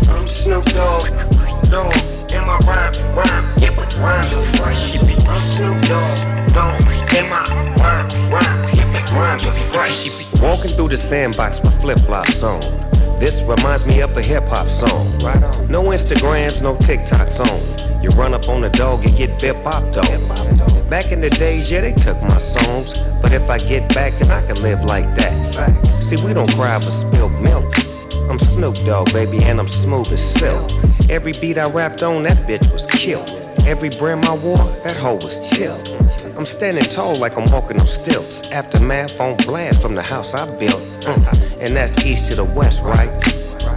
I'm 0.09 0.27
Snoop 0.27 0.65
Dogg, 0.65 1.07
Dogg, 1.69 1.95
in 2.31 2.45
my 2.45 2.57
rhyme, 2.67 2.93
rhyme, 3.15 3.45
yeah, 3.57 3.73
but 3.75 3.97
rhymes 3.97 4.33
are 4.33 4.41
fresh. 4.57 4.95
I'm 4.97 5.41
Snoop 5.41 5.81
Dogg, 5.87 6.17
Dogg, 6.53 6.81
in 7.15 7.29
my 7.29 7.43
rhyme, 7.77 8.07
rhyme, 8.31 8.72
yeah, 9.03 9.15
but 9.15 9.19
rhymes 9.19 9.45
are 9.45 9.51
fresh. 9.51 10.41
Walking 10.41 10.71
through 10.71 10.89
the 10.89 10.97
sandbox 10.97 11.59
with 11.61 11.79
flip 11.81 11.99
flops 11.99 12.43
on. 12.43 12.59
This 13.19 13.41
reminds 13.43 13.85
me 13.85 14.01
of 14.01 14.15
a 14.17 14.21
hip 14.21 14.43
hop 14.45 14.69
song. 14.69 15.07
No 15.69 15.83
Instagrams, 15.83 16.61
no 16.61 16.75
TikToks 16.75 17.39
on. 17.39 18.03
You 18.03 18.09
run 18.09 18.33
up 18.33 18.49
on 18.49 18.63
a 18.63 18.69
dog, 18.69 19.03
you 19.03 19.11
get 19.15 19.39
bip 19.39 19.63
bop 19.63 19.93
dog. 19.93 20.89
Back 20.89 21.11
in 21.11 21.21
the 21.21 21.29
days, 21.29 21.71
yeah, 21.71 21.81
they 21.81 21.93
took 21.93 22.21
my 22.23 22.37
songs. 22.37 22.99
But 23.21 23.31
if 23.31 23.49
I 23.49 23.57
get 23.59 23.93
back, 23.93 24.13
then 24.19 24.29
I 24.31 24.45
can 24.45 24.61
live 24.61 24.83
like 24.83 25.05
that. 25.15 25.87
See, 25.87 26.17
we 26.25 26.33
don't 26.33 26.51
cry 26.53 26.79
for 26.79 26.91
spilled 26.91 27.31
milk. 27.41 27.73
I'm 28.29 28.39
Snoop 28.39 28.75
Dogg, 28.85 29.11
baby, 29.13 29.43
and 29.43 29.59
I'm 29.59 29.67
smooth 29.67 30.11
as 30.11 30.21
silk. 30.21 30.69
Every 31.09 31.33
beat 31.33 31.57
I 31.57 31.69
rapped 31.69 32.03
on, 32.03 32.23
that 32.23 32.47
bitch 32.47 32.71
was 32.71 32.85
killed. 32.85 33.42
Every 33.65 33.89
brand 33.89 34.25
I 34.25 34.35
wore, 34.35 34.57
that 34.83 34.95
hoe 34.97 35.15
was 35.15 35.49
chill. 35.49 35.77
I'm 36.37 36.45
standing 36.45 36.83
tall 36.83 37.15
like 37.15 37.37
I'm 37.37 37.49
walking 37.51 37.79
on 37.79 37.87
stilts. 37.87 38.51
Aftermath 38.51 39.19
on 39.19 39.37
blast 39.45 39.81
from 39.81 39.95
the 39.95 40.01
house 40.01 40.33
I 40.33 40.45
built. 40.57 40.81
Uh, 41.07 41.33
and 41.59 41.75
that's 41.75 42.03
east 42.05 42.27
to 42.27 42.35
the 42.35 42.43
west, 42.43 42.81
right? 42.81 43.11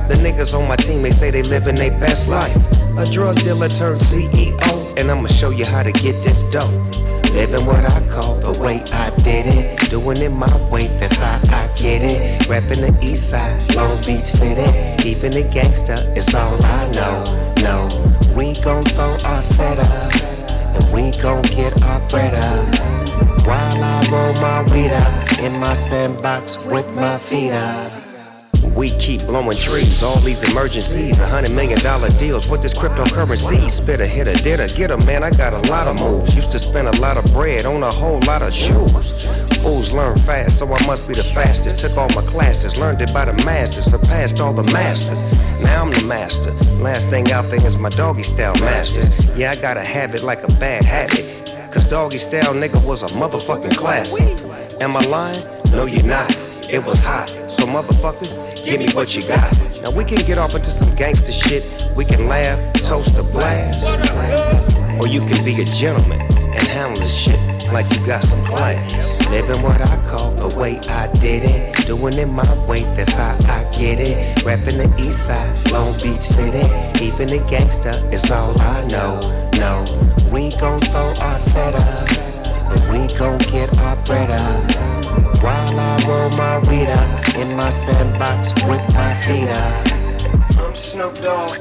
The 0.09 0.15
niggas 0.15 0.59
on 0.59 0.69
my 0.69 0.77
team, 0.77 1.03
they 1.03 1.11
say 1.11 1.31
they 1.31 1.43
living 1.43 1.75
their 1.75 1.91
best 2.01 2.29
life. 2.29 2.57
A 2.99 3.05
drug 3.05 3.37
dealer 3.37 3.69
turned 3.69 3.99
CEO, 3.99 4.99
and 4.99 5.11
I'ma 5.11 5.29
show 5.29 5.51
you 5.51 5.65
how 5.65 5.83
to 5.83 5.93
get 5.93 6.23
this 6.23 6.45
dope. 6.45 6.96
Living 7.33 7.67
what 7.67 7.85
I 7.85 8.01
call 8.09 8.37
the 8.37 8.59
way 8.61 8.83
I 8.93 9.11
did 9.23 9.47
it. 9.47 9.91
Doing 9.91 10.19
it 10.19 10.31
my 10.31 10.71
way, 10.71 10.87
that's 10.99 11.19
how 11.19 11.41
I 11.49 11.69
get 11.77 12.03
it. 12.03 12.49
Rapping 12.49 12.83
the 12.83 12.99
east 13.03 13.31
side, 13.31 13.75
Long 13.75 13.97
Beach 13.99 14.21
City. 14.21 14.67
Keeping 15.03 15.35
it 15.35 15.51
gangsta 15.51 16.17
is 16.17 16.35
all 16.35 16.59
I 16.65 16.93
know. 16.93 17.53
No, 17.63 17.89
we 18.35 18.55
gon' 18.61 18.85
throw 18.85 19.17
our 19.25 19.43
setup, 19.43 19.87
and 20.77 20.93
we 20.93 21.11
gon' 21.23 21.43
get 21.43 21.81
our 21.83 22.01
bread 22.09 22.35
up. 22.35 22.97
While 23.47 23.83
I 23.83 24.07
roll 24.11 24.35
my 24.43 24.63
weed 24.73 24.93
up 24.93 25.39
in 25.39 25.59
my 25.61 25.73
sandbox 25.73 26.59
with 26.65 26.89
my 26.95 27.19
feet 27.19 27.53
up. 27.53 27.96
We 28.77 28.91
keep 28.91 29.23
blowing 29.23 29.57
trees, 29.57 30.03
all 30.03 30.19
these 30.19 30.43
emergencies, 30.53 31.19
a 31.19 31.27
hundred 31.27 31.53
million 31.53 31.79
dollar 31.79 32.11
deals. 32.11 32.47
What 32.47 32.61
this 32.61 32.75
cryptocurrency? 32.75 33.71
Spit 33.71 34.01
a 34.01 34.07
hit 34.07 34.29
a 34.29 34.35
did 34.35 34.61
a 34.61 34.69
get 34.69 34.91
a 34.91 34.99
man. 35.07 35.23
I 35.23 35.31
got 35.31 35.55
a 35.55 35.71
lot 35.71 35.89
of 35.89 35.99
moves. 35.99 36.37
Used 36.37 36.53
to 36.53 36.59
spend 36.59 36.87
a 36.87 37.01
lot 37.01 37.17
of 37.17 37.25
bread 37.33 37.65
on 37.65 37.83
a 37.83 37.91
whole 37.91 38.21
lot 38.21 38.43
of 38.43 38.53
shoes. 38.53 39.25
Fools 39.63 39.93
learn 39.93 40.19
fast, 40.19 40.59
so 40.59 40.71
I 40.71 40.87
must 40.87 41.09
be 41.09 41.15
the 41.15 41.25
fastest. 41.25 41.79
Took 41.79 41.97
all 41.97 42.09
my 42.11 42.21
classes, 42.29 42.79
learned 42.79 43.01
it 43.01 43.15
by 43.15 43.25
the 43.25 43.33
masters, 43.45 43.87
surpassed 43.87 44.41
all 44.41 44.53
the 44.53 44.71
masters. 44.73 45.23
Now 45.65 45.83
I'm 45.83 45.91
the 45.91 46.05
master. 46.05 46.53
Last 46.83 47.09
thing 47.09 47.33
out 47.33 47.47
there 47.49 47.65
is 47.65 47.79
my 47.79 47.89
Doggystyle 47.89 48.61
masters. 48.61 49.09
Yeah, 49.35 49.53
I 49.53 49.57
gotta 49.57 49.83
have 49.83 50.15
it 50.15 50.23
like 50.23 50.45
a 50.45 50.53
bad 50.59 50.85
habit. 50.85 51.25
Cause 51.73 51.89
Doggystyle 51.89 52.55
nigga 52.63 52.85
was 52.87 53.03
a 53.03 53.07
motherfucking 53.07 53.77
classic. 53.79 54.23
Am 54.83 54.95
I 54.95 55.01
lying? 55.07 55.43
No, 55.71 55.87
you're 55.87 56.05
not. 56.05 56.31
It 56.69 56.85
was 56.85 57.01
hot. 57.03 57.29
So 57.49 57.65
motherfucker, 57.65 58.56
give 58.67 58.81
me 58.81 58.93
what 58.95 59.15
you 59.15 59.23
got. 59.23 59.53
Now 59.83 59.93
we 59.93 60.05
can 60.05 60.19
get 60.27 60.39
off 60.39 60.55
into 60.55 60.71
some 60.71 60.93
gangster 60.97 61.33
shit. 61.33 61.65
We 61.95 62.05
can 62.05 62.27
laugh, 62.27 62.59
toast 62.75 63.17
a 63.17 63.23
blast. 63.23 63.85
Or 65.01 65.07
you 65.07 65.21
can 65.21 65.45
be 65.45 65.61
a 65.63 65.65
gentleman 65.65 66.21
and 66.21 66.67
handle 66.67 66.99
this 66.99 67.17
shit 67.17 67.39
like 67.73 67.89
you 67.95 68.05
got 68.05 68.23
some 68.23 68.45
class. 68.45 69.25
Living 69.31 69.63
what 69.63 69.81
I 69.81 69.97
call 70.09 70.33
the 70.33 70.57
way 70.59 70.79
I 70.89 71.07
did 71.21 71.45
it. 71.45 71.87
Doing 71.87 72.15
it 72.19 72.27
my 72.27 72.67
way, 72.67 72.83
that's 72.97 73.15
how 73.15 73.37
I 73.47 73.63
get 73.71 74.01
it. 74.01 74.45
Rapping 74.45 74.79
the 74.79 74.93
east 74.99 75.27
side, 75.27 75.71
Long 75.71 75.93
Beach 75.95 76.19
City. 76.19 76.67
Keeping 76.99 77.31
it 77.31 77.47
gangster 77.49 77.95
is 78.11 78.29
all 78.33 78.61
I 78.61 78.87
know. 78.89 79.21
No, 79.59 79.85
we 80.33 80.51
gon' 80.59 80.81
throw 80.81 81.15
our 81.21 81.39
setup. 81.39 81.83
And 82.73 82.83
we 82.91 83.17
gon' 83.17 83.39
get 83.39 83.77
our 83.79 83.97
bread 84.05 84.31
up. 84.31 85.06
While 85.43 85.79
I 85.79 85.97
roll 86.09 86.31
my 86.37 86.59
weed 86.69 86.89
up 86.89 87.35
in 87.37 87.57
my 87.57 87.71
sandbox 87.71 88.53
with 88.69 88.85
my 88.95 89.15
feet 89.23 89.49
up. 89.49 90.59
I'm 90.59 90.75
Snoop 90.75 91.15
Dogg, 91.17 91.59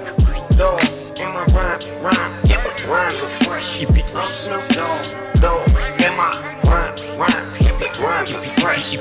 Dogg, 0.57 0.81
in 1.19 1.29
my 1.33 1.45
rhyme, 1.55 1.79
rhyme, 2.01 2.31
yeah, 2.45 2.61
but 2.63 2.87
rhymes 2.87 3.21
are 3.21 3.27
fresh. 3.45 3.83
I'm 3.83 4.29
Snoop 4.41 4.67
Dogg, 4.69 5.05
Dogg, 5.41 5.69
in 6.01 6.15
my 6.15 6.31
rhyme, 6.65 6.95
rhyme, 7.17 7.45
yeah, 7.61 7.75
but 7.79 7.99
rhymes 7.99 8.31
are 8.31 8.47
fresh. 8.61 8.97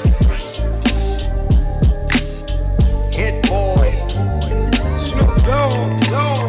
Hit 3.15 3.35
boy, 3.49 3.91
Snoop 4.99 5.37
Dogg, 5.47 6.01
Dogg, 6.11 6.44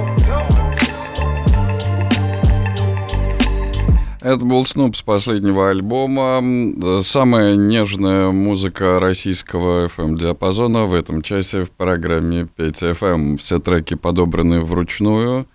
Это 4.26 4.44
был 4.44 4.66
Снуп 4.66 4.96
с 4.96 5.04
последнего 5.04 5.70
альбома. 5.70 6.40
М, 6.40 7.04
Самая 7.04 7.56
нежная 7.56 8.32
музыка 8.32 9.00
российского 9.00 9.86
FM-диапазона 9.86 10.88
в 10.88 10.96
этом 10.96 11.22
часе 11.22 11.64
в 11.64 11.70
программе 11.70 12.48
5 12.48 12.82
FM. 12.82 13.38
Все 13.38 13.60
треки 13.60 13.94
подобраны 13.94 14.62
вручную. 14.62 15.46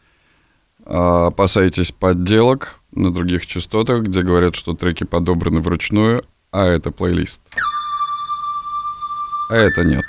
А, 0.87 1.27
Опасайтесь 1.27 1.91
подделок 1.91 2.79
на 2.93 3.13
других 3.13 3.45
частотах, 3.45 4.05
где 4.05 4.23
говорят, 4.23 4.55
что 4.55 4.75
треки 4.75 5.03
подобраны 5.03 5.59
вручную, 5.59 6.25
а 6.53 6.65
это 6.65 6.93
плейлист. 6.93 7.43
А 9.51 9.57
это 9.57 9.83
нет. 9.83 10.05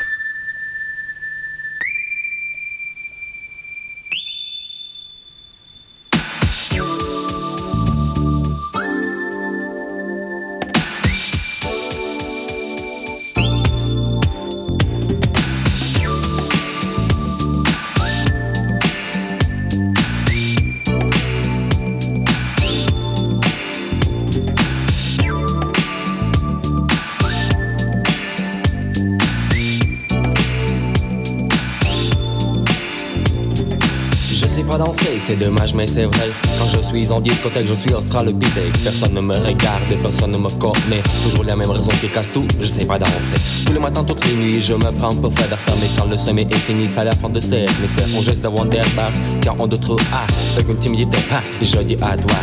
En 37.12 37.20
discothèque, 37.20 37.68
je 37.68 37.74
suis 37.74 37.94
australopithèque. 37.94 38.72
Personne 38.84 39.14
ne 39.14 39.20
me 39.22 39.34
regarde, 39.34 39.82
personne 40.02 40.32
ne 40.32 40.38
me 40.38 40.50
connaît. 40.50 41.04
Toujours 41.24 41.44
la 41.44 41.58
même 41.58 41.70
raison 41.70 41.92
qui 42.00 42.08
casse 42.08 42.32
tout, 42.32 42.46
je 42.60 42.68
sais 42.68 42.86
pas 42.86 42.98
danser. 42.98 43.66
Tous 43.66 43.74
les 43.74 43.80
matins, 43.80 44.04
toutes 44.04 44.26
les 44.28 44.34
nuits, 44.34 44.62
je 44.62 44.74
me 44.74 44.92
prends 44.92 45.14
pour 45.14 45.34
faire 45.34 45.50
mais 45.82 45.88
quand 45.98 46.06
le 46.10 46.18
sommet 46.18 46.48
est 46.50 46.56
fini, 46.56 46.86
c'est 46.88 47.04
la 47.04 47.12
fin 47.12 47.30
de 47.30 47.40
cette 47.42 47.70
mystère. 47.82 48.08
Mon 48.14 48.22
geste 48.22 48.46
avant 48.46 48.64
d'embarque, 48.64 49.14
tiens 49.42 49.56
en 49.60 49.68
d'autres 49.68 49.98
A. 50.14 50.26
Avec 50.56 50.70
une 50.70 50.78
timidité, 50.78 51.18
ah, 51.34 51.42
je 51.62 51.80
dis 51.80 51.98
à 52.02 52.16
toi. 52.16 52.38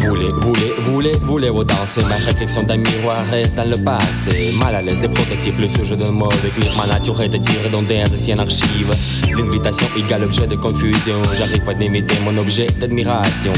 Voulez, 0.00 0.30
voulez, 0.40 0.72
voulez, 0.84 1.12
voulez-vous 1.22 1.64
danser 1.64 2.00
Ma 2.02 2.14
réflexion 2.14 2.62
d'un 2.62 2.76
miroir 2.76 3.24
reste 3.30 3.56
dans 3.56 3.68
le 3.68 3.76
passé. 3.82 4.52
Mal 4.58 4.74
à 4.74 4.82
l'aise, 4.82 5.00
les 5.00 5.08
protectifs, 5.08 5.58
le 5.58 5.68
sujet 5.68 5.96
de 5.96 6.08
mauvais 6.08 6.48
clip. 6.54 6.70
Ma 6.76 6.86
nature 6.86 7.20
est 7.20 7.28
de 7.28 7.38
tirer 7.38 7.68
dans 7.70 7.82
des 7.82 8.02
anciennes 8.02 8.40
archives. 8.40 8.90
L'invitation 9.36 9.86
égale 9.98 10.24
objet 10.24 10.46
de 10.46 10.56
confusion. 10.56 11.20
J'arrive 11.38 11.64
pas 11.64 11.74
d'imiter 11.74 12.14
mon 12.24 12.36
objet 12.38 12.66
d'admiration. 12.78 13.52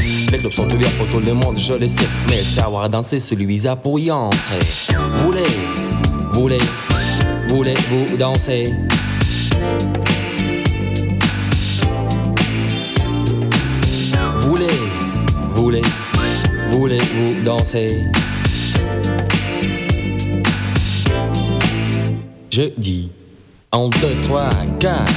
Sont 0.53 0.71
ouverts 0.71 0.91
pour 0.97 1.07
tout 1.07 1.25
le 1.25 1.33
monde, 1.33 1.57
je 1.57 1.73
le 1.73 1.87
sais. 1.87 2.07
Mais 2.29 2.37
savoir 2.37 2.89
danser, 2.89 3.19
celui 3.19 3.67
à 3.67 3.75
pour 3.75 3.99
y 3.99 4.11
entrer. 4.11 4.59
Voulez, 5.17 5.41
voulez, 6.31 6.57
voulez-vous 7.47 8.17
danser? 8.17 8.73
Voulez, 14.41 14.67
voulez, 15.55 15.81
voulez-vous 16.69 17.43
danser? 17.43 18.03
Je 22.51 22.69
dis 22.77 23.09
1, 23.71 23.89
2, 23.89 23.91
3, 24.25 24.49
4 24.79 25.11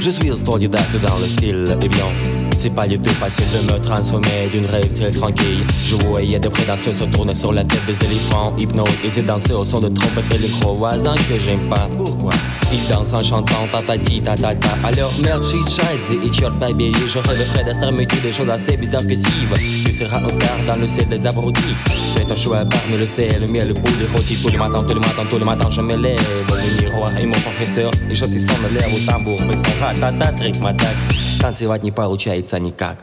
Je 0.00 0.10
suis 0.10 0.30
autodidacte 0.30 0.98
dans 1.02 1.18
le 1.18 1.26
style 1.26 1.76
évident. 1.82 2.41
C'est 2.56 2.70
pas 2.70 2.86
du 2.86 2.98
tout 2.98 3.14
facile 3.14 3.44
de 3.52 3.72
me 3.72 3.78
transformer 3.80 4.48
d'une 4.52 4.66
telle 4.94 5.14
tranquille. 5.14 5.64
Je 5.84 5.96
voyais 5.96 6.38
des 6.38 6.48
prédateurs 6.48 6.94
se 6.94 7.04
tourner 7.04 7.34
sur 7.34 7.52
la 7.52 7.64
tête 7.64 7.84
des 7.86 8.04
éléphants. 8.04 8.54
Hypnotisés 8.58 9.22
danser 9.22 9.52
au 9.52 9.64
son 9.64 9.80
de 9.80 9.88
trompette 9.88 10.24
et 10.34 10.38
de 10.38 10.46
voisins 10.46 11.14
que 11.14 11.38
j'aime 11.38 11.68
pas. 11.68 11.88
Pourquoi? 11.96 12.32
Ils 12.71 12.87
dansent 12.89 13.13
en 13.13 13.21
chantant 13.21 13.67
tatati 13.71 14.21
tatata. 14.21 14.69
Alors 14.83 15.13
merci 15.21 15.57
Scheiße 15.67 16.17
et 16.23 16.31
Chort 16.31 16.51
baby. 16.51 16.91
Je 17.07 17.19
rêverais 17.19 17.63
d'être 17.63 17.91
mais 17.91 18.05
des 18.05 18.31
choses 18.33 18.49
assez 18.49 18.77
bizarres 18.77 19.07
que 19.07 19.15
suivent. 19.15 19.53
Tu 19.85 19.91
seras 19.91 20.17
un 20.17 20.29
star 20.29 20.57
dans 20.67 20.81
le 20.81 20.87
ciel 20.87 21.07
des 21.07 21.25
abrutis. 21.25 21.75
Fais 22.15 22.25
ton 22.25 22.35
choix 22.35 22.65
parmi 22.65 22.97
le 22.97 23.07
sel, 23.07 23.41
le 23.41 23.47
miel, 23.47 23.69
le 23.69 23.73
bout 23.73 23.95
des 23.97 24.05
rôtis. 24.13 24.37
Tous 24.41 24.49
les 24.49 24.57
matins, 24.57 24.83
tous 24.83 24.93
les 24.93 24.99
matins, 24.99 25.23
tous 25.29 25.39
les 25.39 25.45
matins, 25.45 25.69
je 25.71 25.81
me 25.81 25.95
lève. 25.95 26.19
Le 26.49 26.81
miroir 26.81 27.17
et 27.17 27.25
mon 27.25 27.39
professeur. 27.39 27.91
Les 28.09 28.15
choses 28.15 28.33
qui 28.33 28.39
sont 28.39 28.57
me 28.63 28.69
lèvent 28.69 28.93
au 28.93 29.11
tambour. 29.11 29.39
Fais 29.39 29.57
ça, 29.57 29.85
ратата, 29.85 30.31
трик, 30.33 30.59
матак. 30.59 30.95
Танцевать 31.39 31.83
не 31.83 31.91
получается 31.91 32.59
никак. 32.59 32.97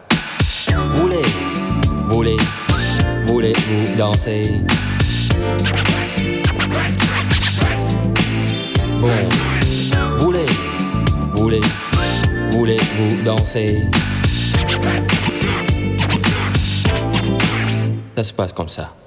Voulez, 0.96 1.22
voulez, 2.08 2.36
voulez-vous 3.26 3.96
danser 3.96 4.42
Bon, 9.00 9.08
voulez, 9.08 9.47
voulez, 11.49 11.61
voulez-vous 12.51 13.23
danser? 13.23 13.81
Ça 18.15 18.23
se 18.23 18.33
passe 18.33 18.53
comme 18.53 18.69
ça. 18.69 18.98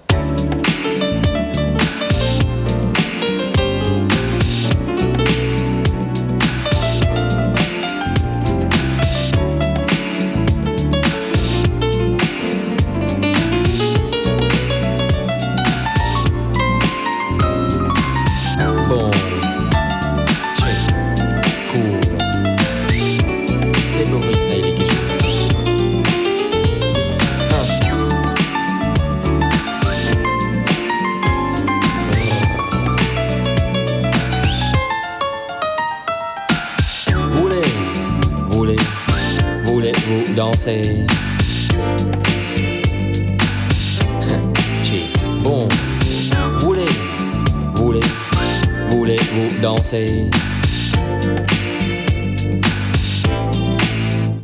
Danser 40.63 40.83
Check. 44.85 45.09
Bon, 45.43 45.67
voulez, 46.61 46.87
voulez, 47.75 48.01
voulez-vous 48.91 49.61
danser 49.61 50.31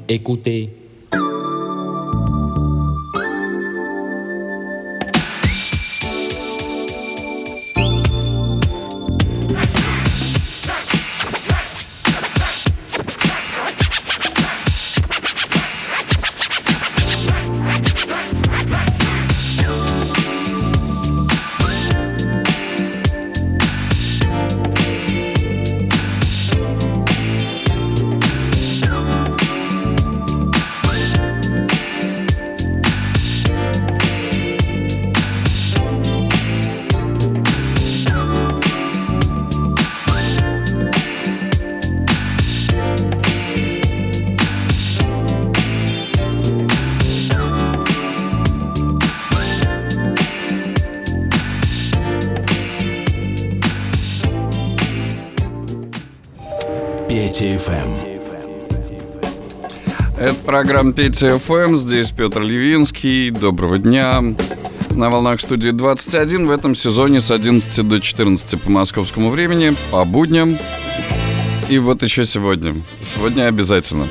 Écoutez. 0.08 0.77
Программа 60.48 60.94
Петя 60.94 61.36
ФМ. 61.38 61.76
Здесь 61.76 62.10
Петр 62.10 62.40
Левинский. 62.40 63.28
Доброго 63.28 63.76
дня. 63.76 64.24
На 64.92 65.10
волнах 65.10 65.42
студии 65.42 65.68
21 65.68 66.46
в 66.46 66.50
этом 66.50 66.74
сезоне 66.74 67.20
с 67.20 67.30
11 67.30 67.86
до 67.86 68.00
14 68.00 68.62
по 68.62 68.70
московскому 68.70 69.28
времени, 69.28 69.74
по 69.90 70.06
будням. 70.06 70.56
И 71.68 71.78
вот 71.78 72.02
еще 72.02 72.24
сегодня. 72.24 72.76
Сегодня 73.02 73.44
обязательно. 73.44 74.06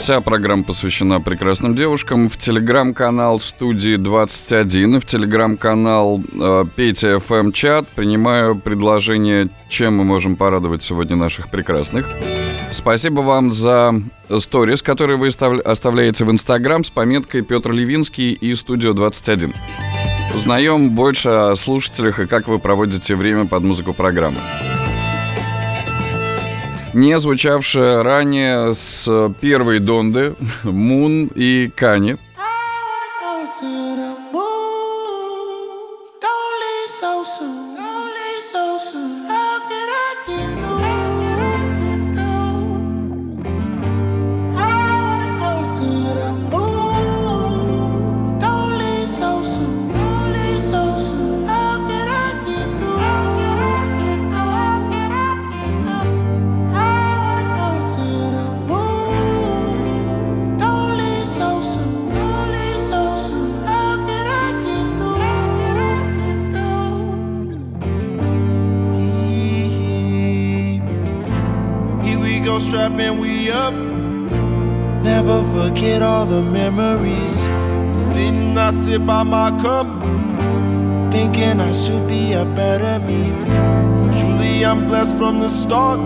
Вся 0.00 0.20
программа 0.20 0.64
посвящена 0.64 1.20
прекрасным 1.20 1.76
девушкам. 1.76 2.28
В 2.28 2.36
телеграм-канал 2.38 3.38
студии 3.38 3.94
21 3.94 4.96
и 4.96 4.98
в 4.98 5.06
телеграм-канал 5.06 6.20
э, 6.40 6.64
Петя 6.74 7.20
ФМ 7.20 7.52
чат 7.52 7.86
принимаю 7.86 8.56
предложение, 8.56 9.48
чем 9.68 9.98
мы 9.98 10.02
можем 10.02 10.34
порадовать 10.34 10.82
сегодня 10.82 11.14
наших 11.14 11.50
прекрасных. 11.50 12.06
Спасибо 12.70 13.20
вам 13.20 13.50
за 13.52 13.94
сторис, 14.38 14.82
которые 14.82 15.16
вы 15.16 15.28
остав- 15.28 15.60
оставляете 15.64 16.24
в 16.24 16.30
Инстаграм 16.30 16.84
с 16.84 16.90
пометкой 16.90 17.42
Петр 17.42 17.72
Левинский 17.72 18.32
и 18.32 18.54
Студио 18.54 18.92
21. 18.92 19.54
Узнаем 20.36 20.90
больше 20.90 21.28
о 21.30 21.54
слушателях 21.56 22.20
и 22.20 22.26
как 22.26 22.46
вы 22.46 22.58
проводите 22.58 23.14
время 23.16 23.46
под 23.46 23.62
музыку 23.64 23.92
программы. 23.94 24.36
Не 26.92 27.18
звучавшая 27.18 28.02
ранее 28.02 28.74
с 28.74 29.32
первой 29.40 29.78
Донды, 29.78 30.34
Мун 30.64 31.30
и 31.34 31.70
Кани. 31.74 32.16
By 79.06 79.22
my 79.22 79.50
cup. 79.62 79.86
Thinking 81.10 81.60
I 81.60 81.72
should 81.72 82.06
be 82.06 82.34
a 82.34 82.44
better 82.44 82.98
me. 83.06 83.30
Truly, 84.18 84.66
I'm 84.66 84.86
blessed 84.86 85.16
from 85.16 85.40
the 85.40 85.48
start. 85.48 85.98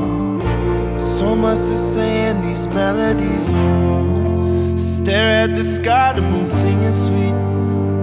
So 0.99 1.35
much 1.35 1.59
to 1.59 1.77
say 1.77 2.31
in 2.31 2.41
these 2.43 2.69
melodies. 2.69 3.51
Oh, 3.53 4.77
stare 4.77 5.45
at 5.45 5.57
the 5.57 5.65
sky, 5.65 6.13
the 6.13 6.23
moon 6.23 6.47
singing 6.47 6.93
sweet. 6.93 7.35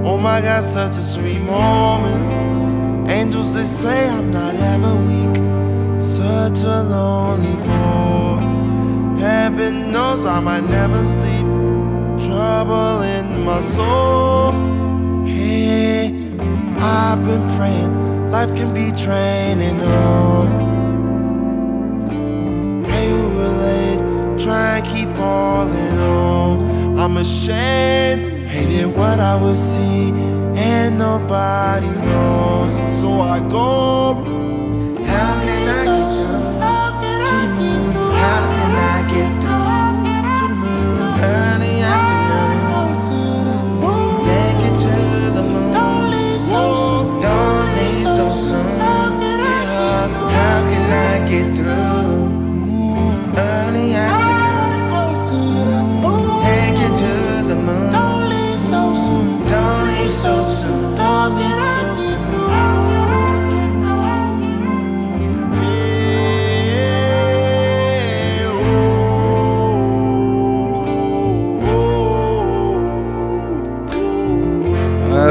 Oh 0.03 0.17
my 0.17 0.41
God, 0.41 0.63
such 0.65 0.97
a 0.97 1.05
sweet 1.05 1.39
moment. 1.43 3.09
Angels, 3.09 3.55
they 3.55 3.63
say 3.63 4.09
I'm 4.09 4.31
not 4.31 4.55
ever 4.55 4.95
weak. 5.07 5.35
Such 6.01 6.63
a 6.63 6.83
lonely 6.83 7.55
boy. 7.55 9.19
Heaven 9.19 9.93
knows 9.93 10.25
I 10.25 10.41
might 10.41 10.65
never 10.65 11.03
sleep. 11.05 11.45
Trouble 12.19 13.03
in 13.03 13.45
my 13.45 13.61
soul. 13.61 14.78
I've 16.79 17.23
been 17.23 17.47
praying. 17.57 18.31
Life 18.31 18.55
can 18.55 18.73
be 18.73 18.91
draining. 19.03 19.79
Oh, 19.81 20.47
hey, 22.87 23.09
who 23.09 23.39
relate? 23.39 23.79
try 24.39 24.77
and 24.77 24.87
keep 24.87 25.09
falling 25.15 25.99
on. 25.99 26.99
I'm 26.99 27.17
ashamed, 27.17 28.29
hated 28.49 28.87
what 28.87 29.19
I 29.19 29.35
would 29.41 29.57
see, 29.57 30.11
and 30.55 30.97
nobody 30.97 31.91
knows. 31.91 32.77
So 32.99 33.21
I 33.21 33.39
go. 33.49 34.18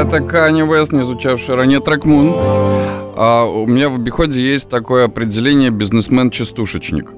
Это 0.09 0.21
Kanye 0.21 0.67
West, 0.67 0.95
не 0.97 1.03
изучавший 1.03 1.55
ранее 1.55 1.81
Moon. 2.07 2.33
А 3.15 3.45
у 3.45 3.67
меня 3.67 3.91
в 3.91 3.97
обиходе 3.97 4.41
есть 4.41 4.71
такое 4.71 5.05
определение 5.05 5.69
бизнесмен-частушечник. 5.69 7.11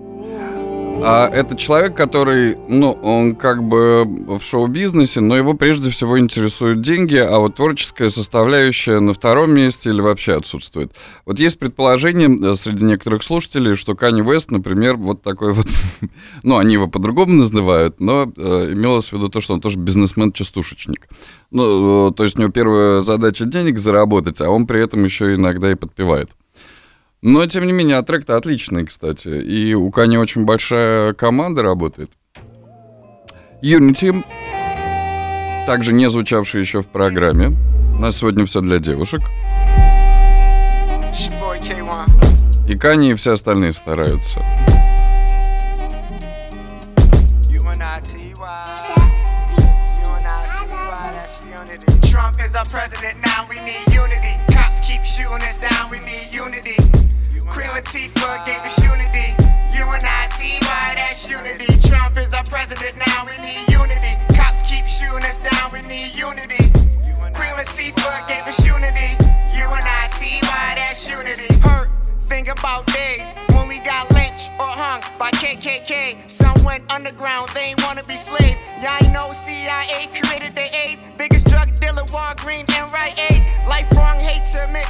А 1.12 1.26
это 1.26 1.56
человек, 1.56 1.96
который, 1.96 2.56
ну, 2.68 2.92
он 2.92 3.34
как 3.34 3.64
бы 3.64 4.04
в 4.04 4.40
шоу-бизнесе, 4.40 5.20
но 5.20 5.36
его 5.36 5.54
прежде 5.54 5.90
всего 5.90 6.20
интересуют 6.20 6.82
деньги, 6.82 7.16
а 7.16 7.40
вот 7.40 7.56
творческая 7.56 8.11
составляющая 8.11 9.00
на 9.00 9.12
втором 9.12 9.52
месте 9.52 9.90
или 9.90 10.00
вообще 10.00 10.36
отсутствует. 10.36 10.92
Вот 11.26 11.40
есть 11.40 11.58
предположение 11.58 12.28
э, 12.28 12.54
среди 12.54 12.84
некоторых 12.84 13.24
слушателей, 13.24 13.74
что 13.74 13.94
Kanye 13.94 14.24
West, 14.24 14.46
например, 14.50 14.96
вот 14.98 15.20
такой 15.20 15.52
вот, 15.52 15.66
ну, 16.44 16.58
они 16.58 16.74
его 16.74 16.86
по-другому 16.86 17.34
называют, 17.34 17.98
но 17.98 18.32
э, 18.36 18.72
имелось 18.72 19.08
в 19.08 19.12
виду 19.12 19.28
то, 19.28 19.40
что 19.40 19.54
он 19.54 19.61
тоже 19.61 19.78
бизнесмен-частушечник. 19.78 21.08
Ну, 21.50 22.11
э, 22.11 22.12
то 22.14 22.22
есть 22.22 22.36
у 22.36 22.40
него 22.40 22.52
первая 22.52 23.00
задача 23.00 23.46
денег 23.46 23.80
заработать, 23.80 24.40
а 24.40 24.48
он 24.48 24.64
при 24.64 24.80
этом 24.80 25.02
еще 25.02 25.34
иногда 25.34 25.72
и 25.72 25.74
подпевает. 25.74 26.30
Но, 27.23 27.47
тем 27.47 27.64
не 27.64 27.73
менее, 27.73 27.99
а 27.99 28.03
трек-то 28.03 28.37
отличный, 28.37 28.87
кстати. 28.87 29.29
И 29.29 29.75
у 29.75 29.91
Кани 29.91 30.16
очень 30.16 30.45
большая 30.45 31.12
команда 31.12 31.62
работает. 31.62 32.11
Unity, 33.62 34.25
также 35.66 35.93
не 35.93 36.09
звучавший 36.09 36.62
еще 36.62 36.83
в 36.83 36.87
программе. 36.87 37.57
У 37.99 38.01
нас 38.01 38.16
сегодня 38.16 38.47
все 38.47 38.62
для 38.62 38.79
девушек. 38.79 39.21
It's 41.12 41.29
your 41.29 41.39
boy 41.41 41.61
K1. 41.61 42.71
И 42.73 42.79
Кани 42.79 43.11
и 43.11 43.14
все 43.14 43.33
остальные 43.35 43.73
стараются. 43.73 44.39
President, 52.71 53.16
now 53.23 53.47
we 53.49 53.59
need 53.61 53.83
unity. 53.93 54.37
Cops 54.53 54.83
keep 54.87 55.03
shooting 55.03 55.43
us 55.49 55.59
down, 55.61 55.91
we 55.91 55.99
need 56.01 56.21
unity. 56.33 56.89
Queen 57.51 57.66
Latifah 57.74 58.46
gave 58.46 58.62
us 58.62 58.78
unity. 58.78 59.34
UNIT, 59.74 60.64
why 60.64 60.92
that's 60.94 61.30
unity. 61.30 61.66
Trump 61.88 62.16
is 62.16 62.32
our 62.32 62.44
president, 62.44 62.96
now 62.96 63.26
we 63.26 63.34
need 63.42 63.66
unity. 63.70 64.14
Cops 64.34 64.62
keep 64.62 64.86
shooting 64.86 65.24
us 65.26 65.42
down, 65.42 65.72
we 65.72 65.80
need 65.82 66.14
unity. 66.14 66.70
Queen 67.34 67.55
Latifah 67.59 68.26
gave 68.28 68.46
us 68.46 68.64
unity. 68.64 69.18
UNIT, 69.51 70.44
why 70.46 70.72
that's 70.74 71.11
unity. 71.11 71.53
Hurt, 71.61 71.90
think 72.22 72.48
about 72.48 72.86
days 72.86 73.26
when 73.55 73.66
we 73.66 73.80
got 73.80 74.11
lynched 74.12 74.51
or 74.59 74.70
hung 74.70 75.03
by 75.18 75.30
KKK. 75.32 76.30
Some 76.30 76.62
went 76.64 76.90
underground, 76.90 77.51
they 77.53 77.74
ain't 77.74 77.82
wanna 77.84 78.05
be 78.05 78.16
slaves. 78.16 78.59
Y'all 78.80 78.96
ain't 79.03 79.12
know 79.12 79.32
CIA 79.32 80.09
created 80.14 80.55
the 80.55 80.70
AIDS. 80.76 81.01
Biggest 81.18 81.46
drug 81.46 81.74
dealer, 81.74 82.05
Walgreen 82.14 82.64
and 82.78 82.92
Rite 82.92 83.18
Aid. 83.18 83.42
Lifelong 83.68 84.20
hate 84.20 84.44
to 84.53 84.64
admit, 84.66 84.86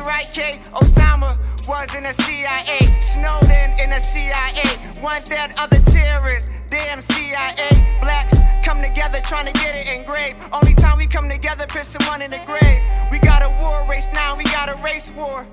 you 0.00 0.06
right, 0.06 0.28
K. 0.34 0.58
Osama 0.72 1.36
was 1.68 1.94
in 1.94 2.04
the 2.04 2.12
CIA. 2.12 2.80
Snowden 3.00 3.70
in 3.80 3.90
the 3.90 4.00
CIA. 4.00 4.64
One 5.02 5.20
dead, 5.28 5.52
other 5.58 5.80
terrorists. 5.90 6.48
Damn 6.70 7.00
CIA. 7.02 7.70
Blacks 8.00 8.38
come 8.64 8.80
together 8.80 9.18
trying 9.24 9.46
to 9.46 9.52
get 9.52 9.74
it 9.74 9.88
engraved. 9.88 10.38
Only 10.52 10.74
time 10.74 10.98
we 10.98 11.06
come 11.06 11.28
together, 11.28 11.66
piss 11.66 11.88
someone 11.88 12.22
in 12.22 12.30
the 12.30 12.40
grave. 12.46 12.80
We 13.10 13.18
got 13.18 13.42
a 13.42 13.50
war 13.60 13.86
race 13.88 14.08
now, 14.12 14.36
we 14.36 14.44
got 14.44 14.68
a 14.68 14.76
race 14.82 15.12
war. 15.12 15.46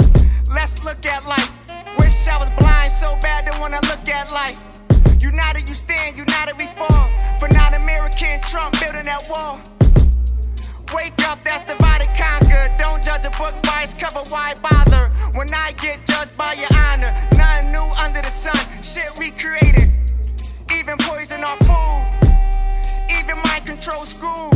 Let's 0.54 0.86
look 0.86 1.06
at 1.06 1.26
life. 1.26 1.52
Wish 1.98 2.28
I 2.28 2.38
was 2.38 2.50
blind 2.52 2.91
so 2.91 3.18
bad, 3.22 3.45
don't 3.45 3.60
wanna 3.60 3.82
look 3.89 4.08
at 4.08 4.32
life. 4.32 4.80
United 5.20 5.68
you 5.68 5.76
stand, 5.76 6.16
united 6.16 6.56
we 6.58 6.68
fall. 6.68 7.08
For 7.39 7.48
non 7.50 7.74
American 7.74 8.39
Trump 8.41 8.80
building 8.80 9.04
that 9.04 9.24
wall. 9.30 9.77
Wake 10.94 11.20
up, 11.28 11.44
that's 11.44 11.66
divided 11.66 12.08
conquer. 12.16 12.70
Don't 12.78 13.04
judge 13.04 13.26
a 13.26 13.32
book 13.38 13.56
by 13.64 13.84
its 13.84 13.98
cover, 13.98 14.24
why 14.30 14.54
bother? 14.64 15.12
When 15.36 15.48
I 15.54 15.74
get 15.82 16.00
judged 16.08 16.36
by 16.38 16.54
your 16.54 16.72
honor, 16.88 17.12
nothing 17.36 17.72
new 17.72 17.88
under 18.04 18.22
the 18.22 18.32
sun. 18.32 18.56
Shit 18.82 19.12
recreated. 19.20 20.00
Even 20.72 20.98
poison 21.00 21.44
our 21.44 21.58
food. 21.68 22.08
Even 23.20 23.36
mind 23.44 23.66
control 23.66 24.06
school. 24.08 24.52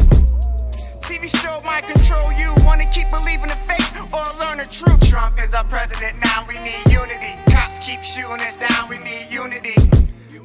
TV 1.03 1.27
show 1.27 1.61
might 1.65 1.83
control 1.83 2.31
you. 2.39 2.53
Wanna 2.63 2.85
keep 2.85 3.11
believing 3.11 3.51
the 3.51 3.59
fake 3.59 3.91
or 4.15 4.23
learn 4.39 4.63
the 4.63 4.67
truth. 4.71 5.03
Trump 5.09 5.37
is 5.37 5.53
our 5.53 5.65
president, 5.65 6.17
now 6.19 6.45
we 6.47 6.55
need 6.63 6.79
unity. 6.89 7.35
Cops 7.51 7.77
keep 7.85 8.03
shooting 8.03 8.39
us 8.39 8.55
down, 8.55 8.87
we 8.87 8.97
need 8.99 9.27
unity. 9.29 9.75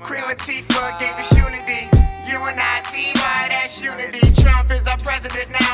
Queen 0.03 0.23
Latifah 0.23 0.99
gave 0.99 1.15
us 1.15 1.31
unity. 1.37 1.89
UNIT, 2.27 3.15
why 3.23 3.47
that's 3.49 3.81
unity. 3.81 4.21
Trump 4.43 4.71
is 4.73 4.87
our 4.89 4.99
president, 4.99 5.51
now 5.51 5.66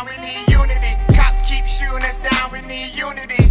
need 2.66 2.94
unity. 2.96 3.50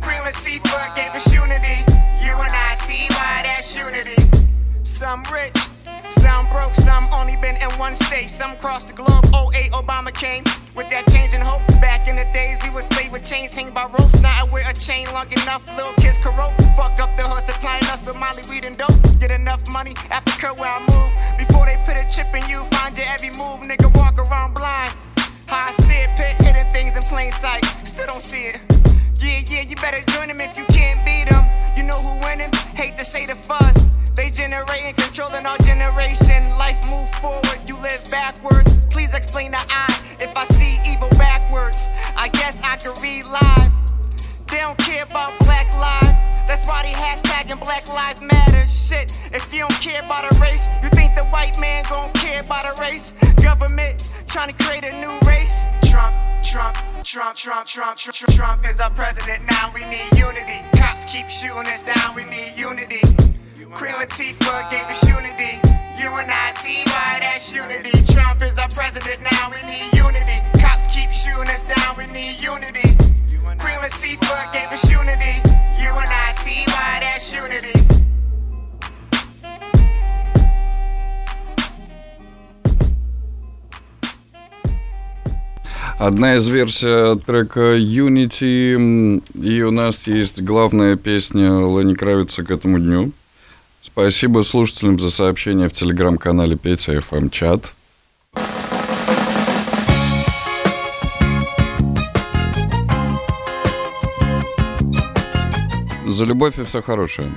Queen 0.00 0.20
Latifah 0.24 0.94
gave 0.94 1.12
us 1.14 1.32
unity. 1.34 1.84
UNIT, 2.20 3.10
why 3.16 3.40
that's 3.42 3.78
unity. 3.78 4.16
Some 4.82 5.22
rich, 5.32 5.56
some 6.10 6.46
broke, 6.52 6.74
some 6.74 7.08
only 7.12 7.36
been 7.36 7.56
in 7.56 7.70
one 7.78 7.94
state. 7.94 8.28
Some 8.28 8.56
crossed 8.56 8.88
the 8.88 8.94
globe. 8.94 9.24
08 9.54 9.72
Obama 9.72 10.12
came 10.12 10.44
with 10.74 10.88
that 10.90 11.06
change 11.10 11.34
in 11.34 11.40
hope. 11.40 11.62
Back 11.80 12.08
in 12.08 12.16
the 12.16 12.24
days, 12.32 12.58
we 12.62 12.70
were 12.70 12.82
slave 12.82 13.12
with 13.12 13.24
chains 13.24 13.54
hanging 13.54 13.72
by 13.72 13.84
ropes. 13.84 14.20
Now 14.22 14.42
I 14.42 14.44
wear 14.52 14.68
a 14.68 14.72
chain 14.72 15.06
long 15.12 15.30
enough, 15.32 15.64
little 15.76 15.94
kids 16.00 16.18
corrupt. 16.18 16.56
Fuck 16.76 17.00
up 17.00 17.10
the 17.16 17.24
hood, 17.24 17.44
supplying 17.44 17.84
us 17.92 18.04
with 18.04 18.18
Molly 18.18 18.42
weed 18.50 18.64
and 18.64 18.76
dope. 18.76 18.96
Get 19.18 19.30
enough 19.30 19.62
money, 19.72 19.94
Africa 20.10 20.54
where 20.60 20.70
I 20.70 20.80
move. 20.80 21.10
Before 21.38 21.66
they 21.66 21.76
put 21.84 21.96
a 21.96 22.04
chip 22.10 22.30
in 22.34 22.48
you, 22.48 22.64
find 22.76 22.96
your 22.96 23.06
every 23.08 23.30
move. 23.36 23.64
Nigga 23.64 23.88
walk 23.96 24.18
around 24.18 24.54
blind. 24.54 25.09
How 25.50 25.66
I 25.66 25.72
see 25.72 25.98
it, 25.98 26.14
pit 26.16 26.46
hidden 26.46 26.64
things 26.70 26.94
in 26.94 27.02
plain 27.02 27.32
sight. 27.32 27.64
Still 27.82 28.06
don't 28.06 28.22
see 28.22 28.54
it. 28.54 28.60
Yeah, 29.18 29.42
yeah, 29.50 29.66
you 29.66 29.74
better 29.82 29.98
join 30.14 30.28
them 30.28 30.40
if 30.40 30.56
you 30.56 30.64
can't 30.70 31.04
beat 31.04 31.26
them. 31.26 31.42
You 31.76 31.82
know 31.82 31.98
who 31.98 32.22
winning? 32.22 32.54
Hate 32.78 32.96
to 32.98 33.04
say 33.04 33.26
the 33.26 33.34
fuzz. 33.34 33.90
They 34.14 34.30
generating, 34.30 34.94
controlling 34.94 35.46
our 35.46 35.58
generation. 35.58 36.54
Life 36.56 36.78
move 36.86 37.10
forward, 37.18 37.58
you 37.66 37.74
live 37.82 37.98
backwards. 38.12 38.86
Please 38.94 39.12
explain 39.12 39.50
the 39.50 39.58
I 39.58 39.90
if 40.22 40.36
I 40.36 40.44
see 40.44 40.78
evil 40.86 41.10
backwards. 41.18 41.94
I 42.16 42.28
guess 42.28 42.62
I 42.62 42.76
could 42.76 42.94
read 43.02 43.26
live. 43.26 43.89
They 44.50 44.58
don't 44.58 44.78
care 44.78 45.04
about 45.04 45.38
black 45.40 45.72
lives. 45.78 46.22
That's 46.48 46.66
why 46.66 46.82
they 46.82 46.90
hashtagging 46.90 47.60
Black 47.60 47.86
Lives 47.86 48.20
Matter. 48.20 48.66
Shit, 48.66 49.30
if 49.32 49.54
you 49.54 49.60
don't 49.60 49.80
care 49.80 50.00
about 50.00 50.26
a 50.26 50.34
race, 50.40 50.66
you 50.82 50.88
think 50.90 51.14
the 51.14 51.24
white 51.30 51.54
man 51.60 51.84
gon' 51.88 52.12
care 52.14 52.42
about 52.42 52.64
a 52.64 52.74
race? 52.82 53.14
Government 53.40 54.02
trying 54.26 54.52
to 54.52 54.64
create 54.64 54.82
a 54.82 54.90
new 55.00 55.14
race. 55.28 55.70
Trump, 55.88 56.16
Trump, 56.42 56.74
Trump, 57.04 57.36
Trump, 57.36 57.66
Trump, 57.66 57.96
Trump, 57.96 58.34
Trump, 58.34 58.66
is 58.66 58.80
our 58.80 58.90
president. 58.90 59.46
Now 59.46 59.70
we 59.72 59.86
need 59.86 60.10
unity. 60.18 60.58
Cops 60.74 61.04
keep 61.06 61.28
shooting 61.30 61.70
us 61.70 61.84
down. 61.84 62.16
We 62.16 62.24
need 62.24 62.58
unity. 62.58 63.06
Queen 63.70 63.94
Latifah 63.94 64.68
gave 64.68 64.86
us 64.90 65.06
unity. 65.06 65.62
UNIT, 66.02 66.90
why 66.90 67.18
that's 67.20 67.52
unity. 67.54 67.92
Trump 68.12 68.42
is 68.42 68.58
our 68.58 68.68
president. 68.68 69.22
Now 69.22 69.50
we 69.50 69.62
need 69.70 69.94
unity. 69.94 70.42
shooting 71.30 71.62
down, 71.68 71.96
we 71.96 72.06
need 72.12 72.36
unity. 72.42 72.88
Queen 73.62 73.78
Latifah 73.84 74.52
gave 74.52 74.70
us 74.72 74.84
unity. 74.90 75.34
You 75.80 75.90
and 76.02 76.10
I 76.26 76.32
see 76.42 76.64
why 76.72 76.98
that's 77.00 77.34
unity. 77.34 77.74
Одна 85.98 86.36
из 86.36 86.46
версий 86.46 87.20
трека 87.26 87.76
Unity, 87.76 89.22
и 89.34 89.62
у 89.62 89.70
нас 89.70 90.06
есть 90.06 90.40
главная 90.40 90.96
песня 90.96 91.60
Лени 91.60 91.94
Кравица 91.94 92.42
к 92.42 92.50
этому 92.50 92.78
дню. 92.78 93.12
Спасибо 93.82 94.40
слушателям 94.42 94.98
за 94.98 95.10
сообщение 95.10 95.68
в 95.68 95.74
телеграм-канале 95.74 96.56
Петя 96.56 96.94
FM 96.94 97.28
чат. 97.28 97.74
за 106.20 106.26
любовь 106.26 106.58
и 106.58 106.64
все 106.64 106.82
хорошее. 106.82 107.30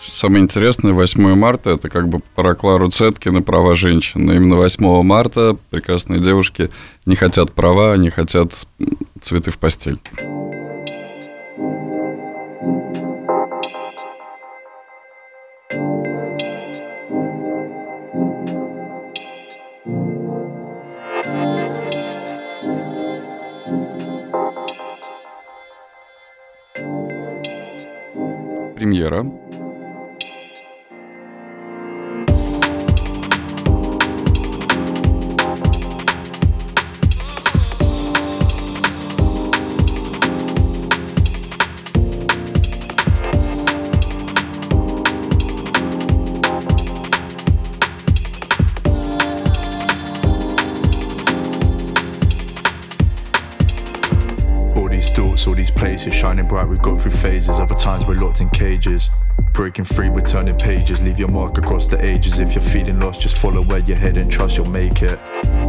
Самое 0.00 0.44
интересное, 0.44 0.92
8 0.92 1.34
марта, 1.34 1.70
это 1.70 1.88
как 1.88 2.08
бы 2.08 2.20
про 2.34 2.54
Клару 2.54 2.90
Цеткина, 2.90 3.42
права 3.42 3.74
женщин. 3.74 4.26
но 4.26 4.34
именно 4.34 4.56
8 4.56 5.02
марта 5.02 5.56
прекрасные 5.70 6.20
девушки 6.20 6.70
не 7.04 7.16
хотят 7.16 7.52
права, 7.52 7.96
не 7.96 8.10
хотят 8.10 8.52
цветы 9.20 9.50
в 9.50 9.58
постель. 9.58 9.98
If 62.40 62.54
you're 62.54 62.62
feeling 62.62 63.00
lost, 63.00 63.22
just 63.22 63.38
follow 63.38 63.62
where 63.62 63.80
you're 63.80 63.96
heading, 63.96 64.28
trust 64.28 64.56
you'll 64.56 64.66
make 64.66 65.02
it. 65.02 65.18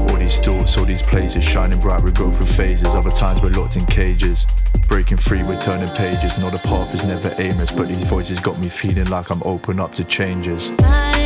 All 0.08 0.18
these 0.18 0.40
thoughts, 0.40 0.78
all 0.78 0.86
these 0.86 1.02
places, 1.02 1.44
shining 1.44 1.80
bright, 1.80 2.04
we 2.04 2.12
go 2.12 2.32
through 2.32 2.46
phases. 2.46 2.96
Other 2.96 3.10
times 3.10 3.42
we're 3.42 3.50
locked 3.50 3.76
in 3.76 3.86
cages. 3.88 4.46
Breaking 4.88 5.18
free, 5.18 5.44
we're 5.44 5.60
turning 5.60 5.90
pages. 5.90 6.38
Not 6.38 6.54
a 6.54 6.60
path 6.60 6.94
is 6.94 7.06
never 7.06 7.34
aimless, 7.40 7.72
but 7.72 7.88
these 7.88 8.04
voices 8.04 8.40
got 8.40 8.60
me 8.60 8.70
feeling 8.70 9.06
like 9.06 9.32
I'm 9.32 9.42
open 9.44 9.80
up 9.80 9.96
to 9.96 10.04
changes. 10.04 10.72
I 10.80 11.19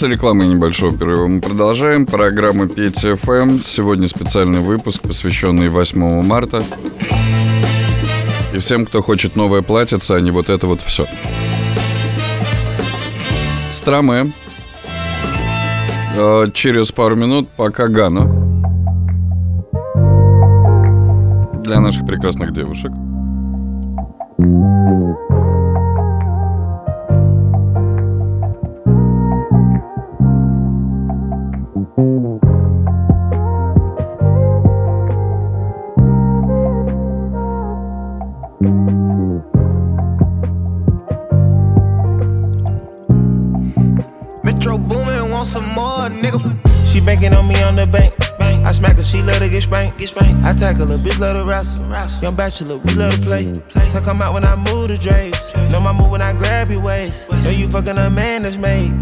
после 0.00 0.14
рекламы 0.14 0.46
небольшого 0.46 0.96
перерыва 0.96 1.26
мы 1.26 1.42
продолжаем. 1.42 2.06
Программа 2.06 2.66
Петя 2.66 3.16
ФМ. 3.16 3.58
Сегодня 3.62 4.08
специальный 4.08 4.60
выпуск, 4.60 5.02
посвященный 5.02 5.68
8 5.68 6.22
марта. 6.22 6.62
И 8.54 8.58
всем, 8.60 8.86
кто 8.86 9.02
хочет 9.02 9.36
новое 9.36 9.60
платьице, 9.60 10.12
а 10.12 10.20
не 10.22 10.30
вот 10.30 10.48
это 10.48 10.66
вот 10.66 10.80
все. 10.80 11.04
Страме. 13.68 14.32
Э, 16.16 16.46
Через 16.54 16.92
пару 16.92 17.16
минут 17.16 17.50
пока 17.50 17.88
Гана. 17.88 18.24
Для 21.62 21.78
наших 21.78 22.06
прекрасных 22.06 22.54
девушек. 22.54 22.90
Let 51.20 51.36
her 51.36 51.44
wrestle. 51.44 51.86
Young 52.22 52.34
bachelor, 52.34 52.78
we 52.78 52.94
let 52.94 53.12
her 53.12 53.22
play. 53.22 53.52
So 53.88 54.00
come 54.00 54.22
out 54.22 54.32
when 54.32 54.44
I 54.44 54.56
move 54.70 54.88
the 54.88 54.96
drapes. 54.96 55.54
Know 55.70 55.80
my 55.80 55.92
move 55.92 56.10
when 56.10 56.22
I 56.22 56.32
grab 56.32 56.68
your 56.68 56.80
waist. 56.80 57.30
Know 57.30 57.50
you 57.50 57.68
fucking 57.68 57.98
a 57.98 58.08
man 58.08 58.42
that's 58.42 58.56
made. 58.56 58.92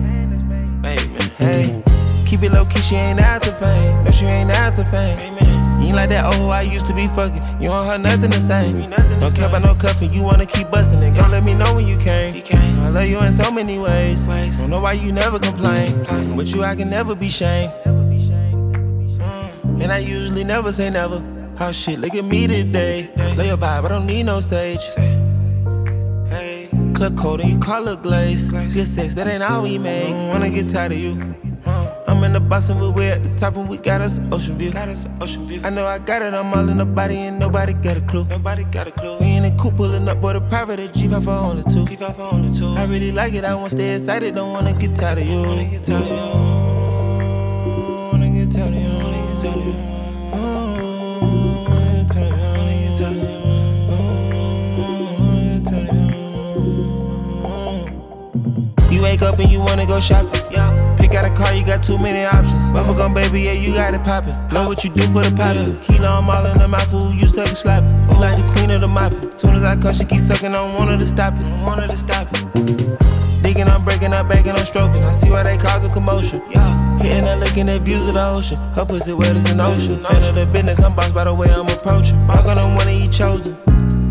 Hey, 1.36 1.82
keep 2.26 2.42
it 2.42 2.50
low 2.52 2.64
key, 2.64 2.82
she 2.82 2.96
ain't 2.96 3.20
after 3.20 3.52
fame. 3.54 4.04
No, 4.04 4.10
she 4.10 4.26
ain't 4.26 4.50
after 4.50 4.84
fame. 4.84 5.18
You 5.80 5.86
ain't 5.86 5.96
like 5.96 6.08
that 6.08 6.24
old 6.24 6.34
who 6.34 6.48
I 6.48 6.62
used 6.62 6.86
to 6.86 6.94
be 6.94 7.06
fucking. 7.08 7.42
You 7.62 7.68
don't 7.68 7.86
her 7.86 7.98
nothing 7.98 8.30
the 8.30 8.40
same. 8.40 8.74
Don't 8.74 9.34
care 9.34 9.46
about 9.46 9.62
no 9.62 9.74
cuffing, 9.74 10.10
you 10.12 10.22
wanna 10.22 10.46
keep 10.46 10.70
busting 10.70 11.02
it. 11.02 11.14
Go 11.14 11.28
let 11.28 11.44
me 11.44 11.54
know 11.54 11.74
when 11.74 11.86
you 11.86 11.96
came. 11.98 12.34
I 12.82 12.88
love 12.88 13.06
you 13.06 13.20
in 13.20 13.32
so 13.32 13.50
many 13.50 13.78
ways. 13.78 14.26
Don't 14.26 14.70
know 14.70 14.80
why 14.80 14.94
you 14.94 15.12
never 15.12 15.38
complain. 15.38 16.04
But 16.36 16.48
you, 16.48 16.64
I 16.64 16.74
can 16.74 16.90
never 16.90 17.14
be 17.14 17.30
shamed. 17.30 17.72
Mm. 17.84 19.82
And 19.82 19.92
I 19.92 19.98
usually 19.98 20.42
never 20.42 20.72
say 20.72 20.90
never. 20.90 21.38
Oh 21.60 21.72
shit, 21.72 21.98
look 21.98 22.14
at 22.14 22.24
me 22.24 22.47
today. 22.47 23.10
Lay 23.36 23.48
your 23.48 23.56
vibe, 23.56 23.85
I 23.85 23.89
don't 23.89 24.06
need 24.06 24.22
no 24.22 24.39
sage. 24.39 24.85
Hey, 26.28 26.68
club 26.94 27.18
coat 27.18 27.40
and 27.40 27.51
you 27.51 27.59
call 27.59 27.89
it 27.89 28.01
glaze. 28.01 28.48
Good 28.48 28.86
sex, 28.86 29.16
that 29.16 29.26
ain't 29.26 29.43
all 29.43 29.62
we 29.62 29.76
make. 29.76 30.14
Wanna 30.14 30.51
get 30.51 30.68
tired 30.68 30.93
of 30.93 30.98
you. 30.98 31.35
Uh, 31.66 32.05
I'm 32.06 32.22
in 32.22 32.32
the 32.32 32.40
and 32.40 32.94
we're 32.94 33.10
at 33.12 33.24
the 33.24 33.30
top 33.36 33.56
and 33.56 33.68
we 33.68 33.76
got 33.76 34.01
us 34.01 34.18
an 34.18 34.32
ocean 34.32 34.56
view. 34.56 34.70
Got 34.70 34.89
us 34.89 35.05
an 35.05 35.18
ocean 35.20 35.48
view. 35.48 35.60
I 35.64 35.70
know 35.70 35.85
I 35.85 35.98
got 35.98 36.22
it, 36.22 36.32
I'm 36.32 36.55
all 36.55 36.68
in 36.68 36.76
the 36.76 36.86
body 36.86 37.16
and 37.16 37.40
nobody 37.40 37.72
got 37.72 37.97
a 37.97 38.02
clue. 38.02 38.24
Nobody 38.26 38.62
got 38.62 38.86
a 38.86 38.93
clue. 38.93 39.18
We 39.18 39.26
in 39.32 39.43
the 39.43 39.51
coupe 39.60 39.76
pulling 39.78 40.09
up, 40.09 40.20
boy, 40.20 40.35
the 40.35 40.40
private 40.43 40.78
at 40.78 40.94
G5 40.94 41.24
for 41.24 41.30
only 41.30 41.64
two. 41.64 41.85
G5 41.86 42.14
for 42.14 42.22
only 42.22 42.56
two. 42.56 42.68
I 42.68 42.85
really 42.85 43.10
like 43.10 43.35
it, 43.35 43.44
I 43.44 43.56
wanna 43.56 43.70
stay 43.70 43.97
excited, 43.97 44.36
don't 44.36 44.52
wanna 44.52 44.74
get 44.74 44.94
tired 44.94 45.18
of 45.18 45.26
you. 45.26 45.43
Wanna 45.43 45.64
get 45.64 45.82
tired 45.82 46.02
of 46.02 46.09
you. 46.09 46.27
Too 61.98 62.02
many 62.02 62.24
options. 62.24 62.58
Bubblegum 62.70 63.14
baby, 63.14 63.42
yeah, 63.42 63.52
you 63.52 63.74
got 63.74 63.94
it 63.94 64.02
poppin'. 64.02 64.32
Know 64.52 64.66
what 64.68 64.84
you 64.84 64.90
do 64.90 65.02
for 65.10 65.22
the 65.22 65.34
poppin'. 65.34 65.74
Kilo, 65.86 66.08
I'm 66.08 66.30
all 66.30 66.46
in 66.46 66.58
the 66.58 66.68
mouth, 66.68 66.90
fool, 66.90 67.12
you 67.12 67.26
suck 67.26 67.48
and 67.48 67.56
slap 67.56 67.84
it. 67.84 67.92
You 67.92 68.20
like 68.20 68.36
the 68.36 68.46
queen 68.52 68.70
of 68.70 68.80
the 68.80 68.88
mopping. 68.88 69.32
Soon 69.34 69.54
as 69.54 69.64
I 69.64 69.76
come, 69.76 69.94
she 69.94 70.04
keep 70.04 70.20
sucking, 70.20 70.50
I 70.50 70.54
don't 70.54 70.74
want 70.74 70.90
her 70.90 70.98
to 70.98 71.06
stop 71.06 71.34
it. 71.38 71.50
I 71.50 71.64
want 71.64 71.80
her 71.82 71.88
to 71.88 71.98
stop 71.98 72.26
it. 72.30 73.42
Digging, 73.42 73.68
I'm 73.68 73.84
breaking, 73.84 74.12
I'm 74.12 74.28
baking, 74.28 74.52
I'm 74.52 74.66
stroking. 74.66 75.02
I 75.02 75.12
see 75.12 75.30
why 75.30 75.42
they 75.42 75.56
cause 75.56 75.84
a 75.84 75.88
commotion. 75.88 76.42
Yeah. 76.50 76.76
Hitting 77.00 77.26
and 77.26 77.40
looking 77.40 77.68
at 77.68 77.82
views 77.82 78.06
of 78.08 78.14
the 78.14 78.26
ocean. 78.26 78.58
Her 78.74 78.84
pussy 78.84 79.12
wet 79.12 79.36
as 79.36 79.50
an 79.50 79.60
ocean. 79.60 80.02
None 80.02 80.22
of 80.22 80.34
the 80.34 80.46
business, 80.46 80.82
I'm 80.82 80.94
bossed 80.94 81.14
by 81.14 81.24
the 81.24 81.34
way 81.34 81.48
I'm 81.50 81.68
approaching. 81.68 82.18
I'm 82.28 82.44
gonna 82.44 82.66
wanna 82.76 82.92
eat 82.92 83.12
chosen. 83.12 83.56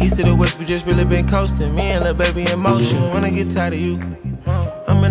East 0.01 0.17
to 0.17 0.23
the 0.23 0.35
west, 0.35 0.59
we 0.59 0.65
just 0.65 0.85
really 0.85 1.05
been 1.05 1.27
coasting. 1.27 1.75
Me 1.75 1.91
and 1.91 2.03
little 2.03 2.17
baby 2.17 2.49
in 2.49 2.59
motion. 2.59 3.01
Wanna 3.09 3.31
get 3.31 3.51
tired 3.51 3.73
of 3.73 3.79
you. 3.79 4.26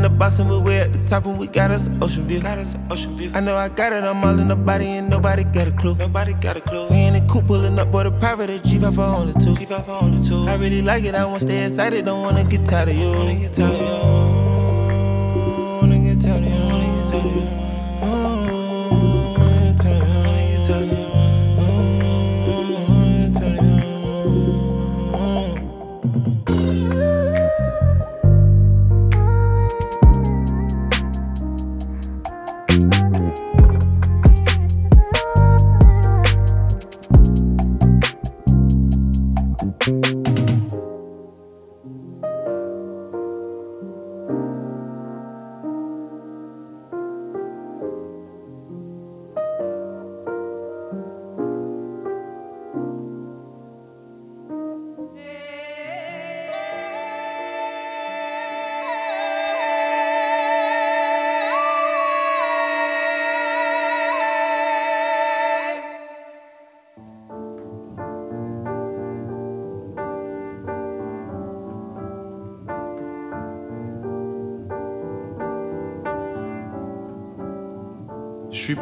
The 0.06 0.10
box 0.10 0.38
and 0.38 0.48
we're 0.48 0.82
at 0.82 0.92
the 0.92 1.04
top 1.04 1.26
and 1.26 1.36
we 1.36 1.48
got 1.48 1.72
us 1.72 1.88
an 1.88 2.00
ocean 2.00 2.28
view. 2.28 2.40
Got 2.40 2.58
us 2.58 2.74
an 2.74 2.86
ocean 2.92 3.16
view. 3.16 3.32
I 3.34 3.40
know 3.40 3.56
I 3.56 3.68
got 3.68 3.92
it, 3.92 4.04
I'm 4.04 4.22
all 4.24 4.38
in 4.38 4.46
the 4.46 4.54
body 4.54 4.86
and 4.86 5.10
nobody 5.10 5.42
got 5.42 5.66
a 5.66 5.72
clue. 5.72 5.96
Nobody 5.96 6.32
got 6.34 6.56
a 6.56 6.60
clue. 6.60 6.86
We 6.90 6.98
in 6.98 7.14
the 7.14 7.22
coupe 7.22 7.48
pulling 7.48 7.76
up, 7.76 7.90
boy, 7.90 8.04
the 8.04 8.12
private 8.12 8.48
at 8.48 8.62
G5 8.62 8.94
for 8.94 9.00
only 9.00 9.32
two. 9.32 9.56
G5 9.56 9.84
for 9.84 9.90
only 9.90 10.22
two. 10.22 10.46
I 10.46 10.54
really 10.54 10.80
like 10.80 11.02
it, 11.02 11.16
I 11.16 11.24
wanna 11.24 11.40
stay 11.40 11.66
excited, 11.66 12.04
don't 12.04 12.22
wanna 12.22 12.44
get 12.44 12.64
tired 12.64 12.90
of 12.90 12.96
you. 12.96 13.10
Wanna 13.10 13.34
get 13.34 13.52
tired 13.54 13.74
of 13.74 14.20
you. 14.20 14.25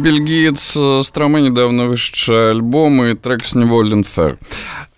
Бельгиец 0.00 0.76
э, 0.76 1.02
Строма 1.04 1.40
недавно 1.40 1.86
вышедший 1.86 2.52
альбом 2.52 3.04
и 3.04 3.14
трек 3.14 3.44
с 3.44 3.54
него 3.54 3.82
Линфер. 3.82 4.38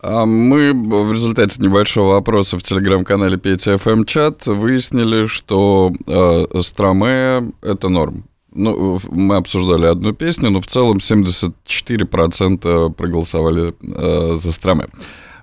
А 0.01 0.27
Мы 0.27 0.73
в 0.73 1.13
результате 1.13 1.61
небольшого 1.61 2.17
опроса 2.17 2.59
в 2.59 2.63
телеграм-канале 2.63 3.37
Петя 3.37 3.75
FM 3.75 4.05
чат 4.07 4.47
выяснили, 4.47 5.27
что 5.27 5.93
э, 6.07 6.61
Строме 6.61 7.53
это 7.63 7.89
норм. 7.89 8.25
Ну, 8.55 9.01
мы 9.11 9.37
обсуждали 9.37 9.87
одну 9.87 10.13
песню, 10.13 10.51
но 10.51 10.61
в 10.61 10.67
целом 10.67 10.99
74% 10.99 12.93
проголосовали 12.93 13.75
э, 13.81 14.35
за 14.37 14.53
Строме. 14.53 14.87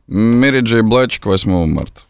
Мэри 0.07 0.61
Джей 0.61 0.83
Блач 0.83 1.19
к 1.19 1.25
8 1.25 1.65
марта. 1.65 2.01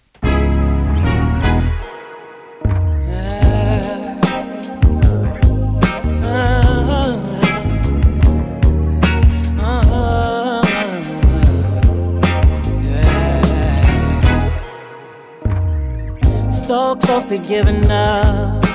So 16.90 16.96
close 16.96 17.26
to 17.26 17.38
giving 17.38 17.86
up. 17.92 18.66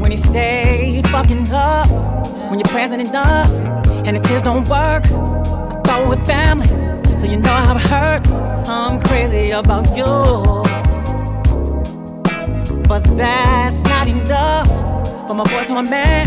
When 0.00 0.10
you 0.10 0.16
stay 0.16 1.00
fucking 1.04 1.52
up, 1.52 1.88
when 2.50 2.58
you're 2.58 2.64
present 2.64 3.00
enough, 3.00 3.48
and 4.04 4.16
the 4.16 4.20
tears 4.20 4.42
don't 4.42 4.68
work. 4.68 5.04
I 5.06 5.80
thought 5.84 6.08
were 6.08 6.16
family, 6.24 6.66
so 7.20 7.28
you 7.30 7.36
know 7.36 7.52
how 7.52 7.76
it 7.76 7.82
hurts. 7.82 8.28
I'm 8.68 8.98
crazy 9.00 9.52
about 9.52 9.86
you. 9.96 10.10
But 12.88 13.04
that's 13.16 13.84
not 13.84 14.08
enough 14.08 14.66
for 15.28 15.34
my 15.34 15.44
boy 15.44 15.64
to 15.66 15.76
a 15.76 15.82
man. 15.84 16.26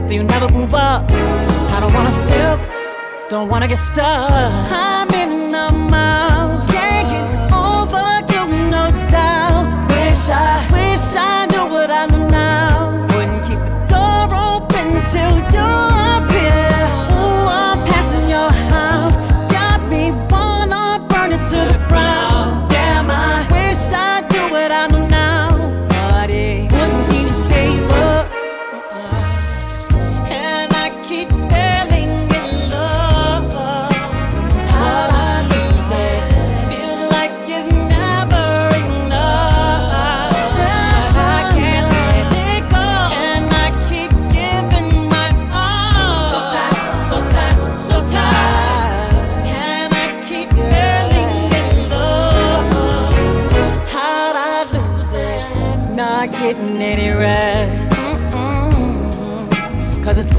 Still 0.00 0.12
you 0.12 0.22
never 0.22 0.46
grew 0.46 0.66
up. 0.66 1.10
I 1.10 1.80
don't 1.80 1.92
wanna 1.92 2.12
feel 2.28 2.56
this, 2.58 2.94
don't 3.30 3.48
wanna 3.48 3.66
get 3.66 3.78
stuck. 3.78 4.30
I'm 4.70 5.10
in 5.10 5.43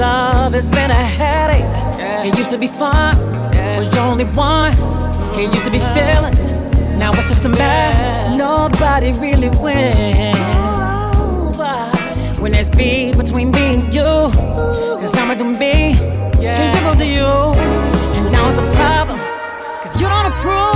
love 0.06 0.53
has 0.53 0.68
been 0.68 0.91
a 0.91 1.06
headache. 1.19 1.72
Yeah. 1.99 2.27
It 2.27 2.38
used 2.38 2.52
to 2.52 2.57
be 2.57 2.68
fun, 2.68 3.11
yeah. 3.53 3.80
was 3.80 3.90
only 3.98 4.26
one. 4.26 4.73
It 5.40 5.48
used 5.53 5.65
to 5.69 5.73
be 5.77 5.82
feelings, 5.98 6.44
now 7.02 7.11
it's 7.14 7.30
just 7.30 7.45
a 7.45 7.49
mess. 7.49 7.98
Yeah. 7.98 8.38
Nobody 8.48 9.11
really 9.26 9.52
wins. 9.64 10.38
When 12.41 12.52
there's 12.52 12.69
beef 12.69 13.18
between 13.18 13.49
me 13.52 13.65
and 13.76 13.94
you, 13.94 14.11
cause 14.99 15.18
I'm 15.18 15.27
gonna 15.30 15.60
me, 15.65 15.76
yeah. 16.44 16.61
and 16.61 16.72
you 16.76 16.82
go 16.88 16.94
to 17.03 17.07
you. 17.18 17.32
And 18.15 18.32
now 18.32 18.48
it's 18.49 18.60
a 18.65 18.68
problem, 18.80 19.19
cause 19.82 19.94
you 19.99 20.07
don't 20.07 20.27
approve. 20.32 20.74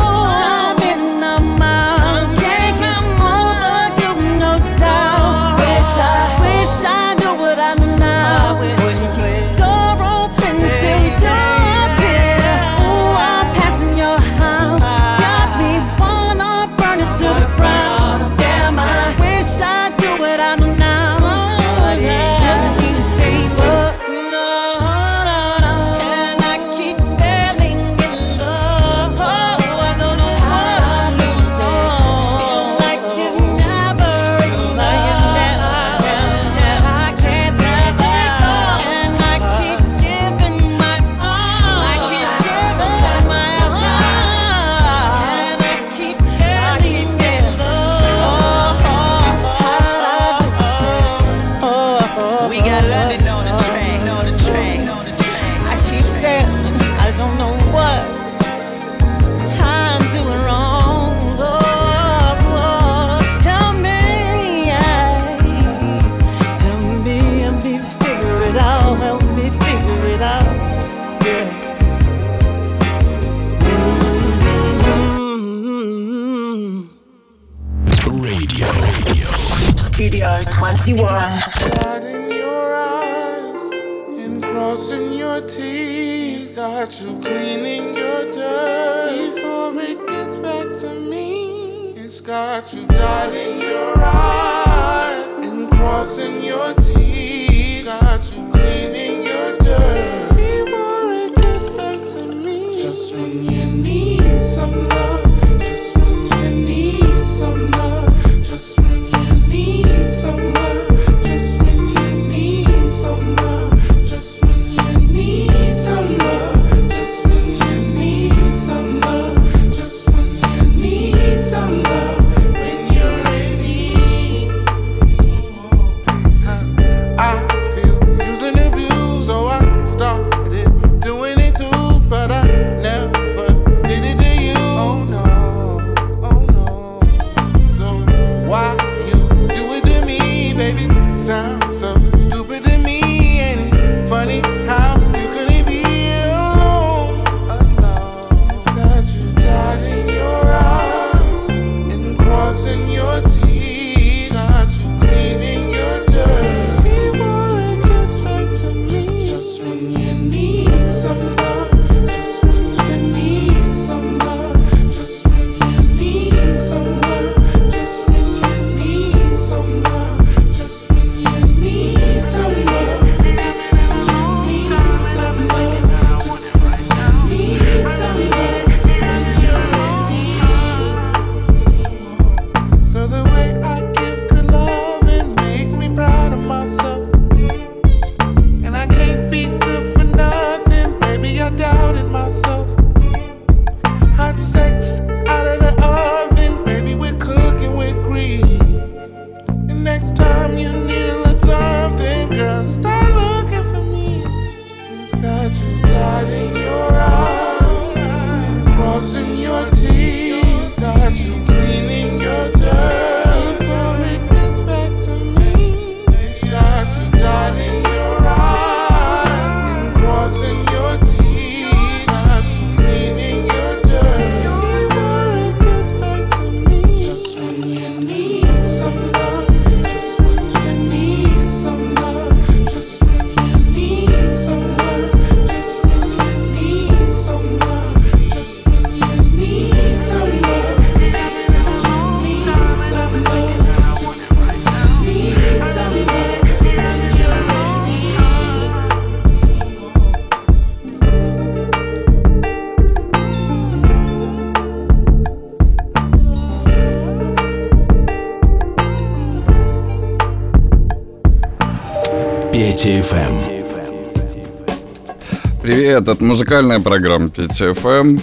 этот, 265.89 266.21
музыкальная 266.21 266.79
программа 266.79 267.27
PTFM. 267.27 268.19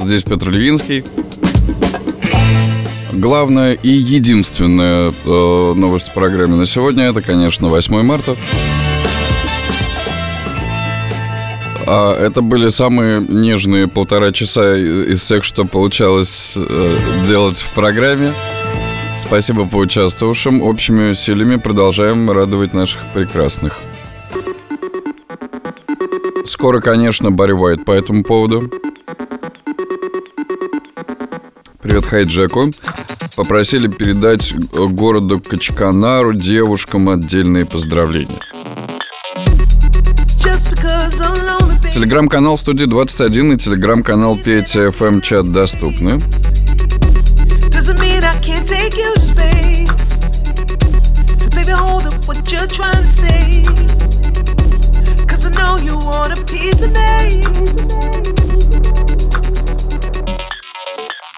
Здесь 0.00 0.22
Петр 0.22 0.50
Левинский. 0.50 1.04
Главная 3.12 3.72
и 3.72 3.88
единственная 3.88 5.12
э, 5.12 5.72
новость 5.74 6.08
в 6.08 6.14
программе 6.14 6.54
на 6.54 6.66
сегодня 6.66 7.04
это, 7.04 7.20
конечно, 7.20 7.68
8 7.68 8.02
марта. 8.02 8.36
А 11.86 12.14
это 12.14 12.40
были 12.40 12.68
самые 12.68 13.20
нежные 13.20 13.88
полтора 13.88 14.32
часа 14.32 14.76
из 14.76 15.20
всех, 15.20 15.44
что 15.44 15.64
получалось 15.64 16.54
э, 16.56 16.96
делать 17.26 17.60
в 17.60 17.74
программе. 17.74 18.32
Спасибо 19.18 19.66
поучаствовавшим. 19.66 20.62
Общими 20.62 21.10
усилиями 21.10 21.56
продолжаем 21.56 22.30
радовать 22.30 22.72
наших 22.72 23.00
прекрасных. 23.12 23.80
Скоро, 26.50 26.80
конечно, 26.80 27.30
Барри 27.30 27.52
Уайт 27.52 27.84
по 27.84 27.92
этому 27.92 28.24
поводу. 28.24 28.68
Привет 31.80 32.04
Хайджеку. 32.04 32.72
Попросили 33.36 33.86
передать 33.86 34.52
городу 34.72 35.40
Качканару 35.40 36.34
девушкам 36.34 37.08
отдельные 37.08 37.66
поздравления. 37.66 38.42
Телеграм-канал 41.94 42.58
студии 42.58 42.84
21 42.84 43.52
и 43.52 43.56
телеграм-канал 43.56 44.36
Петя 44.36 44.86
FM 44.88 45.20
чат 45.20 45.52
доступны. 45.52 46.18
So 51.38 51.48
baby, 51.54 51.72
hold 51.72 52.06
up 52.06 52.26
what 52.26 52.50
you're 52.50 52.66
trying 52.66 53.02
to 53.02 53.06
say. 53.06 53.99
Know 55.60 55.76
you 55.76 55.94
want 55.98 56.32
a 56.32 56.42
piece 56.46 56.80
of 56.80 56.90
me. 56.92 57.44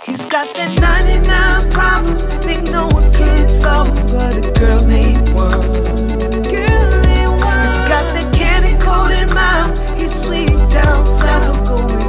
He's 0.07 0.25
got 0.27 0.47
that 0.55 0.71
99 0.81 1.71
problems, 1.73 2.23
think 2.39 2.71
no 2.71 2.87
one 2.87 3.11
can 3.13 3.49
solve 3.49 3.91
but 4.13 4.39
a 4.39 4.53
girl 4.61 4.81
need 4.87 5.19
one. 5.35 5.61
Girl 6.55 6.87
need 7.03 7.31
one. 7.43 7.59
He's 7.67 7.83
got 7.91 8.07
that 8.15 8.29
candy 8.33 8.77
coated 8.79 9.35
mouth, 9.35 9.75
he's 9.99 10.15
sweet 10.15 10.57
down 10.71 11.05
south, 11.05 11.67
so 11.67 12.02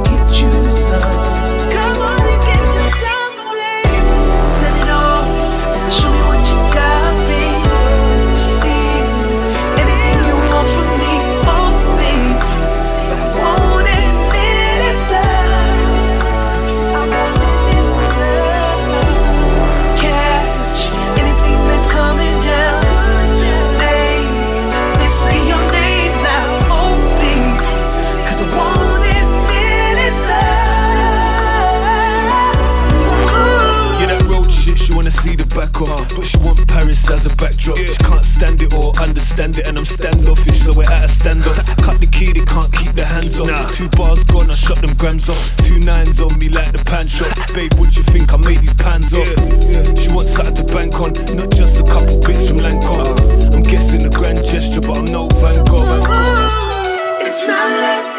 She 38.44 38.50
can't 38.50 38.60
stand 38.60 38.62
it 38.62 38.76
or 38.76 38.92
understand 39.00 39.58
it, 39.58 39.66
and 39.66 39.78
I'm 39.78 39.86
standoffish, 39.86 40.60
so 40.60 40.72
we're 40.76 40.84
at 40.84 41.04
a 41.04 41.08
standoff. 41.08 41.56
Cut 41.82 42.00
the 42.00 42.06
key, 42.06 42.32
they 42.32 42.44
can't 42.44 42.70
keep 42.72 42.92
their 42.92 43.06
hands 43.06 43.40
off. 43.40 43.48
Two 43.72 43.88
bars 43.96 44.22
gone, 44.24 44.50
I 44.50 44.54
shut 44.54 44.78
them 44.78 44.94
grams 44.96 45.28
off. 45.28 45.40
Two 45.64 45.78
nines 45.80 46.20
on 46.20 46.38
me 46.38 46.48
like 46.48 46.72
the 46.72 46.82
pan 46.84 47.08
shop. 47.08 47.32
Babe, 47.54 47.72
what 47.80 47.96
you 47.96 48.02
think? 48.02 48.32
I 48.34 48.36
made 48.36 48.58
these 48.58 48.74
pans 48.74 49.14
off. 49.14 49.28
She 49.96 50.12
wants 50.12 50.32
something 50.36 50.54
to 50.60 50.64
bank 50.74 50.94
on, 51.00 51.12
not 51.36 51.50
just 51.56 51.80
a 51.80 51.84
couple 51.84 52.20
bits 52.20 52.48
from 52.48 52.58
Lancome. 52.58 53.16
I'm 53.54 53.62
guessing 53.62 54.04
a 54.04 54.10
grand 54.10 54.44
gesture, 54.44 54.80
but 54.80 54.98
I'm 54.98 55.08
no 55.08 55.28
Van 55.40 55.56
Gogh. 55.64 55.88
It's 57.24 57.44
it's 57.44 57.48
not 57.48 57.68
love, 57.80 58.13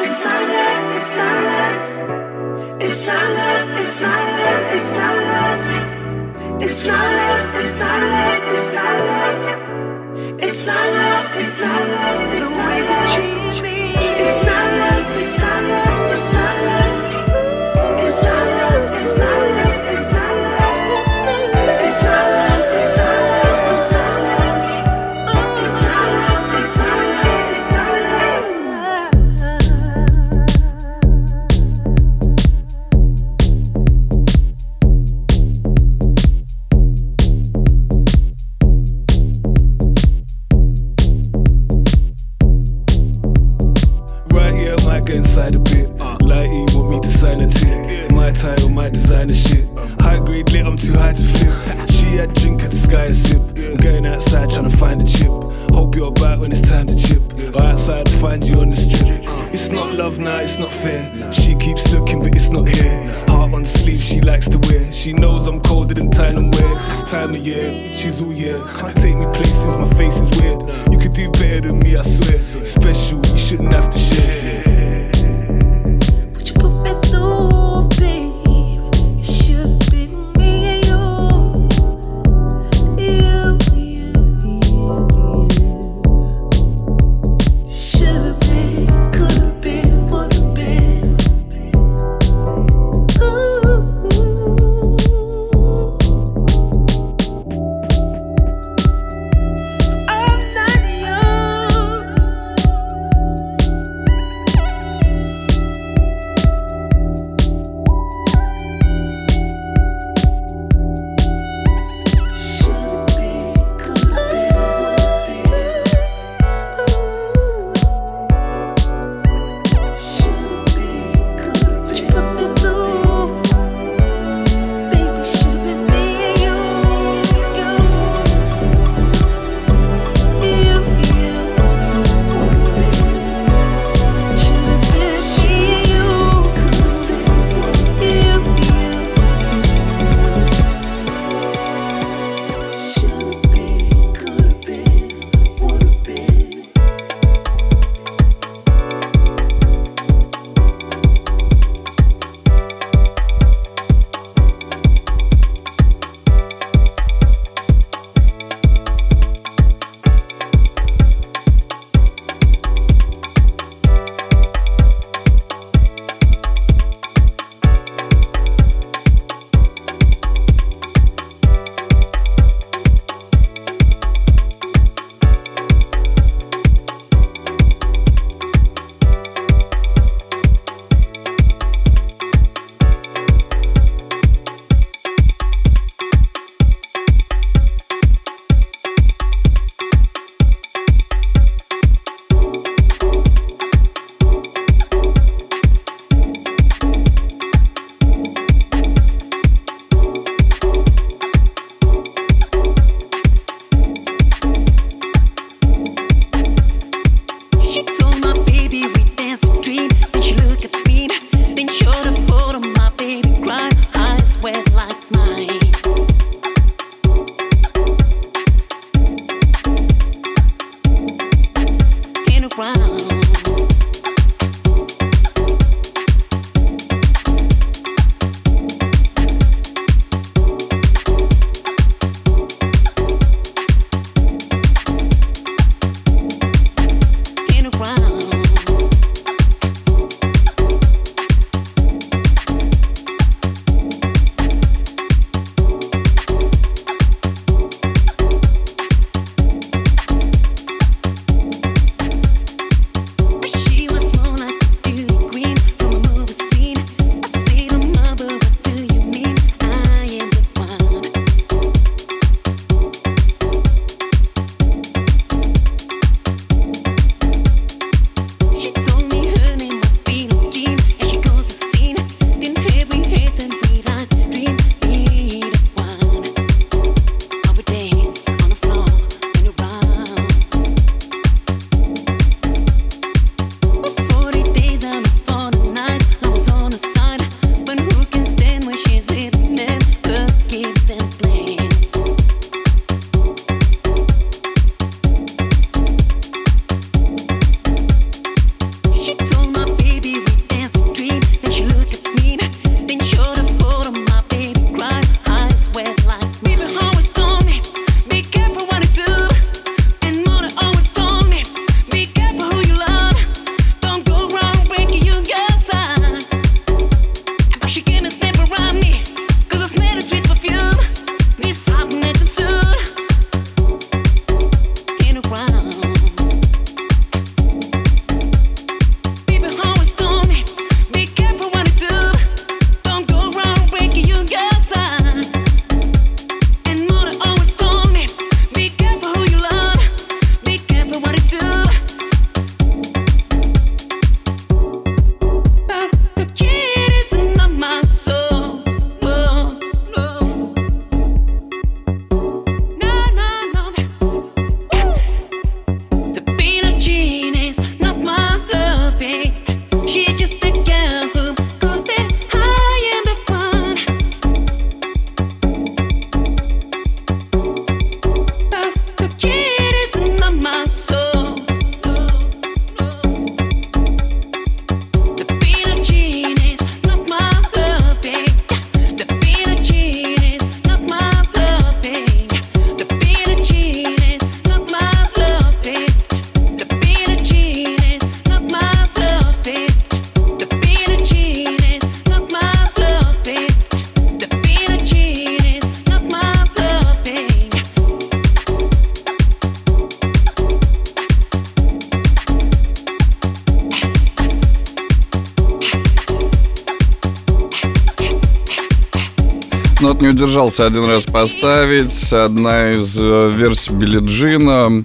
удержался 410.56 410.66
один 410.66 410.90
раз 410.90 411.04
поставить. 411.04 412.14
Одна 412.14 412.70
из 412.72 412.96
э, 412.98 413.32
версий 413.36 413.74
Билли 413.74 414.00
Джина. 414.00 414.84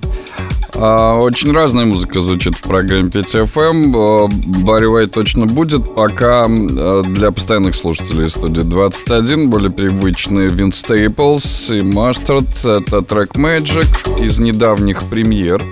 А, 0.74 1.18
Очень 1.18 1.52
разная 1.52 1.84
музыка 1.84 2.20
звучит 2.20 2.54
в 2.56 2.62
программе 2.62 3.08
5FM. 3.08 3.94
Э, 3.94 4.28
Барри 4.64 4.86
Уайт 4.86 5.12
точно 5.12 5.46
будет. 5.46 5.94
Пока 5.94 6.46
э, 6.48 7.02
для 7.06 7.30
постоянных 7.30 7.74
слушателей 7.76 8.30
студии 8.30 8.62
21 8.62 9.50
более 9.50 9.70
привычные 9.70 10.48
Вин 10.48 10.72
Стейплс 10.72 11.70
и 11.70 11.80
Mustard. 11.80 12.48
Это 12.64 13.02
трек 13.02 13.36
Magic 13.36 14.24
из 14.24 14.38
недавних 14.38 15.02
премьер. 15.04 15.62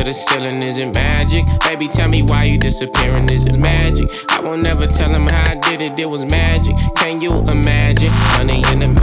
To 0.00 0.04
the 0.04 0.14
ceiling, 0.14 0.62
is 0.62 0.78
it 0.78 0.94
magic? 0.94 1.44
Baby, 1.60 1.86
tell 1.86 2.08
me 2.08 2.22
why 2.22 2.44
you 2.44 2.58
disappearing, 2.58 3.28
is 3.30 3.44
it 3.44 3.58
magic? 3.58 4.08
I 4.30 4.40
won't 4.40 4.62
never 4.62 4.86
tell 4.86 5.10
him 5.10 5.26
how 5.26 5.50
I 5.50 5.54
did 5.56 5.80
it, 5.80 5.98
it 5.98 6.06
was 6.06 6.24
magic. 6.24 6.74
Can 6.96 7.20
you 7.20 7.38
imagine? 7.40 8.12
Money 8.38 8.62
in 8.72 8.78
the 8.80 8.99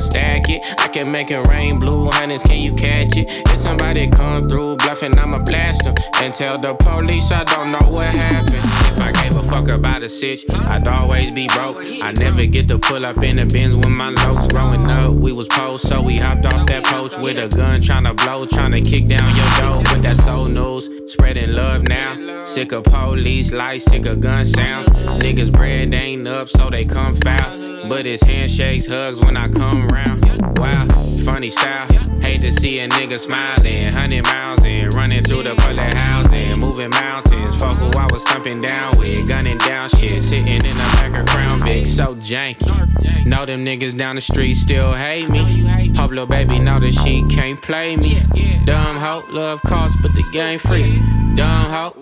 stack 0.00 0.48
it. 0.48 0.62
I 0.78 0.88
can 0.88 1.10
make 1.10 1.30
it 1.30 1.46
rain, 1.48 1.78
blue 1.78 2.10
hundreds, 2.10 2.42
can 2.42 2.60
you 2.60 2.74
catch 2.74 3.16
it? 3.16 3.26
If 3.28 3.58
somebody 3.58 4.08
come 4.08 4.48
through 4.48 4.76
bluffing, 4.76 5.18
I'ma 5.18 5.38
blast 5.38 5.84
them. 5.84 5.94
And 6.16 6.32
tell 6.32 6.58
the 6.58 6.74
police 6.74 7.30
I 7.30 7.44
don't 7.44 7.70
know 7.70 7.90
what 7.90 8.14
happened. 8.14 8.64
If 8.90 8.98
I 8.98 9.12
gave 9.12 9.36
a 9.36 9.42
fuck 9.42 9.68
about 9.68 10.02
a 10.02 10.08
sitch, 10.08 10.44
I'd 10.50 10.86
always 10.86 11.30
be 11.30 11.48
broke. 11.48 11.78
I 12.02 12.12
never 12.12 12.46
get 12.46 12.68
to 12.68 12.78
pull 12.78 13.04
up 13.06 13.22
in 13.22 13.36
the 13.36 13.46
bins 13.46 13.74
with 13.74 13.90
my 13.90 14.10
locs. 14.10 14.48
Growing 14.48 14.90
up, 14.90 15.14
we 15.14 15.32
was 15.32 15.48
post, 15.48 15.88
so 15.88 16.02
we 16.02 16.16
hopped 16.16 16.46
off 16.46 16.66
that 16.66 16.84
poach 16.84 17.16
with 17.18 17.38
a 17.38 17.48
gun, 17.54 17.80
trying 17.80 18.04
to 18.04 18.14
blow, 18.14 18.46
trying 18.46 18.72
to 18.72 18.80
kick 18.80 19.06
down 19.06 19.34
your 19.36 19.50
door. 19.60 19.82
But 19.84 20.02
that's 20.02 20.24
so 20.24 20.46
news, 20.48 21.12
spreading 21.12 21.52
love 21.52 21.82
now. 21.82 22.44
Sick 22.44 22.72
of 22.72 22.84
police 22.84 23.52
lights, 23.52 23.84
sick 23.84 24.06
of 24.06 24.20
gun 24.20 24.44
sounds. 24.44 24.88
Niggas 24.88 25.52
bread 25.52 25.94
ain't 25.94 26.26
up, 26.26 26.48
so 26.48 26.70
they 26.70 26.84
come 26.84 27.14
foul. 27.16 27.59
But 27.90 28.06
it's 28.06 28.22
handshakes, 28.22 28.86
hugs 28.86 29.20
when 29.20 29.36
I 29.36 29.48
come 29.48 29.88
round. 29.88 30.24
Wow, 30.56 30.86
funny 31.24 31.50
style. 31.50 31.88
Hate 32.22 32.40
to 32.42 32.52
see 32.52 32.78
a 32.78 32.88
nigga 32.88 33.18
smiling, 33.18 33.92
hundred 33.92 34.22
miles 34.26 34.64
in, 34.64 34.90
running 34.90 35.24
through 35.24 35.42
the 35.42 35.56
bullet 35.56 35.92
housing, 35.94 36.56
moving 36.60 36.90
mountains. 36.90 37.56
For 37.56 37.74
who 37.74 37.90
I 37.98 38.06
was 38.12 38.22
thumping 38.22 38.60
down 38.60 38.96
with, 38.96 39.26
gunning 39.26 39.58
down 39.58 39.88
shit, 39.88 40.22
sitting 40.22 40.46
in 40.46 40.60
the 40.60 40.88
back 40.94 41.18
of 41.18 41.26
Crown 41.26 41.64
Vic, 41.64 41.84
so 41.84 42.14
janky. 42.14 43.26
Know 43.26 43.44
them 43.44 43.64
niggas 43.64 43.98
down 43.98 44.14
the 44.14 44.20
street 44.20 44.54
still 44.54 44.92
hate 44.92 45.28
me. 45.28 45.92
Hope 45.96 46.10
little 46.10 46.26
baby 46.26 46.60
know 46.60 46.78
that 46.78 46.92
she 46.92 47.26
can't 47.26 47.60
play 47.60 47.96
me. 47.96 48.20
Dumb 48.66 48.98
hoe, 48.98 49.24
love 49.30 49.60
cost, 49.62 49.96
but 50.00 50.14
the 50.14 50.22
game 50.32 50.60
free. 50.60 50.94
Dumb 51.34 51.66
hoe. 51.66 51.92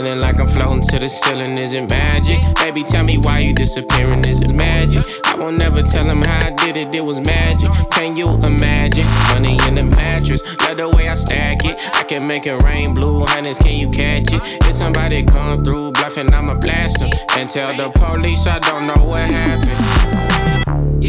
Feeling 0.00 0.20
like 0.20 0.40
I'm 0.40 0.48
floating 0.48 0.82
to 0.84 0.98
the 0.98 1.10
ceiling, 1.10 1.58
is 1.58 1.74
it 1.74 1.90
magic? 1.90 2.38
Baby, 2.56 2.84
tell 2.84 3.04
me 3.04 3.18
why 3.18 3.40
you 3.40 3.52
disappearing, 3.52 4.20
is 4.20 4.40
it 4.40 4.50
magic? 4.50 5.04
I 5.26 5.34
won't 5.34 5.58
never 5.58 5.82
tell 5.82 6.08
him 6.08 6.22
how 6.22 6.46
I 6.46 6.50
did 6.52 6.78
it, 6.78 6.94
it 6.94 7.02
was 7.02 7.20
magic. 7.20 7.70
Can 7.90 8.16
you 8.16 8.30
imagine? 8.36 9.04
Money 9.28 9.58
in 9.68 9.74
the 9.74 9.82
mattress, 9.82 10.42
love 10.62 10.78
the 10.78 10.88
way 10.88 11.10
I 11.10 11.12
stack 11.12 11.66
it. 11.66 11.76
I 11.94 12.02
can 12.04 12.26
make 12.26 12.46
it 12.46 12.62
rain, 12.62 12.94
blue 12.94 13.26
hundreds, 13.26 13.58
can 13.58 13.74
you 13.74 13.90
catch 13.90 14.32
it? 14.32 14.40
If 14.64 14.72
somebody 14.72 15.22
come 15.22 15.62
through 15.62 15.92
bluffing, 15.92 16.32
I'ma 16.32 16.54
blast 16.54 17.00
them. 17.00 17.10
And 17.36 17.46
tell 17.46 17.76
the 17.76 17.90
police 17.90 18.46
I 18.46 18.58
don't 18.58 18.86
know 18.86 19.04
what 19.04 19.28
happened. 19.30 21.04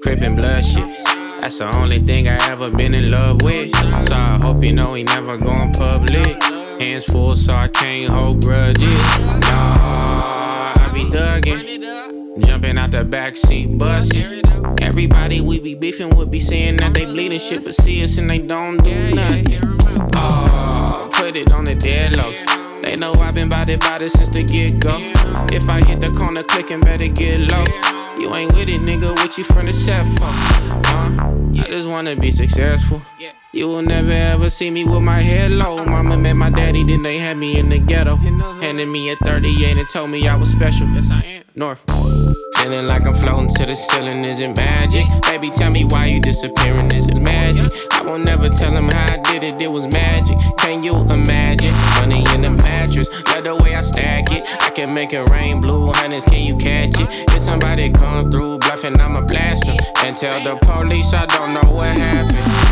Crippin' 0.00 0.36
blood 0.36 0.64
shit. 0.64 0.86
That's 1.40 1.58
the 1.58 1.76
only 1.76 1.98
thing 1.98 2.28
I 2.28 2.36
ever 2.48 2.70
been 2.70 2.94
in 2.94 3.10
love 3.10 3.42
with. 3.42 3.74
So 4.06 4.14
I 4.14 4.38
hope 4.40 4.62
you 4.62 4.72
know 4.72 4.94
he 4.94 5.02
never 5.02 5.36
going 5.38 5.72
public. 5.72 6.57
Hands 6.78 7.04
full, 7.04 7.34
so 7.34 7.54
I 7.54 7.68
can't 7.68 8.12
hold 8.12 8.42
grudges. 8.42 8.88
Nah, 9.18 9.74
I 9.76 10.90
be 10.94 11.04
thuggin', 11.04 12.46
jumping 12.46 12.78
out 12.78 12.92
the 12.92 13.04
backseat, 13.04 13.76
bustin'. 13.76 14.42
Everybody 14.80 15.40
we 15.40 15.58
be 15.58 15.74
beefing 15.74 16.14
would 16.16 16.30
be 16.30 16.38
saying 16.38 16.76
that 16.76 16.94
they 16.94 17.04
bleeding 17.04 17.40
shit, 17.40 17.64
but 17.64 17.74
see 17.74 18.02
us 18.04 18.16
and 18.18 18.30
they 18.30 18.38
don't 18.38 18.76
do 18.84 19.14
nothing. 19.14 19.60
Oh, 20.14 21.10
put 21.12 21.34
it 21.34 21.50
on 21.50 21.64
the 21.64 21.74
deadlocks. 21.74 22.44
They 22.82 22.94
know 22.96 23.12
I've 23.14 23.34
been 23.34 23.52
it, 23.52 23.80
bout 23.80 24.02
it 24.02 24.10
since 24.10 24.28
the 24.28 24.44
get 24.44 24.78
go. 24.78 24.98
If 25.52 25.68
I 25.68 25.82
hit 25.84 26.00
the 26.00 26.10
corner 26.10 26.44
clicking, 26.44 26.80
better 26.80 27.08
get 27.08 27.40
low. 27.40 27.64
You 28.18 28.34
ain't 28.34 28.54
with 28.54 28.68
it, 28.68 28.80
nigga. 28.80 29.14
What 29.16 29.36
you 29.36 29.44
from 29.44 29.66
the 29.66 29.72
set 29.72 30.06
for? 30.06 30.26
Huh? 30.26 31.10
I 31.60 31.66
just 31.68 31.88
wanna 31.88 32.14
be 32.14 32.30
successful. 32.30 33.02
You 33.58 33.66
will 33.66 33.82
never 33.82 34.12
ever 34.12 34.50
see 34.50 34.70
me 34.70 34.84
with 34.84 35.02
my 35.02 35.20
head 35.20 35.50
low. 35.50 35.84
Mama 35.84 36.16
met 36.16 36.34
my 36.34 36.48
daddy, 36.48 36.84
then 36.84 37.02
they 37.02 37.18
had 37.18 37.36
me 37.36 37.58
in 37.58 37.68
the 37.68 37.80
ghetto. 37.80 38.14
Handed 38.14 38.86
me 38.86 39.10
a 39.10 39.16
38 39.16 39.76
and 39.76 39.88
told 39.88 40.10
me 40.10 40.28
I 40.28 40.36
was 40.36 40.48
special. 40.48 40.86
Yes, 40.90 41.10
I 41.10 41.22
am. 41.24 41.42
North. 41.56 41.82
Feeling 42.54 42.86
like 42.86 43.04
I'm 43.04 43.14
floating 43.14 43.48
to 43.56 43.66
the 43.66 43.74
ceiling, 43.74 44.24
is 44.24 44.38
it 44.38 44.56
magic? 44.56 45.06
Baby, 45.24 45.50
tell 45.50 45.72
me 45.72 45.84
why 45.84 46.06
you 46.06 46.20
disappearing, 46.20 46.92
is 46.92 47.06
it 47.06 47.20
magic? 47.20 47.72
I 47.90 48.02
won't 48.02 48.24
never 48.24 48.48
tell 48.48 48.70
him 48.70 48.90
how 48.90 49.14
I 49.14 49.16
did 49.16 49.42
it, 49.42 49.60
it 49.60 49.72
was 49.72 49.92
magic. 49.92 50.38
Can 50.58 50.84
you 50.84 50.94
imagine? 51.10 51.74
Money 51.98 52.24
in 52.34 52.42
the 52.42 52.50
mattress, 52.50 53.10
love 53.26 53.42
the 53.42 53.56
way 53.56 53.74
I 53.74 53.80
stack 53.80 54.30
it. 54.30 54.46
I 54.62 54.70
can 54.70 54.94
make 54.94 55.12
it 55.12 55.28
rain, 55.30 55.60
blue 55.60 55.92
hundreds, 55.92 56.26
can 56.26 56.44
you 56.44 56.56
catch 56.58 57.00
it? 57.00 57.08
If 57.34 57.40
somebody 57.40 57.90
come 57.90 58.30
through 58.30 58.58
bluffing, 58.58 59.00
I'ma 59.00 59.22
blast 59.22 59.66
them. 59.66 59.76
And 60.04 60.14
tell 60.14 60.44
the 60.44 60.64
police 60.64 61.12
I 61.12 61.26
don't 61.26 61.54
know 61.54 61.72
what 61.72 61.96
happened. 61.98 62.67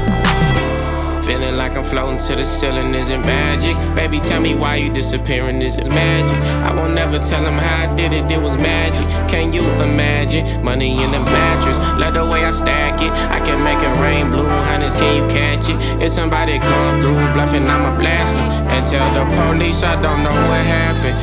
Feeling 1.27 1.57
like 1.57 1.77
I'm 1.77 1.82
floating 1.82 2.19
to 2.28 2.36
the 2.36 2.44
ceiling, 2.44 2.94
is 2.94 3.09
it 3.09 3.19
magic? 3.19 3.77
Baby, 3.97 4.20
tell 4.20 4.40
me 4.40 4.55
why 4.55 4.77
you 4.77 4.93
disappearing, 4.93 5.61
is 5.61 5.74
it 5.74 5.89
magic? 5.89 6.39
I 6.62 6.73
won't 6.73 6.94
never 6.94 7.19
tell 7.19 7.44
him 7.44 7.59
how 7.59 7.90
I 7.90 7.97
did 7.97 8.12
it, 8.12 8.31
it 8.31 8.40
was 8.40 8.57
magic. 8.57 9.05
Can 9.28 9.53
you 9.53 9.62
imagine? 9.82 10.62
Money 10.62 11.03
in 11.03 11.11
the 11.11 11.19
mattress, 11.19 11.78
love 11.98 12.15
the 12.15 12.24
way 12.24 12.44
I 12.44 12.53
stack 12.53 13.03
it. 13.03 13.11
I 13.11 13.40
can 13.44 13.65
make 13.65 13.82
it 13.82 13.90
rain, 14.01 14.31
blue 14.31 14.47
hundreds, 14.47 14.94
can 14.94 15.16
you 15.16 15.28
catch 15.28 15.69
it? 15.69 15.77
If 16.01 16.12
somebody 16.12 16.61
come 16.61 17.01
through 17.01 17.19
bluffing, 17.35 17.66
I'ma 17.66 17.98
blast 17.98 18.36
them. 18.36 18.48
And 18.70 18.86
tell 18.86 19.12
the 19.12 19.24
police 19.35 19.82
I 19.82 20.01
don't 20.01 20.23
know 20.23 20.31
what 20.31 20.65
happened. 20.65 21.19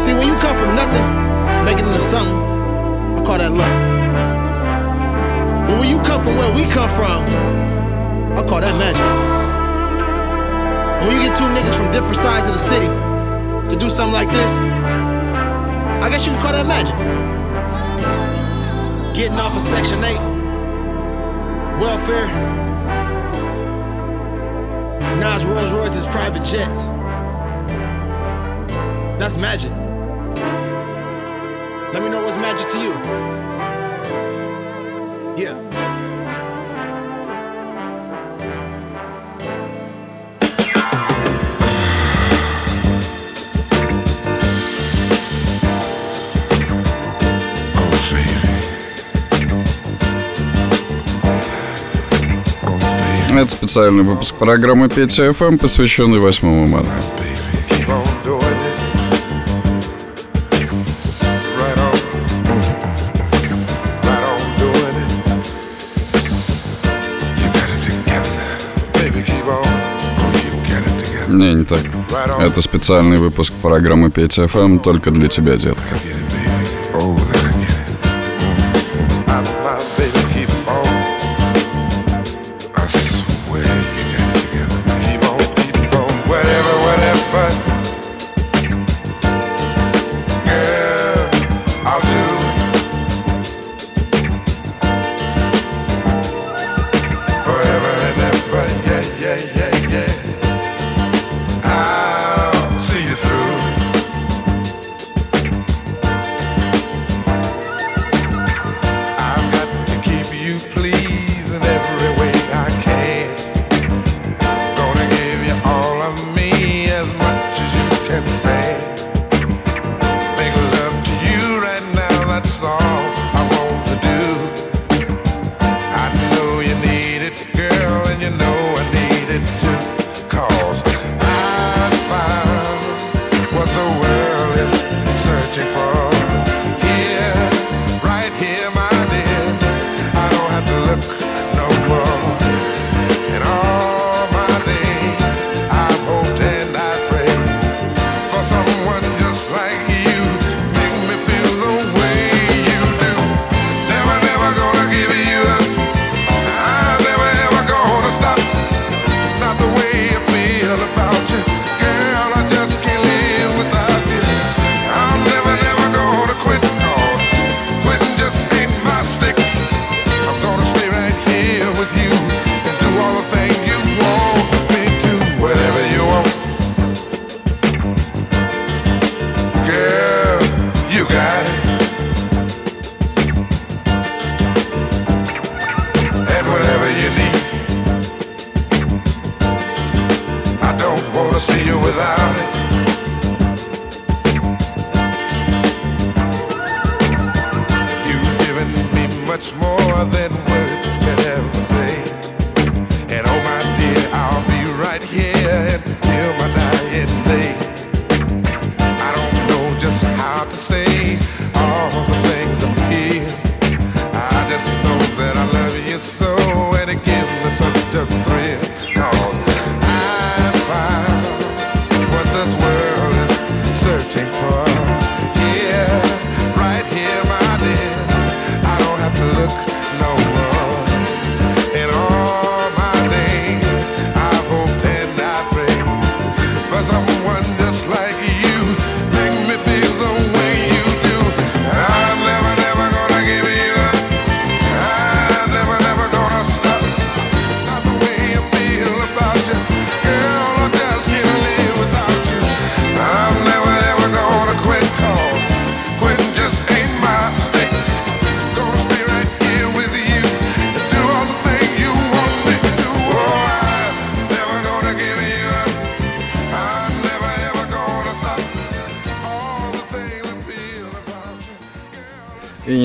See, 0.00 0.14
when 0.14 0.26
you 0.26 0.36
come 0.40 0.56
from 0.56 0.74
nothing, 0.74 1.64
make 1.66 1.78
it 1.78 1.84
into 1.84 2.00
something, 2.00 2.34
I 3.18 3.22
call 3.22 3.36
that 3.36 3.52
luck. 3.52 4.01
But 5.72 5.80
when 5.80 5.88
you 5.88 6.02
come 6.02 6.22
from 6.22 6.36
where 6.36 6.52
we 6.52 6.64
come 6.70 6.90
from, 6.90 7.24
I 8.36 8.44
call 8.46 8.60
that 8.60 8.76
magic. 8.76 9.00
When 11.08 11.16
you 11.16 11.26
get 11.26 11.34
two 11.34 11.44
niggas 11.44 11.74
from 11.74 11.90
different 11.90 12.16
sides 12.16 12.46
of 12.46 12.52
the 12.52 12.60
city 12.60 12.88
to 13.70 13.76
do 13.80 13.88
something 13.88 14.12
like 14.12 14.30
this, 14.30 14.50
I 16.04 16.10
guess 16.10 16.26
you 16.26 16.32
can 16.32 16.42
call 16.42 16.52
that 16.52 16.66
magic. 16.66 16.94
Getting 19.16 19.38
off 19.38 19.56
of 19.56 19.62
Section 19.62 20.04
8, 20.04 20.18
welfare, 21.80 22.28
Nas 25.20 25.46
Rolls 25.46 25.72
Royce's 25.72 26.04
private 26.04 26.44
jets. 26.44 26.84
That's 29.18 29.38
magic. 29.38 29.70
Let 31.94 32.02
me 32.02 32.10
know 32.10 32.22
what's 32.22 32.36
magic 32.36 32.68
to 32.68 32.78
you. 32.78 33.51
Yeah. 35.36 35.56
Это 53.34 53.50
специальный 53.50 54.02
выпуск 54.02 54.34
программы 54.34 54.90
Петя 54.90 55.24
FM, 55.24 55.56
посвященный 55.58 56.20
8 56.20 56.66
марта. 56.68 56.90
Не, 71.62 71.66
так. 71.66 71.80
Это 72.40 72.60
специальный 72.60 73.18
выпуск 73.18 73.52
программы 73.62 74.10
Петя 74.10 74.44
FM 74.44 74.80
только 74.80 75.10
для 75.10 75.28
тебя, 75.28 75.56
детка. 75.56 75.96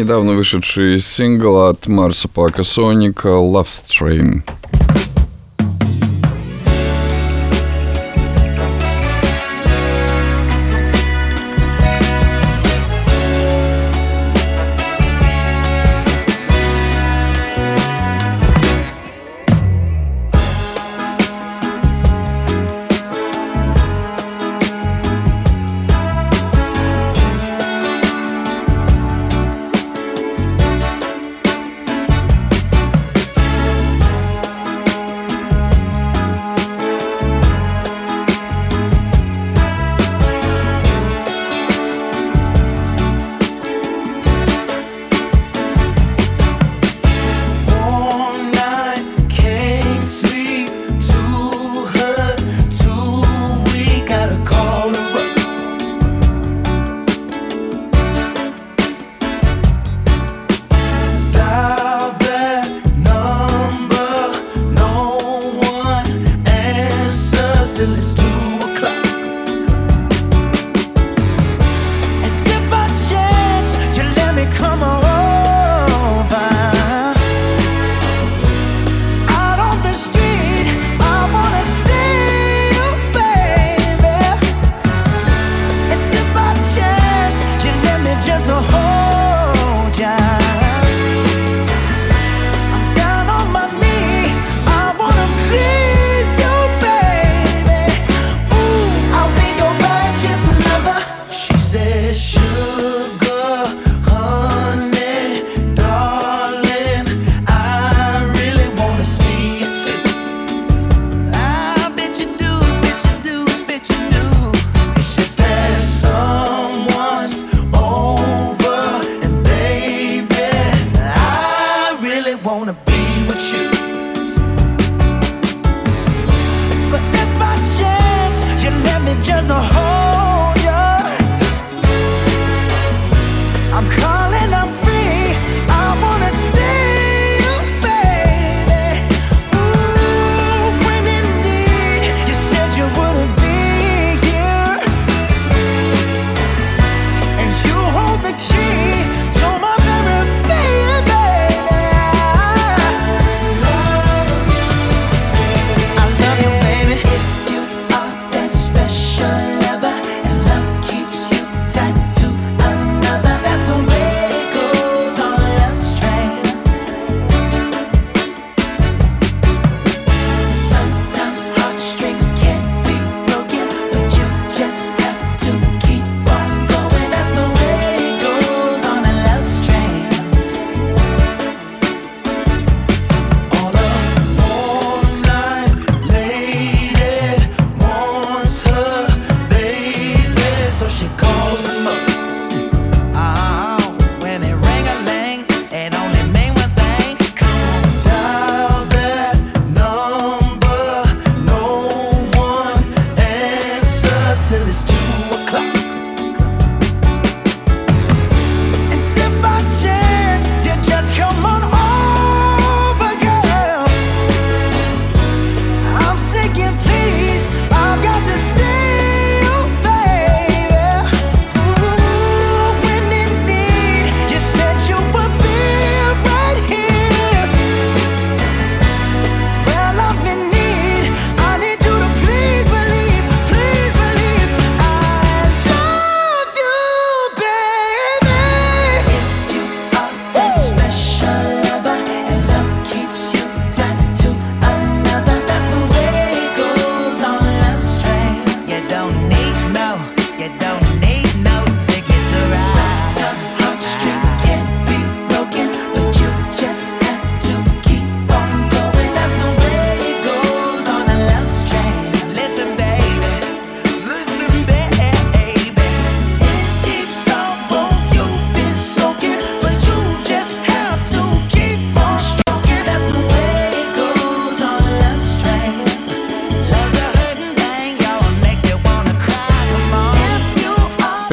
Недавно 0.08 0.36
вышедший 0.36 1.02
сингл 1.02 1.68
от 1.68 1.88
Марса 1.88 2.30
Пака 2.30 2.64
Соника 2.64 3.28
Love 3.28 3.68
Strain. 3.68 4.57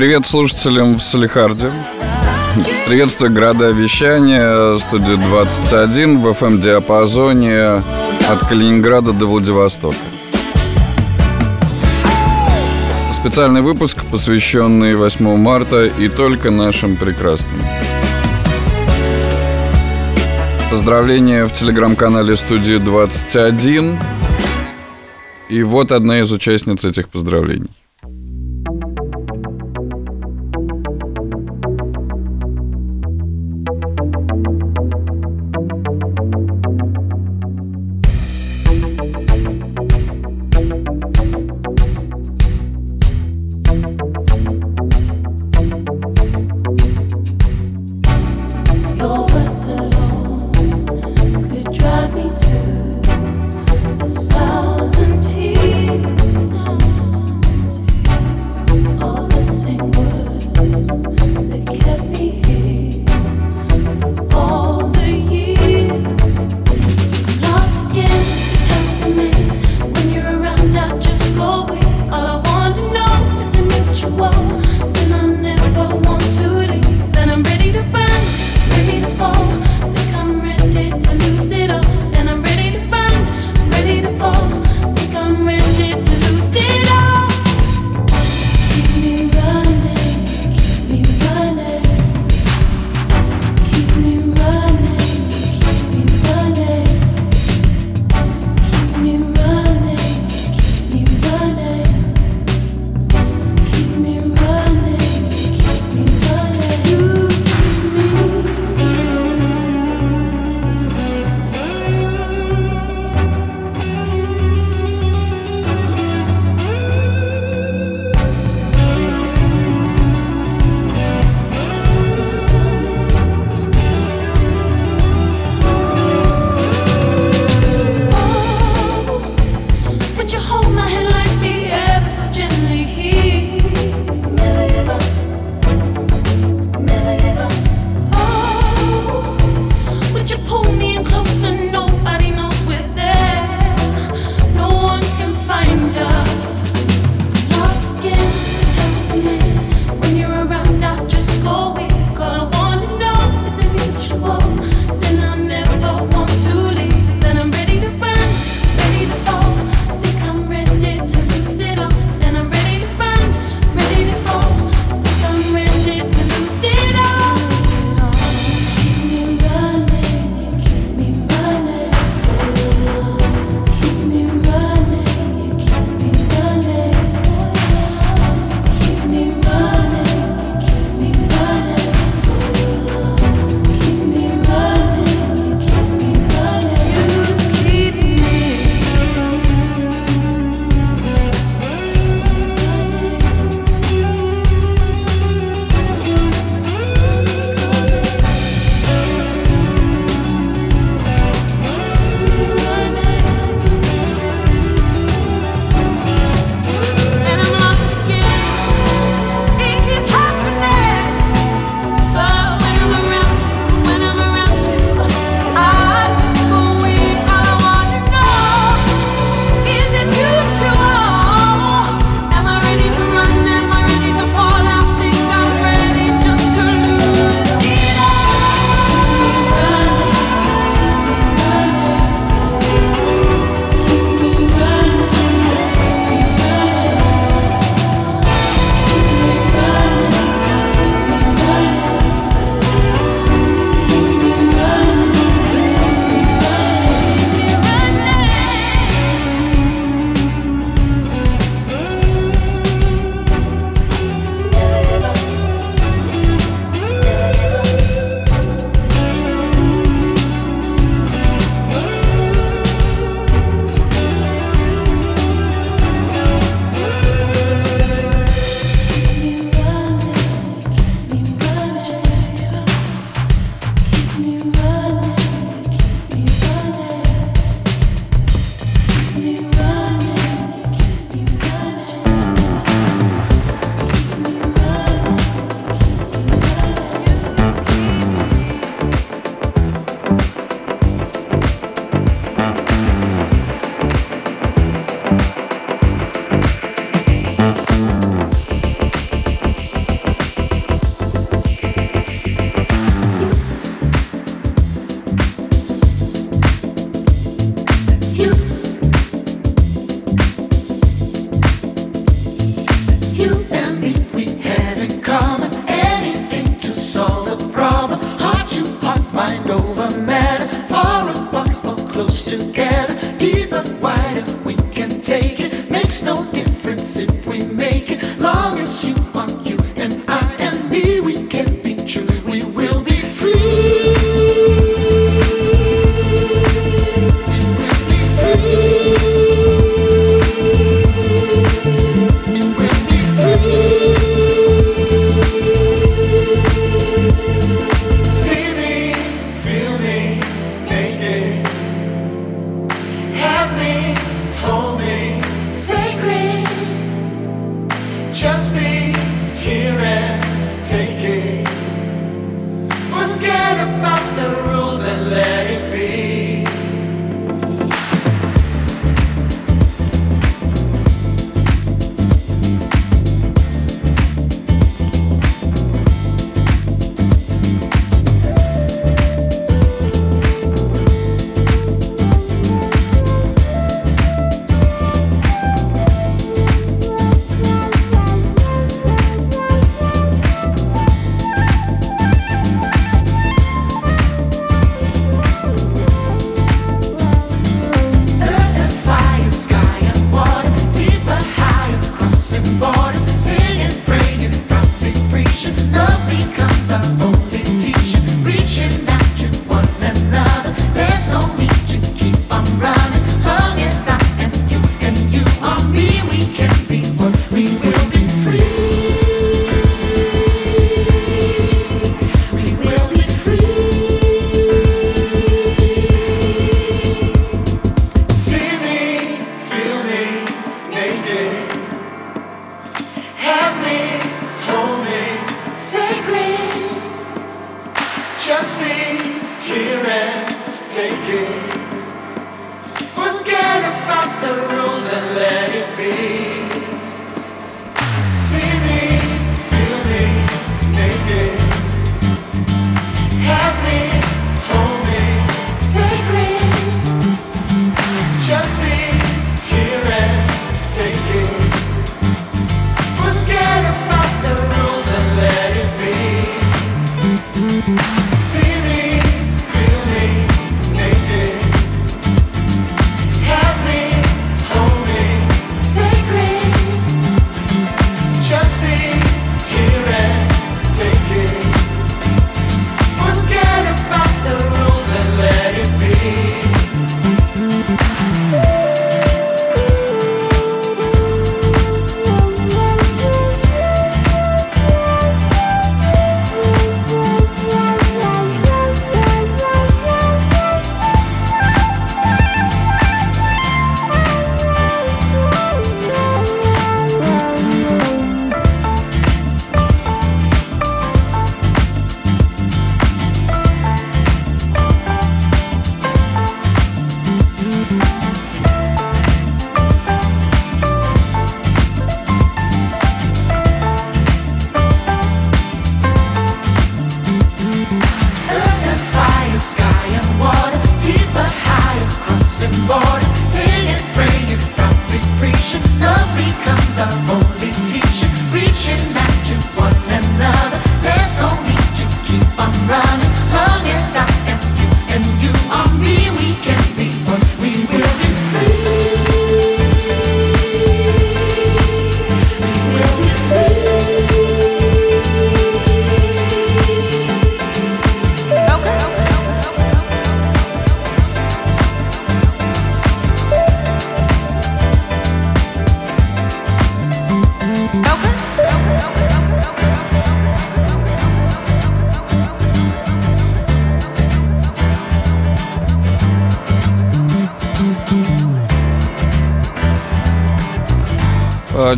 Привет 0.05 0.26
слушателям 0.26 0.98
в 0.98 1.02
Салихарде. 1.02 1.72
Приветствую 2.86 3.32
города 3.32 3.70
вещания, 3.70 4.76
студия 4.76 5.16
21 5.16 6.20
в 6.20 6.26
FM-диапазоне 6.26 7.82
от 8.28 8.40
Калининграда 8.47 9.14
до 9.14 9.24
Владивостока. 9.24 9.97
Специальный 13.14 13.62
выпуск, 13.62 13.97
посвященный 14.10 14.94
8 14.94 15.36
марта 15.39 15.86
и 15.86 16.10
только 16.10 16.51
нашим 16.51 16.98
прекрасным. 16.98 17.62
Поздравления 20.70 21.47
в 21.47 21.52
телеграм-канале 21.55 22.36
студии 22.36 22.76
21. 22.76 23.98
И 25.48 25.62
вот 25.62 25.93
одна 25.93 26.20
из 26.20 26.31
участниц 26.31 26.85
этих 26.85 27.09
поздравлений. 27.09 27.73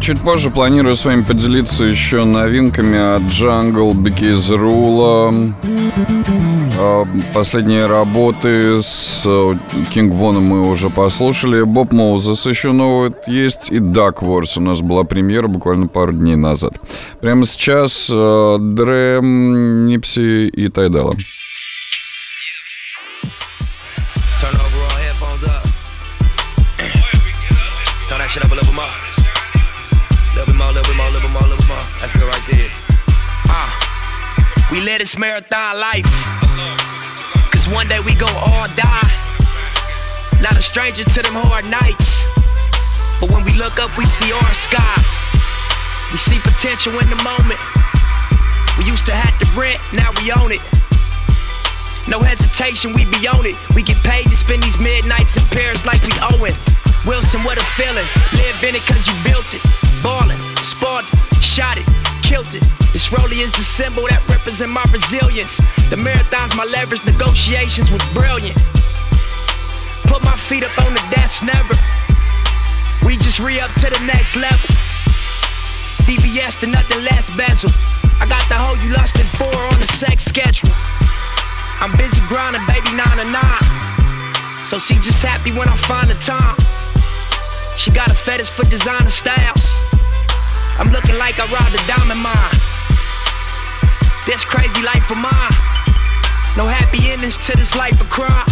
чуть 0.01 0.21
позже 0.21 0.51
планирую 0.51 0.97
с 0.97 1.05
вами 1.05 1.23
поделиться 1.23 1.85
еще 1.85 2.25
новинками 2.25 3.17
от 3.17 3.23
Jungle, 3.23 3.93
Because 3.93 4.49
Rule, 4.49 5.55
а, 6.79 7.07
последние 7.33 7.87
работы 7.87 8.83
с 8.83 9.23
э, 9.25 9.55
Кинг 9.91 10.13
Воном 10.15 10.45
мы 10.45 10.69
уже 10.71 10.91
послушали. 10.91 11.63
Боб 11.63 11.93
Моузес 11.93 12.47
еще 12.47 12.73
новый 12.73 13.13
есть. 13.27 13.71
И 13.71 13.79
Дак 13.79 14.23
Ворс 14.23 14.59
у 14.59 14.61
нас 14.61 14.81
была 14.81 15.05
премьера 15.05 15.49
буквально 15.49 15.87
пару 15.87 16.13
дней 16.13 16.37
назад. 16.37 16.75
Прямо 17.21 17.47
сейчас 17.47 18.11
э, 18.13 18.57
Дрэм, 18.61 19.87
Нипси 19.87 20.49
и 20.49 20.69
Тайдала. 20.69 21.13
Дала. 21.13 21.17
marathon 35.19 35.81
life. 35.81 36.09
Cause 37.53 37.69
one 37.69 37.89
day 37.89 38.01
we 38.01 38.15
gon' 38.15 38.35
all 38.37 38.69
die. 38.77 39.13
Not 40.41 40.57
a 40.57 40.63
stranger 40.63 41.05
to 41.05 41.23
them 41.23 41.35
hard 41.35 41.65
nights. 41.65 42.25
But 43.21 43.31
when 43.31 43.45
we 43.45 43.53
look 43.57 43.81
up, 43.81 43.91
we 43.97 44.05
see 44.05 44.33
our 44.33 44.55
sky. 44.55 44.97
We 46.13 46.19
see 46.19 46.39
potential 46.41 46.93
in 47.01 47.09
the 47.09 47.21
moment. 47.25 47.61
We 48.77 48.85
used 48.85 49.07
to 49.07 49.13
have 49.13 49.33
to 49.41 49.47
rent, 49.59 49.81
now 49.97 50.13
we 50.21 50.33
own 50.33 50.53
it. 50.53 50.61
No 52.09 52.21
hesitation, 52.21 52.93
we 52.93 53.09
be 53.09 53.27
on 53.27 53.47
it. 53.47 53.57
We 53.75 53.83
get 53.83 53.97
paid 54.05 54.29
to 54.29 54.37
spend 54.37 54.63
these 54.63 54.79
midnights 54.79 55.37
in 55.37 55.45
Paris 55.49 55.85
like 55.87 56.03
we 56.05 56.13
owe 56.21 56.45
it. 56.45 56.57
Wilson, 57.09 57.41
what 57.43 57.57
a 57.57 57.67
feeling. 57.75 58.07
Live 58.37 58.63
in 58.63 58.77
it 58.77 58.85
cause 58.85 59.09
you 59.09 59.17
built 59.25 59.49
it. 59.55 59.63
Ballin', 60.03 60.39
sparred, 60.61 61.07
shot 61.41 61.79
it 61.79 61.96
killed 62.27 62.51
it. 62.53 62.67
This 62.91 63.09
rollie 63.15 63.39
is 63.39 63.53
the 63.55 63.63
symbol 63.63 64.03
that 64.11 64.19
represents 64.27 64.67
my 64.67 64.83
resilience. 64.91 65.63
The 65.95 65.97
marathons, 65.97 66.59
my 66.59 66.67
leverage, 66.67 67.07
negotiations 67.07 67.87
was 67.95 68.03
brilliant. 68.11 68.59
Put 70.11 70.27
my 70.27 70.35
feet 70.35 70.67
up 70.67 70.75
on 70.83 70.91
the 70.91 71.05
desk, 71.15 71.47
never. 71.47 71.79
We 73.07 73.15
just 73.17 73.39
re 73.39 73.63
up 73.63 73.71
to 73.79 73.87
the 73.95 74.03
next 74.03 74.35
level. 74.35 74.71
VVS 76.03 76.59
to 76.61 76.67
nothing 76.67 77.03
less 77.07 77.31
bezel. 77.39 77.71
I 78.19 78.27
got 78.27 78.43
the 78.51 78.59
hoe 78.59 78.75
you 78.83 78.91
lusting 78.91 79.31
for 79.39 79.55
on 79.71 79.79
the 79.79 79.87
sex 79.87 80.25
schedule. 80.27 80.75
I'm 81.79 81.95
busy 81.95 82.19
grinding, 82.27 82.67
baby, 82.67 82.91
nine 82.99 83.19
to 83.23 83.27
nine. 83.31 83.67
So 84.67 84.83
she 84.83 84.99
just 84.99 85.23
happy 85.23 85.55
when 85.55 85.69
I 85.69 85.77
find 85.79 86.11
the 86.11 86.19
time. 86.19 86.59
She 87.77 87.91
got 87.91 88.11
a 88.11 88.15
fetish 88.15 88.51
for 88.51 88.65
designer 88.67 89.15
styles. 89.15 89.66
I'm 90.79 90.93
looking 90.93 91.17
like 91.17 91.41
I 91.41 91.47
robbed 91.49 91.75
a 91.75 91.81
diamond 91.89 92.21
mine. 92.21 92.57
This 94.27 94.45
crazy 94.45 94.83
life 94.83 95.11
of 95.11 95.17
mine. 95.17 95.57
No 96.57 96.67
happy 96.67 97.11
endings 97.11 97.39
to 97.47 97.57
this 97.57 97.75
life 97.75 97.99
of 98.01 98.11
crime. 98.11 98.49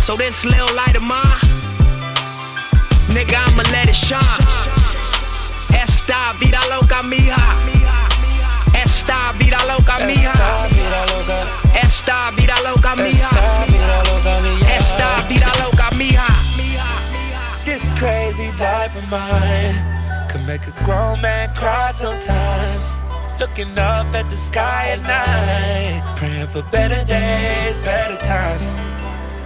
So 0.00 0.16
this 0.16 0.44
little 0.44 0.74
light 0.74 0.96
of 0.96 1.02
mine, 1.02 1.40
nigga, 3.14 3.38
I'ma 3.38 3.62
let 3.70 3.88
it 3.88 3.94
shine. 3.94 4.20
Esta 5.70 6.34
vida 6.40 6.58
loca 6.68 7.02
mija. 7.02 7.38
Esta 8.74 9.32
vida 9.38 9.58
loca 9.66 9.98
mija. 10.02 10.34
Esta 11.72 12.32
vida 12.34 12.56
loca 12.64 12.96
mija. 12.96 13.30
Esta 14.74 15.22
vida 15.28 15.52
loca 15.62 15.94
mija. 15.94 16.26
This 17.64 17.88
crazy 17.96 18.50
life 18.58 18.96
of 18.96 19.08
mine 19.08 19.93
make 20.46 20.66
a 20.66 20.84
grown 20.84 21.20
man 21.20 21.48
cry 21.54 21.90
sometimes. 21.90 22.86
Looking 23.40 23.70
up 23.78 24.06
at 24.14 24.26
the 24.30 24.36
sky 24.36 24.94
at 24.94 25.02
night, 25.02 26.02
praying 26.16 26.46
for 26.46 26.62
better 26.70 27.04
days, 27.04 27.76
better 27.84 28.16
times. 28.24 28.70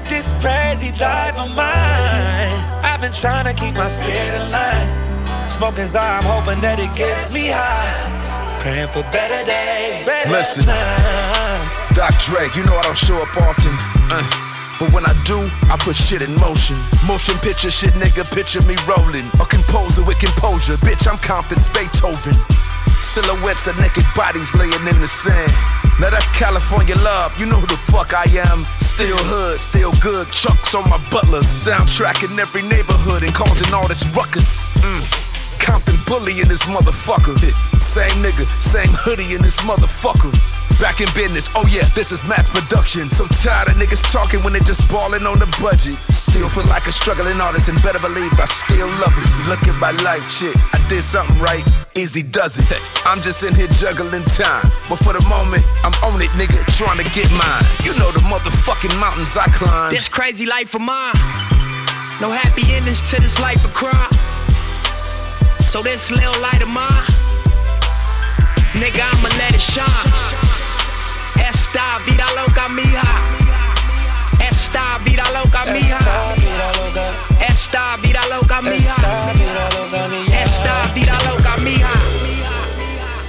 This 0.08 0.32
crazy 0.40 0.92
life 1.00 1.36
of 1.38 1.48
mine, 1.56 2.58
I've 2.84 3.00
been 3.00 3.12
trying 3.12 3.44
to 3.46 3.54
keep 3.54 3.74
my 3.76 3.88
spirit 3.88 4.34
aligned. 4.48 5.50
Smoking 5.50 5.86
Zara, 5.86 6.18
I'm 6.18 6.24
hoping 6.24 6.60
that 6.60 6.78
it 6.80 6.94
gets 6.94 7.32
me 7.32 7.48
high. 7.48 8.60
Praying 8.62 8.88
for 8.88 9.02
better 9.12 9.40
days, 9.46 10.04
better 10.04 10.30
Listen. 10.30 10.64
times. 10.64 11.96
Doc 11.96 12.12
Dre, 12.20 12.48
you 12.54 12.64
know 12.66 12.76
I 12.76 12.82
don't 12.82 12.96
show 12.98 13.16
up 13.22 13.34
often. 13.36 13.72
uh, 14.12 14.47
But 14.78 14.92
when 14.92 15.04
I 15.04 15.12
do, 15.26 15.50
I 15.66 15.76
put 15.76 15.96
shit 15.96 16.22
in 16.22 16.30
motion. 16.38 16.78
Motion 17.06 17.34
picture 17.42 17.70
shit, 17.70 17.94
nigga, 17.94 18.22
picture 18.30 18.62
me 18.62 18.76
rolling. 18.86 19.26
A 19.42 19.46
composer 19.46 20.04
with 20.04 20.18
composure, 20.18 20.78
bitch, 20.86 21.10
I'm 21.10 21.18
Compton's 21.18 21.68
Beethoven. 21.68 22.38
Silhouettes 23.02 23.66
of 23.66 23.78
naked 23.78 24.04
bodies 24.14 24.54
laying 24.54 24.86
in 24.86 25.00
the 25.00 25.08
sand. 25.08 25.50
Now 25.98 26.10
that's 26.10 26.30
California 26.30 26.94
love, 27.02 27.36
you 27.38 27.46
know 27.46 27.58
who 27.58 27.66
the 27.66 27.76
fuck 27.90 28.14
I 28.14 28.30
am. 28.46 28.66
Still 28.78 29.18
hood, 29.18 29.58
still 29.58 29.92
good, 30.00 30.30
chunks 30.30 30.74
on 30.74 30.88
my 30.88 30.98
butlers. 31.10 31.46
Soundtrack 31.46 32.22
in 32.22 32.38
every 32.38 32.62
neighborhood 32.62 33.24
and 33.24 33.34
causing 33.34 33.74
all 33.74 33.88
this 33.88 34.06
ruckus. 34.14 34.78
Mm. 34.78 35.58
Compton 35.58 35.98
bully 36.06 36.40
in 36.40 36.46
this 36.46 36.62
motherfucker. 36.64 37.34
Same 37.78 38.14
nigga, 38.22 38.46
same 38.62 38.94
hoodie 38.94 39.34
in 39.34 39.42
this 39.42 39.60
motherfucker. 39.60 40.57
Back 40.78 41.00
in 41.02 41.10
business, 41.10 41.50
oh 41.56 41.66
yeah, 41.66 41.82
this 41.98 42.12
is 42.12 42.24
mass 42.24 42.48
production. 42.48 43.08
So 43.08 43.26
tired 43.26 43.66
of 43.66 43.74
niggas 43.74 44.12
talking 44.12 44.44
when 44.44 44.52
they 44.52 44.60
just 44.60 44.86
ballin' 44.88 45.26
on 45.26 45.40
the 45.40 45.50
budget. 45.58 45.98
Still 46.14 46.48
feel 46.48 46.62
like 46.70 46.86
a 46.86 46.92
struggling 46.92 47.40
artist 47.40 47.68
and 47.68 47.82
better 47.82 47.98
believe 47.98 48.30
I 48.38 48.46
still 48.46 48.86
love 49.02 49.10
it. 49.10 49.26
Look 49.50 49.66
at 49.66 49.74
my 49.82 49.90
life, 50.06 50.22
shit. 50.30 50.54
I 50.54 50.78
did 50.88 51.02
something 51.02 51.36
right, 51.42 51.66
easy 51.96 52.22
does 52.22 52.62
it. 52.62 52.70
I'm 53.06 53.20
just 53.20 53.42
in 53.42 53.56
here 53.56 53.66
juggling 53.74 54.22
time. 54.22 54.70
But 54.88 55.02
for 55.02 55.12
the 55.18 55.24
moment, 55.26 55.66
I'm 55.82 55.94
on 56.06 56.22
it, 56.22 56.30
nigga, 56.38 56.62
trying 56.78 57.02
to 57.02 57.08
get 57.10 57.26
mine. 57.34 57.66
You 57.82 57.98
know 57.98 58.12
the 58.14 58.22
motherfucking 58.30 58.94
mountains 59.00 59.36
I 59.36 59.50
climb. 59.50 59.90
This 59.90 60.08
crazy 60.08 60.46
life 60.46 60.76
of 60.76 60.80
mine. 60.80 61.18
No 62.22 62.30
happy 62.30 62.62
endings 62.70 63.02
to 63.10 63.20
this 63.20 63.40
life 63.40 63.64
of 63.64 63.74
crime. 63.74 64.14
So 65.58 65.82
this 65.82 66.12
little 66.12 66.40
light 66.40 66.62
of 66.62 66.68
mine, 66.68 67.02
nigga, 68.78 69.02
I'ma 69.02 69.28
let 69.42 69.54
it 69.54 69.60
shine. 69.60 70.67
Esta 71.46 71.98
vida 72.06 72.26
loca 72.36 72.68
mija. 72.68 73.02
Esta 74.40 74.98
vida 75.04 75.24
loca 75.32 75.64
mija. 75.66 75.98
Esta 77.40 77.96
vida 78.02 78.20
loca 78.30 78.62
mija. 78.62 78.96
Esta 80.42 80.92
vida 80.94 81.18
loca 81.30 81.56
mija. 81.58 81.92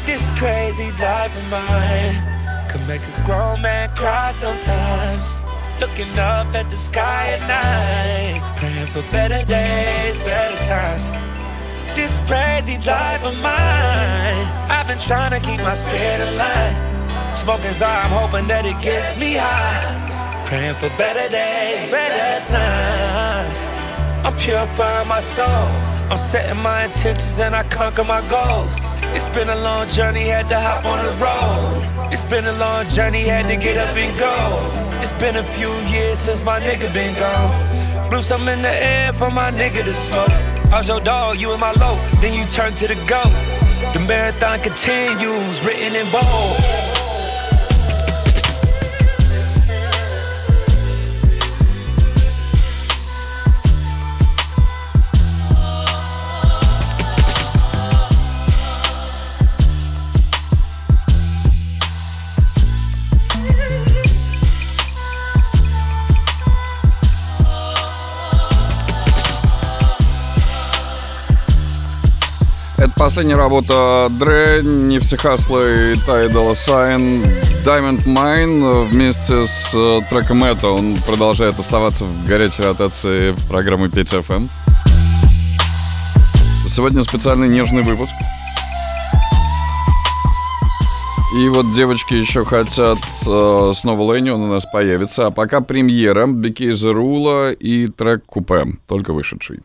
This 0.05 0.29
crazy 0.39 0.91
life 0.99 1.35
of 1.37 1.45
mine 1.51 2.23
could 2.69 2.87
make 2.87 3.01
a 3.01 3.23
grown 3.25 3.61
man 3.61 3.89
cry 3.95 4.31
sometimes. 4.31 5.37
Looking 5.79 6.11
up 6.19 6.53
at 6.53 6.69
the 6.69 6.75
sky 6.75 7.37
at 7.37 7.41
night, 7.47 8.41
praying 8.57 8.87
for 8.87 9.01
better 9.11 9.45
days, 9.45 10.17
better 10.25 10.63
times. 10.65 11.11
This 11.95 12.19
crazy 12.27 12.77
life 12.85 13.23
of 13.23 13.35
mine, 13.41 14.47
I've 14.69 14.87
been 14.87 14.99
trying 14.99 15.31
to 15.31 15.39
keep 15.39 15.61
my 15.61 15.73
spirit 15.73 16.19
aligned. 16.19 16.98
Smoking 17.39 17.71
Zara, 17.71 18.03
I'm 18.03 18.11
hoping 18.11 18.47
that 18.49 18.65
it 18.67 18.75
gets 18.83 19.15
me 19.15 19.39
high. 19.39 19.95
Praying 20.45 20.75
for 20.75 20.91
better 20.99 21.23
days, 21.31 21.87
better 21.89 22.43
times. 22.51 23.55
I'm 24.27 24.35
purifying 24.35 25.07
my 25.07 25.21
soul. 25.21 25.47
I'm 26.11 26.17
setting 26.17 26.61
my 26.61 26.83
intentions 26.83 27.39
and 27.39 27.55
I 27.55 27.63
conquer 27.63 28.03
my 28.03 28.19
goals. 28.27 28.83
It's 29.15 29.31
been 29.31 29.47
a 29.47 29.55
long 29.55 29.87
journey, 29.87 30.27
had 30.27 30.49
to 30.49 30.59
hop 30.59 30.83
on 30.83 30.99
the 30.99 31.15
road. 31.15 32.11
It's 32.11 32.25
been 32.25 32.43
a 32.43 32.51
long 32.59 32.89
journey, 32.89 33.23
had 33.23 33.47
to 33.47 33.55
get 33.55 33.77
up 33.79 33.95
and 33.95 34.11
go. 34.19 34.35
It's 34.99 35.15
been 35.15 35.37
a 35.37 35.43
few 35.55 35.71
years 35.87 36.19
since 36.19 36.43
my 36.43 36.59
nigga 36.59 36.91
been 36.93 37.15
gone. 37.15 37.55
Blew 38.09 38.21
some 38.21 38.49
in 38.49 38.61
the 38.61 38.75
air 38.83 39.13
for 39.13 39.31
my 39.31 39.49
nigga 39.49 39.87
to 39.87 39.95
smoke. 39.95 40.35
I 40.75 40.83
was 40.83 40.89
your 40.89 40.99
dog, 40.99 41.39
you 41.39 41.53
in 41.53 41.59
my 41.61 41.71
low, 41.79 41.95
then 42.19 42.33
you 42.35 42.43
turn 42.43 42.75
to 42.75 42.85
the 42.85 42.99
goat. 43.07 43.31
The 43.95 44.03
marathon 44.03 44.59
continues, 44.59 45.63
written 45.63 45.95
in 45.95 46.05
bold. 46.11 46.88
Последняя 72.99 73.37
работа 73.37 74.11
Дре, 74.19 74.61
Нипси 74.61 75.15
Хасла 75.15 75.91
и 75.91 75.95
Тай 76.05 76.27
Долла 76.27 76.53
Сайн, 76.53 77.23
Diamond 77.65 78.03
Mine 78.05 78.89
вместе 78.89 79.45
с 79.45 79.71
э, 79.73 80.01
треком 80.09 80.43
это. 80.43 80.67
Он 80.67 80.97
продолжает 80.97 81.57
оставаться 81.57 82.03
в 82.03 82.27
горячей 82.27 82.63
ротации 82.63 83.33
программы 83.47 83.87
5 83.89 84.13
FM. 84.15 84.49
Сегодня 86.67 87.01
специальный 87.03 87.47
нежный 87.47 87.83
выпуск. 87.83 88.11
И 91.37 91.47
вот 91.47 91.73
девочки 91.73 92.15
еще 92.15 92.43
хотят 92.43 92.99
э, 93.25 93.71
снова 93.75 94.01
Лэнни, 94.01 94.29
он 94.29 94.41
у 94.41 94.47
нас 94.47 94.65
появится. 94.65 95.27
А 95.27 95.31
пока 95.31 95.61
премьера 95.61 96.27
Бики 96.27 96.69
Рула 96.85 97.53
и 97.53 97.87
трек 97.87 98.25
Купе, 98.25 98.65
только 98.87 99.13
вышедший. 99.13 99.61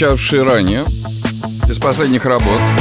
прозвучавший 0.00 0.42
ранее 0.42 0.86
из 1.68 1.78
последних 1.78 2.24
работ. 2.24 2.79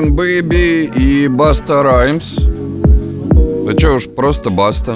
Fine 0.00 0.12
Baby 0.12 0.90
и 0.96 1.28
Баста 1.28 1.82
Раймс. 1.82 2.36
Да 3.66 3.74
чё 3.74 3.96
уж, 3.96 4.06
просто 4.06 4.48
Баста. 4.48 4.94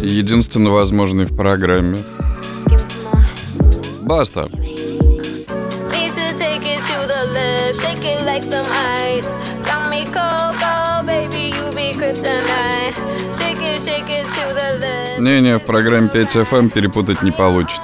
Единственно 0.00 0.70
возможный 0.70 1.24
в 1.24 1.34
программе. 1.34 1.98
Баста. 4.02 4.48
Не-не, 15.18 15.58
в 15.58 15.62
программе 15.62 16.08
5FM 16.14 16.58
эм 16.58 16.70
перепутать 16.70 17.22
не 17.22 17.32
получится. 17.32 17.83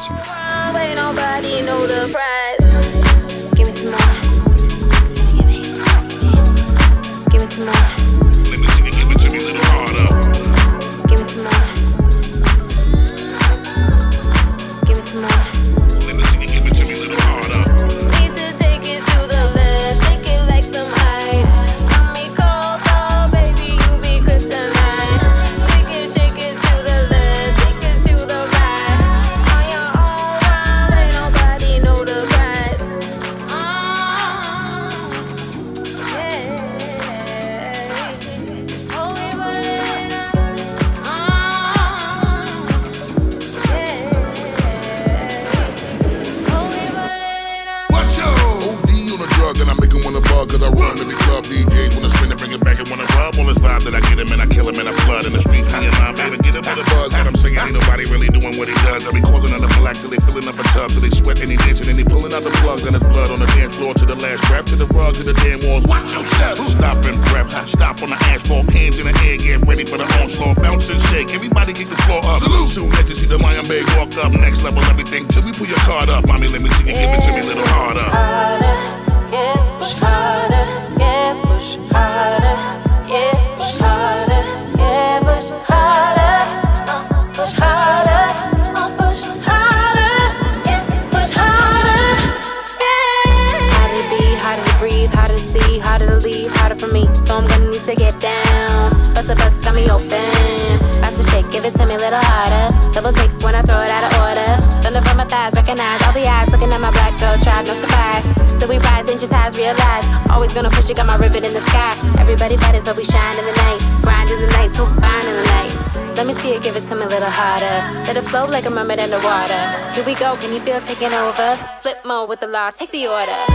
piora. 122.90 123.49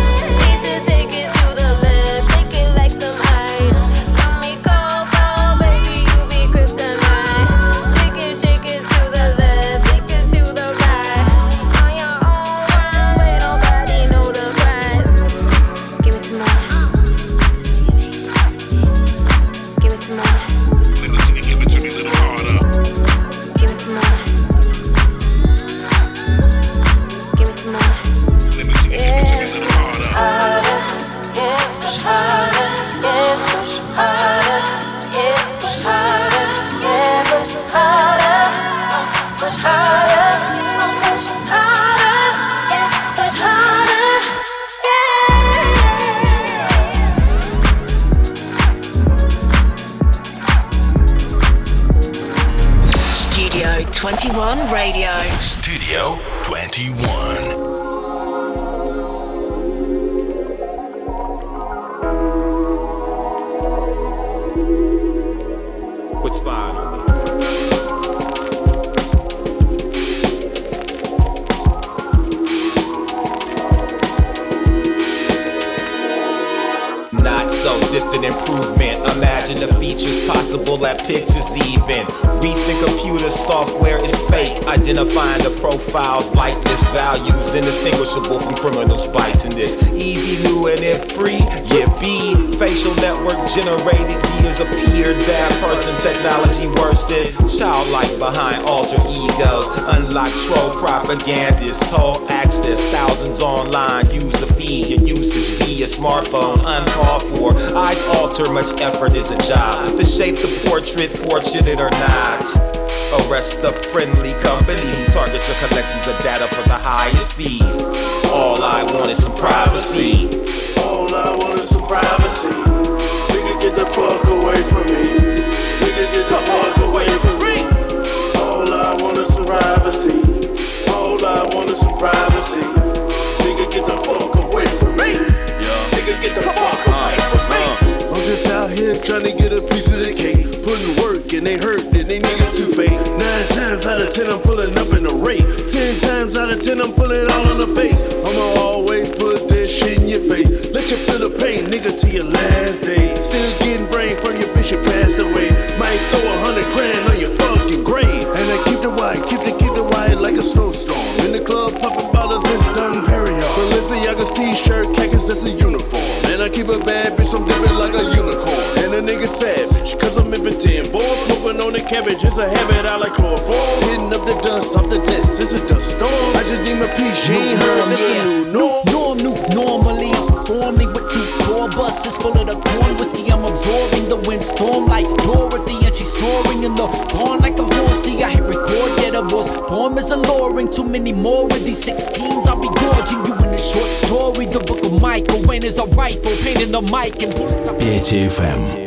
It's 172.37 172.43
a 172.43 172.49
habit 172.49 172.85
I 172.85 172.97
like 172.97 173.13
chloroform. 173.13 173.79
Hitting 173.87 174.11
up 174.11 174.25
the 174.27 174.35
dust 174.41 174.75
off 174.75 174.89
the 174.89 174.99
desk. 174.99 175.37
This 175.37 175.53
is 175.53 175.61
the 175.71 175.79
storm. 175.79 176.35
I 176.35 176.43
just 176.43 176.67
need 176.67 176.75
my 176.75 176.87
peace. 176.91 177.15
she 177.23 177.31
ain't 177.31 177.57
heard 177.57 177.87
this 177.87 178.01
yeah. 178.11 178.25
new 178.51 178.51
norm. 178.51 179.17
New 179.19 179.35
normally. 179.55 180.11
Forming 180.43 180.91
with 180.91 181.07
two 181.09 181.23
tour 181.45 181.69
buses 181.69 182.17
full 182.17 182.37
of 182.37 182.45
the 182.45 182.59
corn 182.59 182.97
whiskey. 182.97 183.31
I'm 183.31 183.45
absorbing 183.45 184.09
the 184.09 184.17
windstorm 184.27 184.87
like 184.87 185.07
Dorothy, 185.23 185.85
and 185.85 185.95
she's 185.95 186.11
soaring 186.11 186.63
in 186.63 186.75
the 186.75 186.87
barn 187.15 187.39
like 187.39 187.57
a 187.57 187.63
horsey. 187.63 188.21
I 188.21 188.31
hit 188.31 188.43
record, 188.43 188.91
yeah, 188.99 189.11
the 189.11 189.21
boss. 189.21 189.47
Poem 189.69 189.97
is 189.97 190.11
alluring. 190.11 190.67
Too 190.73 190.83
many 190.83 191.13
more 191.13 191.47
with 191.47 191.63
these 191.63 191.85
16s. 191.85 192.47
I'll 192.47 192.59
be 192.59 192.67
gorging 192.67 193.25
you 193.27 193.33
in 193.47 193.53
a 193.53 193.57
short 193.57 193.91
story. 193.93 194.45
The 194.45 194.59
book 194.59 194.83
of 194.83 195.01
Michael 195.01 195.41
Wayne 195.47 195.63
is 195.63 195.79
a 195.79 195.85
rifle, 195.85 196.35
painting 196.43 196.73
the 196.73 196.81
mic 196.81 197.23
and 197.23 197.33
bullets. 197.33 197.69
BTFM. 197.69 198.84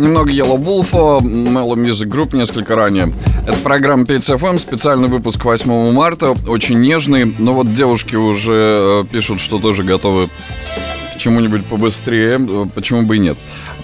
немного 0.00 0.32
Yellow 0.32 0.58
Wolf, 0.58 0.92
Mellow 0.92 1.76
Music 1.76 2.08
Group 2.08 2.36
несколько 2.36 2.74
ранее. 2.74 3.12
Это 3.46 3.58
программа 3.58 4.04
PCFM, 4.04 4.50
эм», 4.50 4.58
специальный 4.58 5.08
выпуск 5.08 5.44
8 5.44 5.92
марта, 5.92 6.34
очень 6.46 6.80
нежный. 6.80 7.24
Но 7.38 7.54
вот 7.54 7.72
девушки 7.74 8.16
уже 8.16 9.02
э, 9.02 9.04
пишут, 9.12 9.40
что 9.40 9.58
тоже 9.58 9.82
готовы 9.82 10.28
к 11.14 11.18
чему-нибудь 11.18 11.66
побыстрее, 11.66 12.38
э, 12.40 12.66
почему 12.74 13.02
бы 13.02 13.16
и 13.16 13.18
нет 13.20 13.36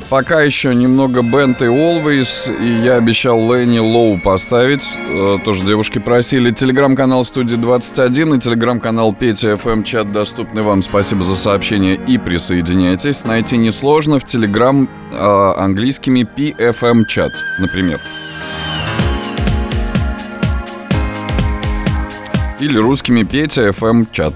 пока 0.09 0.41
еще 0.43 0.75
немного 0.75 1.23
Бент 1.23 1.63
и 1.63 1.67
Always, 1.67 2.51
и 2.61 2.85
я 2.85 2.95
обещал 2.95 3.41
Лэнни 3.41 3.79
Лоу 3.79 4.19
поставить. 4.19 4.97
Э, 4.97 5.39
тоже 5.45 5.65
девушки 5.65 5.99
просили. 5.99 6.51
Телеграм-канал 6.51 7.25
студии 7.25 7.57
21 7.57 8.35
и 8.35 8.39
телеграм-канал 8.39 9.15
Петя 9.15 9.53
FM 9.53 9.85
чат 9.85 10.13
доступны 10.13 10.63
вам. 10.63 10.83
Спасибо 10.83 11.23
за 11.23 11.37
сообщение 11.37 11.95
и 11.95 12.19
присоединяйтесь. 12.19 13.25
Найти 13.25 13.57
несложно 13.57 14.19
в 14.19 14.25
телеграм 14.25 14.89
э, 15.13 15.53
английскими 15.59 16.27
PFM 16.37 17.05
чат, 17.07 17.33
например. 17.59 18.01
Или 22.61 22.79
русскими 22.79 23.23
Петя 23.23 23.69
FM 23.69 24.07
чат. 24.13 24.35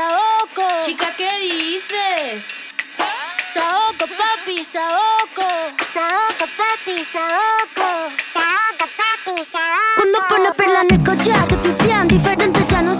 Saoco. 0.00 0.66
Chica, 0.84 1.08
¿qué 1.16 1.30
dices? 1.40 2.44
Saoco, 3.52 4.06
papi, 4.20 4.64
saoco. 4.64 5.46
Saoco, 5.92 6.46
papi, 6.58 7.04
saoco. 7.04 7.88
Saoco, 8.32 8.86
papi, 9.00 9.44
saoco. 9.52 9.96
Cuando 9.96 10.18
pone 10.28 10.52
perla 10.56 10.80
en 10.82 10.94
el 10.94 11.04
collar, 11.04 11.46
te 11.48 11.56
pipián 11.56 12.08
diferentes 12.08 12.66
ya 12.68 12.82
no 12.82 12.94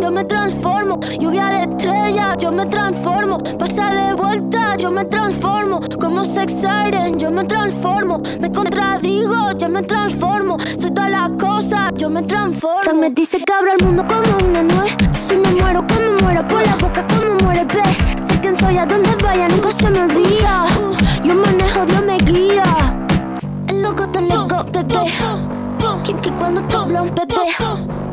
yo 0.00 0.10
me 0.10 0.24
transformo. 0.24 0.98
Lluvia 1.18 1.46
de 1.46 1.62
estrella, 1.64 2.36
yo 2.38 2.52
me 2.52 2.66
transformo. 2.66 3.38
Pasa 3.58 3.90
de 3.90 4.14
vuelta, 4.14 4.76
yo 4.76 4.90
me 4.90 5.04
transformo. 5.04 5.80
Como 6.00 6.24
sex 6.24 6.52
siren, 6.52 7.18
yo 7.18 7.30
me 7.30 7.44
transformo. 7.44 8.20
Me 8.40 8.50
contradigo, 8.50 9.52
yo 9.58 9.68
me 9.68 9.82
transformo. 9.82 10.58
Soy 10.78 10.90
todas 10.90 11.10
las 11.10 11.30
cosas, 11.30 11.92
yo 11.96 12.10
me 12.10 12.22
transformo. 12.22 12.82
Fran 12.82 13.00
me 13.00 13.10
dice 13.10 13.38
que 13.38 13.52
abro 13.52 13.72
el 13.78 13.84
mundo 13.84 14.04
como 14.06 14.48
una 14.48 14.62
nuez. 14.62 14.96
Si 15.20 15.36
me 15.36 15.50
muero, 15.60 15.84
como 15.86 16.22
muero 16.22 16.46
por 16.46 16.66
la 16.66 16.76
boca, 16.76 17.06
como 17.06 17.34
muere, 17.44 17.64
ve. 17.64 17.82
Sé 18.28 18.40
quién 18.40 18.56
soy, 18.58 18.76
a 18.76 18.86
donde 18.86 19.10
vaya, 19.22 19.48
nunca 19.48 19.72
se 19.72 19.90
me 19.90 20.02
olvida. 20.02 20.66
Yo 21.22 21.34
manejo, 21.34 21.86
Dios 21.86 22.04
me 22.04 22.16
guía. 22.18 22.62
El 23.68 23.82
loco 23.82 24.08
te 24.08 24.20
lego, 24.20 24.64
bebé. 24.72 25.10
Kinky 26.04 26.30
cuando 26.30 26.62
te 26.62 26.76
habla 26.76 27.02
un 27.02 27.14
bebé. 27.14 28.09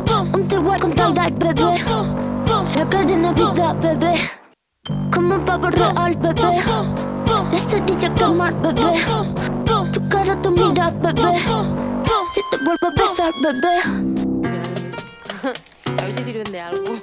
Con 0.80 0.92
tie-dye, 0.94 1.32
bebé. 1.40 1.84
La 2.76 2.86
cadena 2.90 3.32
vida, 3.34 3.74
bebé. 3.74 4.14
Como 5.12 5.36
un 5.36 5.46
pavo 5.46 5.70
real, 5.70 6.16
bebé. 6.18 6.62
La 7.26 7.58
cerilla 7.58 8.14
que 8.14 8.26
mar, 8.26 8.54
bebé. 8.62 9.04
Tu 9.92 10.10
cara, 10.10 10.36
tu 10.42 10.52
mira, 10.52 10.90
bebé. 10.92 11.38
Si 12.34 12.42
te 12.52 12.58
vuelvo 12.64 12.88
a 12.88 12.92
besar, 13.02 13.34
bebé. 13.42 13.76
A 16.00 16.04
ver 16.04 16.14
si 16.14 16.24
sirven 16.24 16.52
de 16.52 16.60
algo. 16.60 16.84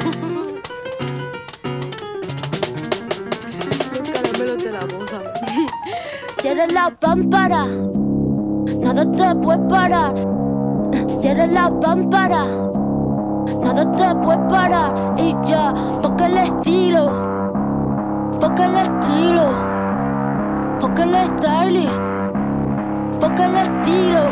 Los 3.92 4.10
caramelos 4.10 4.62
de 4.62 4.72
la 4.72 4.80
boca. 4.80 5.22
Cierra 6.40 6.66
la 6.66 6.90
pámpara. 6.90 7.66
Nada 7.66 9.10
te 9.10 9.34
puede 9.36 9.68
parar. 9.68 10.14
Cierra 11.18 11.46
la 11.46 11.70
pámpara. 11.80 12.73
Nada 13.62 13.90
te 13.92 14.14
puede 14.16 14.38
parar. 14.48 15.14
Y 15.18 15.34
ya, 15.46 15.72
toca 16.00 16.26
el 16.26 16.36
estilo. 16.38 17.10
Toca 18.40 18.64
el 18.64 18.76
estilo. 18.76 19.46
Toca 20.80 21.02
el 21.04 21.14
stylist. 21.26 22.02
Toca 23.20 23.44
el 23.44 23.56
estilo. 23.56 24.22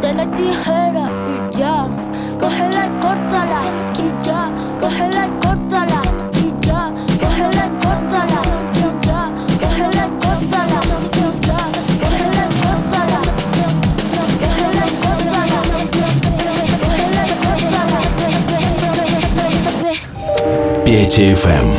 De 0.00 0.12
la 0.12 0.30
tijera. 0.32 1.08
Y 1.28 1.56
ya, 1.56 1.86
cógela 2.38 2.86
y 2.86 2.90
córtala. 3.00 3.62
Y 3.98 4.26
ya, 4.26 4.50
cógela 4.80 5.26
y 5.26 5.30
córtala. 5.46 6.02
Y 6.32 6.66
ya, 6.66 6.92
cógela 7.20 7.66
y 7.66 7.73
Петя 20.94 21.34
ФМ. 21.34 21.72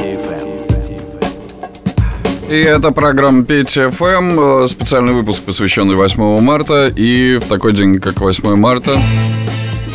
И 2.50 2.56
это 2.58 2.92
программа 2.92 3.45
Петя 3.45 3.90
ФМ, 3.90 4.64
э, 4.64 4.68
специальный 4.68 5.14
выпуск, 5.14 5.44
посвященный 5.44 5.95
8 5.95 6.42
марта. 6.42 6.88
И 6.94 7.38
в 7.38 7.48
такой 7.48 7.72
день, 7.72 8.02
как 8.02 8.19
8 8.19 8.58
марта, 8.58 9.02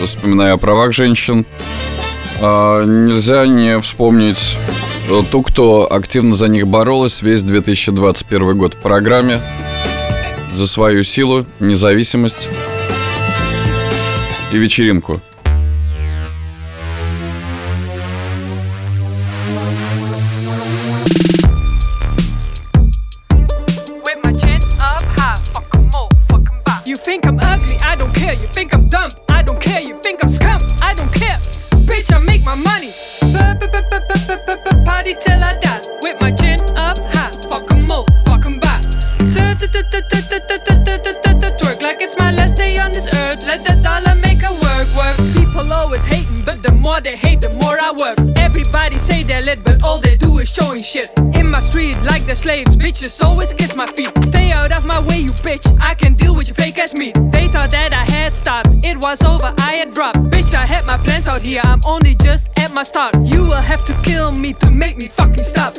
вспоминая 0.07 0.55
о 0.55 0.57
правах 0.57 0.93
женщин, 0.93 1.45
а, 2.41 2.83
нельзя 2.83 3.47
не 3.47 3.79
вспомнить 3.83 4.57
э, 5.11 5.21
ту, 5.31 5.43
кто 5.43 5.93
активно 5.93 6.35
за 6.35 6.49
них 6.49 6.67
боролась 6.67 7.21
весь 7.21 7.43
2021 7.43 8.57
год 8.57 8.73
в 8.73 8.79
программе 8.79 9.43
за 10.51 10.67
свою 10.67 11.03
силу, 11.03 11.45
независимость 11.59 12.49
и 14.51 14.57
вечеринку. 14.57 15.21
Shit. 50.83 51.10
In 51.39 51.50
my 51.50 51.60
street, 51.60 51.97
like 52.02 52.26
the 52.26 52.34
slaves, 52.34 52.76
bitches 52.76 53.23
always 53.25 53.55
kiss 53.55 53.76
my 53.76 53.86
feet. 53.86 54.12
Stay 54.25 54.52
out 54.52 54.76
of 54.76 54.84
my 54.84 55.00
way, 55.00 55.18
you 55.18 55.31
bitch. 55.31 55.67
I 55.81 55.94
can 55.94 56.15
deal 56.15 56.34
with 56.34 56.49
your 56.49 56.55
fake 56.55 56.78
ass 56.78 56.94
meat. 56.94 57.17
They 57.33 57.49
thought 57.49 57.70
that 57.73 57.92
I 57.92 58.05
had 58.05 58.34
stopped, 58.34 58.68
it 58.84 58.97
was 58.97 59.23
over, 59.23 59.52
I 59.59 59.76
had 59.78 59.94
dropped. 59.94 60.18
Bitch, 60.31 60.55
I 60.55 60.65
had 60.65 60.86
my 60.86 60.97
plans 60.99 61.28
out 61.28 61.47
here, 61.47 61.62
I'm 61.65 61.81
only 61.86 62.15
just 62.15 62.49
at 62.59 62.73
my 62.73 62.83
start. 62.83 63.15
You 63.23 63.42
will 63.44 63.62
have 63.73 63.84
to 63.86 63.94
kill 64.02 64.33
me 64.33 64.52
to 64.55 64.70
make 64.70 64.97
me 64.97 65.09
fucking 65.09 65.44
stop. 65.44 65.75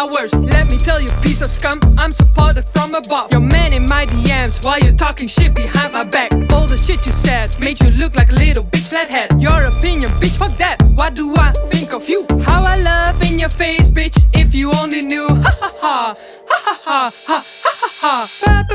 My 0.00 0.12
worst. 0.12 0.36
Let 0.36 0.70
me 0.70 0.78
tell 0.78 1.00
you, 1.00 1.08
piece 1.20 1.42
of 1.42 1.48
scum, 1.48 1.78
I'm 1.98 2.12
supported 2.12 2.66
from 2.68 2.94
above. 2.94 3.32
Your 3.32 3.40
man 3.40 3.72
in 3.74 3.84
my 3.86 4.06
DMs 4.06 4.64
while 4.64 4.80
you're 4.80 4.94
talking 4.94 5.28
shit 5.28 5.54
behind 5.54 5.92
my 5.92 6.04
back. 6.04 6.32
All 6.52 6.66
the 6.66 6.78
shit 6.78 7.04
you 7.06 7.12
said 7.12 7.48
made 7.62 7.78
you 7.82 7.90
look 7.90 8.14
like 8.14 8.30
a 8.30 8.34
little 8.34 8.64
bitch 8.64 8.88
flathead. 8.88 9.30
Your 9.38 9.64
opinion, 9.64 10.10
bitch, 10.12 10.36
fuck 10.38 10.56
that. 10.58 10.76
What 10.94 11.14
do 11.14 11.34
I 11.36 11.52
think 11.70 11.92
of 11.92 12.08
you? 12.08 12.26
How 12.46 12.64
I 12.64 12.76
love 12.76 13.20
in 13.22 13.38
your 13.38 13.50
face, 13.50 13.90
bitch. 13.90 14.16
If 14.32 14.54
you 14.54 14.72
only 14.72 15.02
knew, 15.02 15.28
ha 15.28 15.52
ha 15.60 15.72
ha, 15.80 16.16
ha 16.48 16.80
ha 16.84 17.12
ha, 17.12 17.14
ha 17.26 17.44
ha 17.74 17.88
ha 18.02 18.26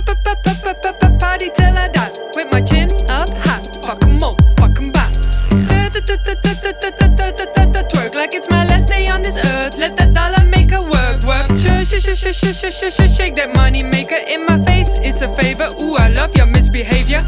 ha. 0.06 0.15
Shake, 12.16 12.34
shake, 12.34 12.56
shake, 12.56 12.92
shake, 12.92 13.10
shake, 13.10 13.35
that 13.35 13.56
money 13.56 13.84
maker 13.84 14.18
in 14.32 14.45
my 14.45 14.58
face. 14.66 15.00
It's 15.00 15.22
a 15.22 15.27
favor. 15.35 15.68
Ooh, 15.84 15.95
I 15.98 16.08
love 16.10 16.34
your 16.35 16.45
misbehavior. 16.45 17.19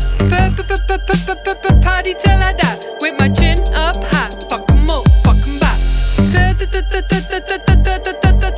Party 1.84 2.16
till 2.16 2.40
I 2.42 2.54
die 2.54 2.80
with 3.02 3.20
my 3.20 3.30
chin 3.30 3.60
up 3.76 3.98
high. 4.02 4.30
Fuck 4.50 4.72
'em 4.72 4.90
all, 4.90 5.04
fuck 5.24 5.38
'em 5.46 5.60
back. 5.60 5.78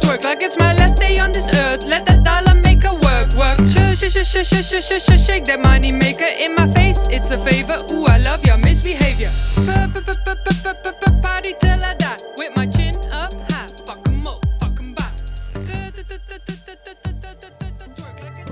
Twerk 0.01 0.23
like 0.23 0.43
it's 0.43 0.57
my 0.59 0.73
last 0.75 0.99
day 0.99 1.17
on 1.17 1.31
this 1.31 1.49
earth. 1.49 1.85
Let 1.89 2.05
that 2.05 2.23
dollar 2.23 2.53
make 2.53 2.83
a 2.85 2.93
work, 2.93 3.33
work. 3.33 3.59
Shake, 3.67 3.95
shake, 3.97 4.23
shake, 4.23 4.45
shake, 4.45 4.83
shake, 4.83 5.01
shake, 5.01 5.19
shake 5.19 5.45
that 5.45 5.59
money 5.59 5.91
maker 5.91 6.29
in 6.39 6.53
my 6.55 6.67
face. 6.67 7.07
It's 7.09 7.31
a 7.31 7.37
favor. 7.39 7.77
Ooh, 7.91 8.05
I 8.05 8.19
love 8.19 8.45
your 8.45 8.57
misbehavior. 8.57 9.31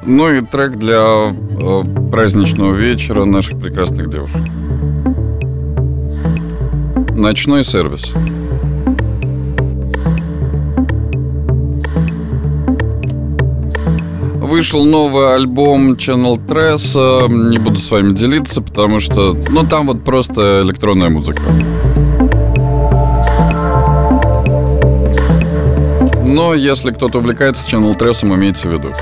Ну 0.09 0.31
и 0.31 0.39
трек 0.39 0.77
для 0.77 1.01
э, 1.01 1.83
праздничного 2.09 2.73
вечера 2.73 3.25
наших 3.25 3.59
прекрасных 3.59 4.09
девушек. 4.09 4.39
Ночной 7.13 7.65
сервис. 7.65 8.13
Вышел 14.35 14.85
новый 14.85 15.35
альбом 15.35 15.95
Channel 15.95 16.39
Tress. 16.47 16.95
Э, 16.95 17.27
не 17.27 17.57
буду 17.57 17.77
с 17.77 17.91
вами 17.91 18.13
делиться, 18.13 18.61
потому 18.61 19.01
что... 19.01 19.37
Ну, 19.49 19.65
там 19.65 19.87
вот 19.87 20.05
просто 20.05 20.61
электронная 20.63 21.09
музыка. 21.09 21.41
Но 26.27 26.53
если 26.53 26.91
кто-то 26.91 27.19
увлекается 27.19 27.67
Channel 27.67 27.95
Тресом, 27.95 28.35
имейте 28.35 28.67
в 28.67 28.73
виду. 28.73 28.93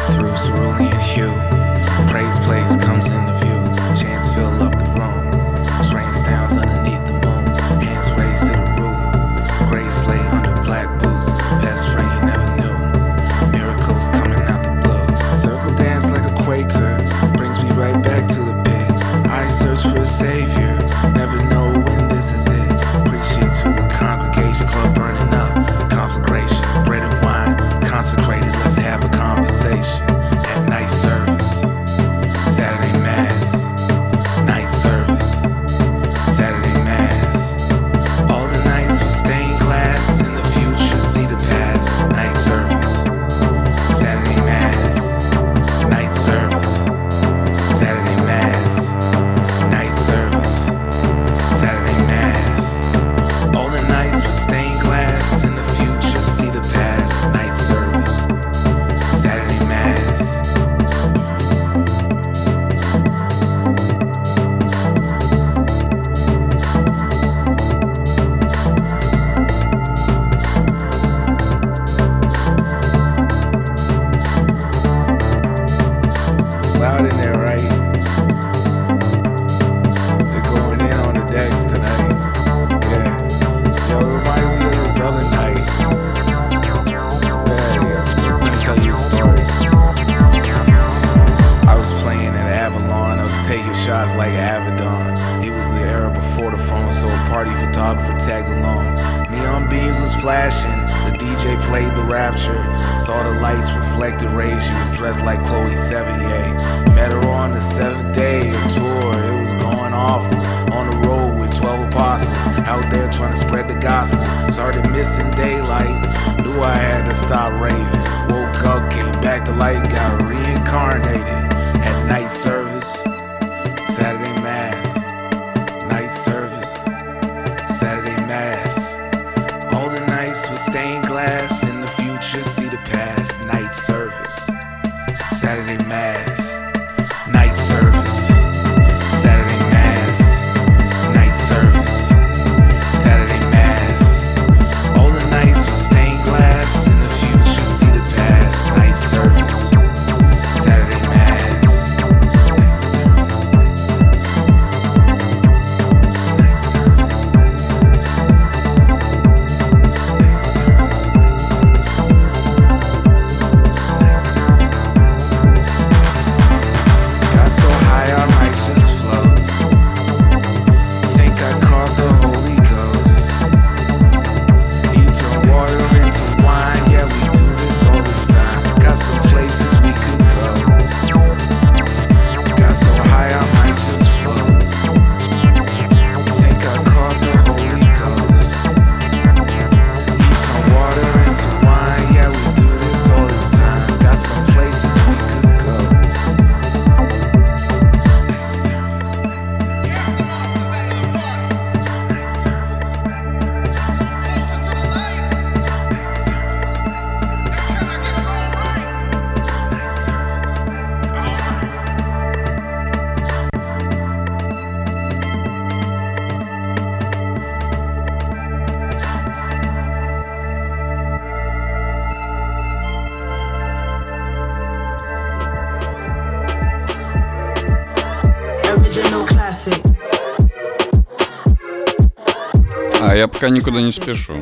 пока 233.36 233.50
никуда 233.50 233.82
не 233.82 233.92
спешу. 233.92 234.40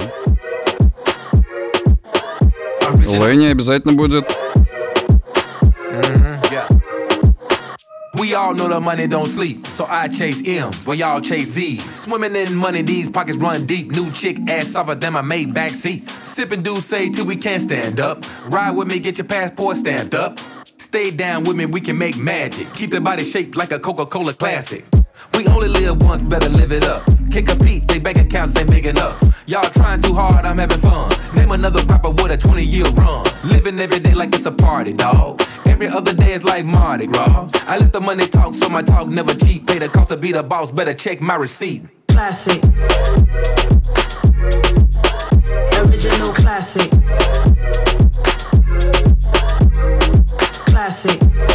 Лэни 3.07 3.47
обязательно 3.47 3.93
будет. 3.93 4.25
We 8.15 8.35
all 8.35 8.53
know 8.53 8.69
the 8.69 8.79
money 8.79 9.07
don't 9.07 9.25
sleep, 9.25 9.65
so 9.65 9.85
I 9.89 10.07
chase 10.07 10.41
M's 10.45 10.85
but 10.85 10.97
y'all 10.97 11.19
chase 11.19 11.49
Z's. 11.53 11.83
Swimming 11.83 12.35
in 12.35 12.55
money, 12.55 12.83
these 12.83 13.09
pockets 13.09 13.37
run 13.37 13.65
deep. 13.65 13.91
New 13.91 14.11
chick 14.11 14.37
ass 14.47 14.67
softer 14.67 14.95
them, 14.95 15.17
I 15.17 15.21
made 15.21 15.53
back 15.53 15.71
seats. 15.71 16.11
Sipping 16.29 16.63
say 16.75 17.09
till 17.09 17.25
we 17.25 17.35
can't 17.35 17.61
stand 17.61 17.99
up. 17.99 18.23
Ride 18.45 18.75
with 18.75 18.87
me, 18.87 18.99
get 18.99 19.17
your 19.17 19.27
passport 19.27 19.75
stamped 19.77 20.13
up. 20.13 20.39
Stay 20.77 21.09
down 21.09 21.43
with 21.43 21.57
me, 21.57 21.65
we 21.65 21.81
can 21.81 21.97
make 21.97 22.17
magic. 22.17 22.71
Keep 22.73 22.91
the 22.91 23.01
body 23.01 23.23
shaped 23.23 23.57
like 23.57 23.71
a 23.71 23.79
Coca 23.79 24.05
Cola 24.05 24.33
classic. 24.33 24.85
We 25.33 25.47
only 25.47 25.67
live 25.67 25.99
once, 26.01 26.21
better 26.21 26.49
live 26.49 26.71
it 26.71 26.83
up. 26.83 27.12
Can't 27.33 27.47
compete, 27.47 27.87
they 27.87 27.97
bank 27.97 28.19
accounts 28.19 28.55
ain't 28.57 28.69
big 28.69 28.85
enough. 28.85 29.19
Y'all 29.47 29.67
trying 29.71 29.99
too 29.99 30.13
hard, 30.13 30.45
I'm 30.45 30.59
having 30.59 30.77
fun. 30.77 31.11
Name 31.35 31.49
another 31.49 31.81
rapper 31.85 32.11
with 32.11 32.31
a 32.31 32.37
20 32.37 32.63
year 32.63 32.85
run. 32.85 33.25
Living 33.43 33.79
every 33.79 33.97
day 33.97 34.13
like 34.13 34.35
it's 34.35 34.45
a 34.45 34.51
party, 34.51 34.93
dog. 34.93 35.41
Every 35.65 35.87
other 35.87 36.13
day 36.13 36.33
is 36.33 36.43
like 36.43 36.63
Mardi 36.63 37.07
Gras. 37.07 37.49
I 37.65 37.79
let 37.79 37.91
the 37.91 38.01
money 38.01 38.27
talk, 38.27 38.53
so 38.53 38.69
my 38.69 38.83
talk 38.83 39.07
never 39.07 39.33
cheap. 39.33 39.65
Pay 39.65 39.79
the 39.79 39.89
cost 39.89 40.09
to 40.09 40.17
be 40.17 40.31
the 40.31 40.43
boss, 40.43 40.69
better 40.69 40.93
check 40.93 41.21
my 41.21 41.33
receipt. 41.33 41.81
Classic. 42.07 42.63
Original 45.73 46.33
classic. 46.33 46.91
Classic. 50.67 51.52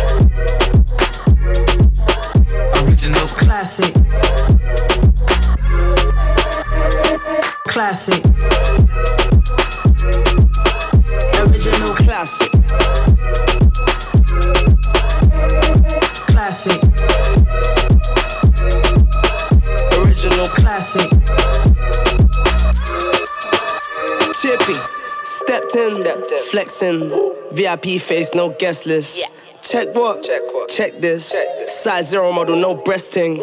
Flexing. 26.50 27.10
VIP 27.52 28.00
face, 28.00 28.34
no 28.34 28.50
guest 28.58 28.86
list. 28.86 29.24
Check 29.62 29.94
what? 29.94 30.22
Check 30.22 30.42
what? 30.52 30.68
Check 30.68 30.92
this. 30.98 31.36
Size 31.66 32.10
zero 32.10 32.32
model, 32.32 32.56
no 32.56 32.74
breasting. 32.74 33.36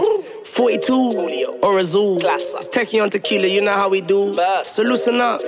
42 0.46 1.60
or 1.64 1.80
Azul. 1.80 2.18
It's 2.18 2.68
techie 2.70 3.04
on 3.04 3.10
tequila, 3.10 3.48
you 3.48 3.62
know 3.62 3.74
how 3.74 3.90
we 3.90 4.02
do. 4.02 4.34
So 4.64 4.84
loosen 4.84 5.20
up, 5.20 5.42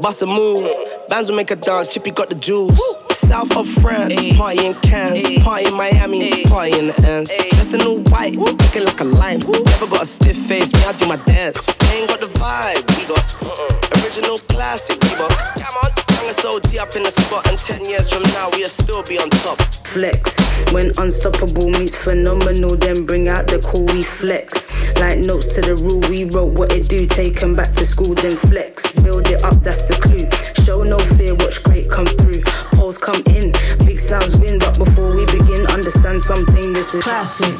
bust 0.00 0.22
a 0.22 0.26
move. 0.26 0.60
Mm-hmm. 0.60 1.08
Bands 1.08 1.28
will 1.28 1.36
make 1.36 1.50
a 1.50 1.56
dance, 1.56 1.88
Chippy 1.88 2.10
got 2.10 2.30
the 2.30 2.34
juice. 2.34 2.78
South 3.12 3.56
of 3.56 3.68
France, 3.68 4.14
party 4.36 4.66
in 4.66 4.74
Cannes, 4.76 5.42
party 5.44 5.66
in 5.66 5.74
Miami, 5.74 6.44
party 6.44 6.78
in 6.78 6.86
the 6.88 7.06
ends. 7.06 7.30
Just 7.52 7.74
in 7.74 7.82
all 7.82 8.00
white, 8.04 8.34
looking 8.36 8.84
like 8.84 9.00
a 9.00 9.04
lime. 9.04 9.40
Never 9.40 9.86
got 9.86 10.02
a 10.02 10.06
stiff 10.06 10.36
face, 10.36 10.72
me 10.72 10.80
I 10.84 10.92
do 10.92 11.06
my 11.06 11.16
dance. 11.16 11.68
Ain't 11.92 12.08
got 12.08 12.20
the 12.20 12.26
vibe, 12.26 12.82
we 12.98 13.06
got 13.06 13.42
uh-uh. 13.42 14.02
original 14.02 14.38
classic, 14.38 15.00
we 15.02 15.10
got. 15.16 15.33
Come 16.44 16.56
on, 16.56 16.60
youngest 16.60 16.74
OG 16.74 16.88
up 16.88 16.96
in 16.96 17.02
the 17.02 17.10
spot, 17.10 17.46
and 17.48 17.58
10 17.58 17.84
years 17.86 18.12
from 18.12 18.22
now 18.34 18.50
we'll 18.52 18.68
still 18.68 19.02
be 19.02 19.18
on 19.18 19.30
top. 19.30 19.60
Flex. 19.86 20.36
When 20.72 20.92
unstoppable 20.98 21.70
meets 21.70 21.96
phenomenal, 21.96 22.76
then 22.76 23.06
bring 23.06 23.28
out 23.28 23.46
the 23.46 23.60
cool, 23.60 23.86
we 23.86 24.02
flex. 24.02 24.92
Like 25.00 25.18
notes 25.18 25.54
to 25.54 25.60
the 25.62 25.76
rule, 25.76 26.00
we 26.10 26.24
wrote 26.24 26.52
what 26.52 26.72
it 26.72 26.88
do, 26.88 27.06
take 27.06 27.42
'em 27.42 27.54
back 27.54 27.72
to 27.72 27.86
school, 27.86 28.14
then 28.14 28.36
flex. 28.36 28.98
Build 29.00 29.26
it 29.28 29.42
up, 29.42 29.62
that's 29.62 29.86
the 29.88 29.94
clue. 29.94 30.28
Show 30.64 30.82
no 30.82 30.98
fear, 31.16 31.34
watch 31.34 31.62
great 31.62 31.88
come 31.90 32.06
through. 32.06 32.42
Polls 32.76 32.98
come 32.98 33.22
in, 33.26 33.52
big 33.84 33.98
sounds 33.98 34.36
win, 34.36 34.58
but 34.58 34.76
before 34.78 35.12
we 35.12 35.24
begin, 35.26 35.66
understand 35.68 36.20
something, 36.20 36.72
this 36.72 36.94
is 36.94 37.02
classic. 37.02 37.54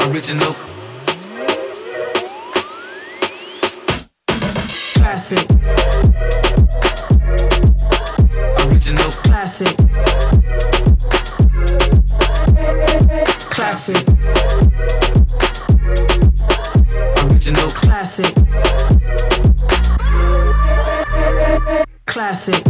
Original. 0.00 0.69
Classic. 5.20 5.50
Original. 8.64 9.10
Classic. 9.20 9.76
Classic. 13.50 14.02
Original. 17.22 17.68
Classic. 17.68 18.34
Classic. 22.06 22.64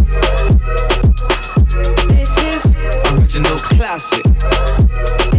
This 2.09 2.37
is 2.37 2.67
original 3.13 3.59
classic. 3.59 5.30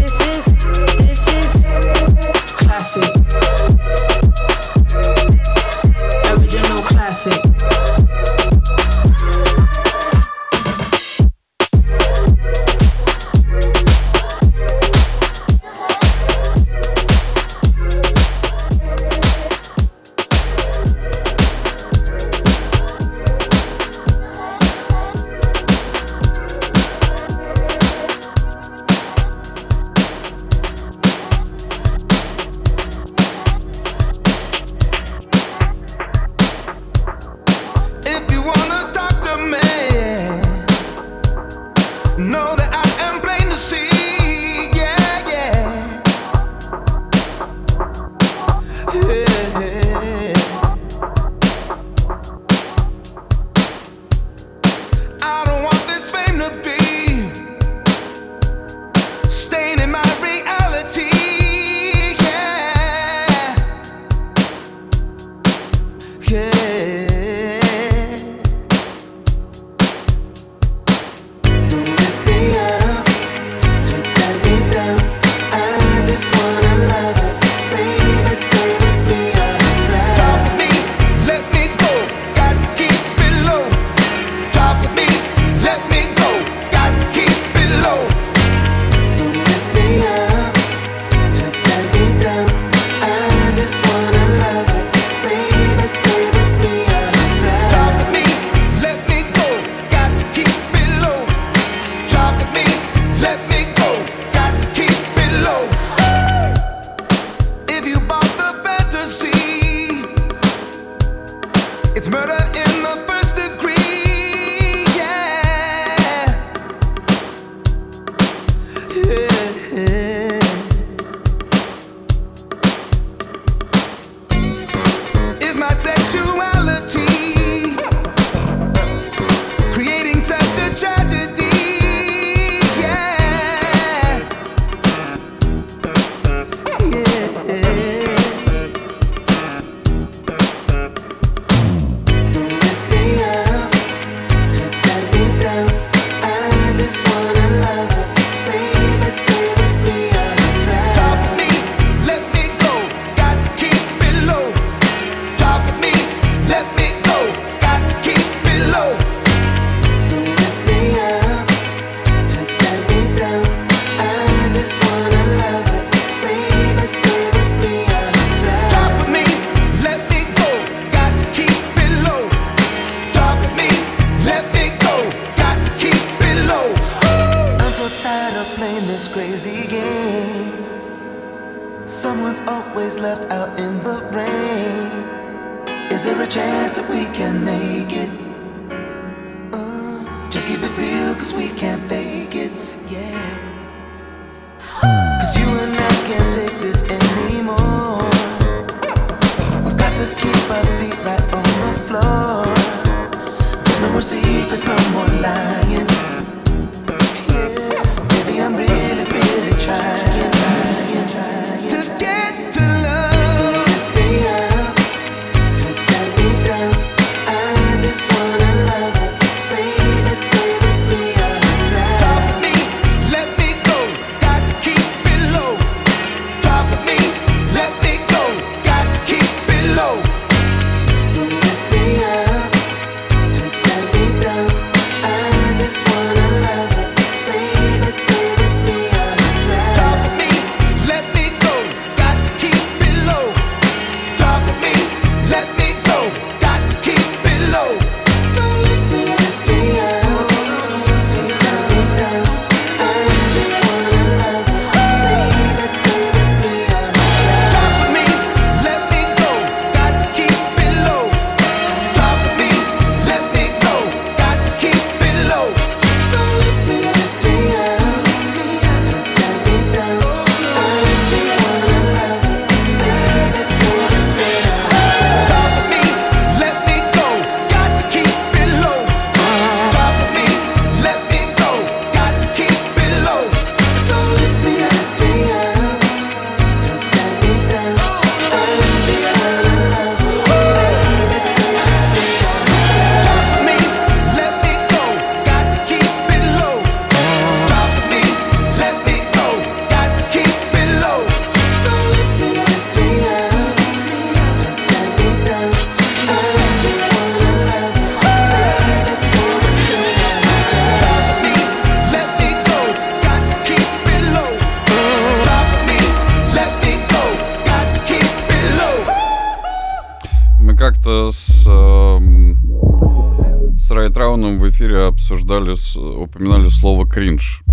Кринж. 326.91 327.43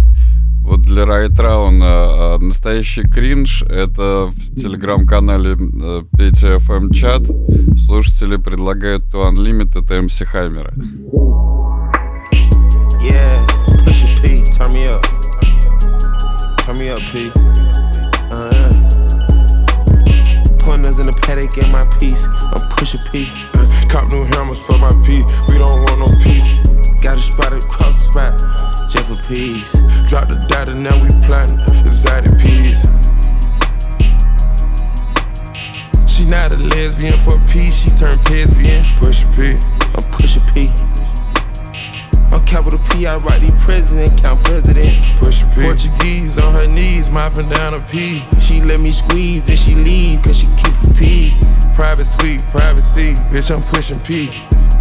Вот 0.62 0.82
для 0.82 1.06
Райтрауна 1.06 1.84
э, 1.84 2.38
настоящий 2.40 3.02
кринж— 3.02 3.62
это 3.68 4.26
в 4.26 4.60
телеграм-канале 4.60 5.52
э, 5.52 6.02
Петя 6.16 6.56
FM 6.56 6.92
чат. 6.92 7.22
Слушатели 7.78 8.36
предлагают 8.36 9.04
to 9.12 9.26
Unlimited 9.30 9.86
MC 9.88 10.26
Хаймера. 10.26 10.74
Yeah, 13.00 13.46
push 13.86 14.04
it, 14.04 14.20
P. 14.20 14.42
Turn 14.52 14.72
me 14.74 14.86
up. 14.88 15.02
Turn 16.66 16.76
me 16.76 16.90
up, 16.90 17.00
P. 17.12 17.30
Uh, 18.30 18.98
Pointers 20.58 20.98
in 20.98 21.06
the 21.06 21.18
paddock, 21.22 21.54
get 21.54 21.70
my 21.70 21.86
piece. 21.98 22.26
I'm 22.26 22.68
pushing 22.76 23.00
P. 23.10 23.30
Cop 23.88 24.08
new 24.08 24.24
hammers 24.24 24.58
for 24.58 24.76
my 24.76 24.92
P. 25.06 25.22
We 25.48 25.56
don't 25.56 25.80
want 25.84 25.98
no 26.00 26.08
peace. 26.22 26.52
Got 27.00 27.16
a 27.16 27.22
spot 27.22 27.52
across 27.54 28.04
the 28.04 28.10
spot, 28.10 28.67
just 28.88 29.06
for 29.06 29.28
peace. 29.28 29.72
Drop 30.08 30.28
the 30.28 30.44
data, 30.48 30.74
now 30.74 30.96
we 31.02 31.08
plotting 31.26 31.60
exotic 31.80 32.38
peas. 32.38 32.80
She 36.10 36.24
not 36.24 36.54
a 36.54 36.56
lesbian 36.56 37.18
for 37.18 37.38
peace, 37.46 37.74
she 37.76 37.90
turned 37.90 38.24
lesbian. 38.30 38.84
Push 38.96 39.26
P. 39.36 39.58
I'm 39.94 40.04
pushing 40.12 40.42
P. 40.54 40.72
I'm 42.32 42.44
capital 42.44 42.80
P, 42.90 43.06
I 43.06 43.18
write 43.18 43.40
the 43.40 43.54
president, 43.64 44.22
count 44.22 44.42
presidents. 44.44 45.12
Push 45.14 45.44
a 45.44 45.48
P. 45.48 45.60
Portuguese 45.60 46.38
on 46.38 46.54
her 46.54 46.66
knees, 46.66 47.10
mopping 47.10 47.48
down 47.50 47.74
a 47.74 47.80
P. 47.80 48.24
She 48.40 48.62
let 48.62 48.80
me 48.80 48.90
squeeze 48.90 49.48
and 49.48 49.58
she 49.58 49.74
leave, 49.74 50.22
cause 50.22 50.38
she 50.38 50.46
keep 50.56 50.74
a 50.90 50.94
P. 50.94 51.38
Private 51.74 52.06
suite, 52.06 52.42
privacy, 52.50 53.14
bitch, 53.30 53.54
I'm 53.54 53.62
pushing 53.62 54.00
P. 54.00 54.30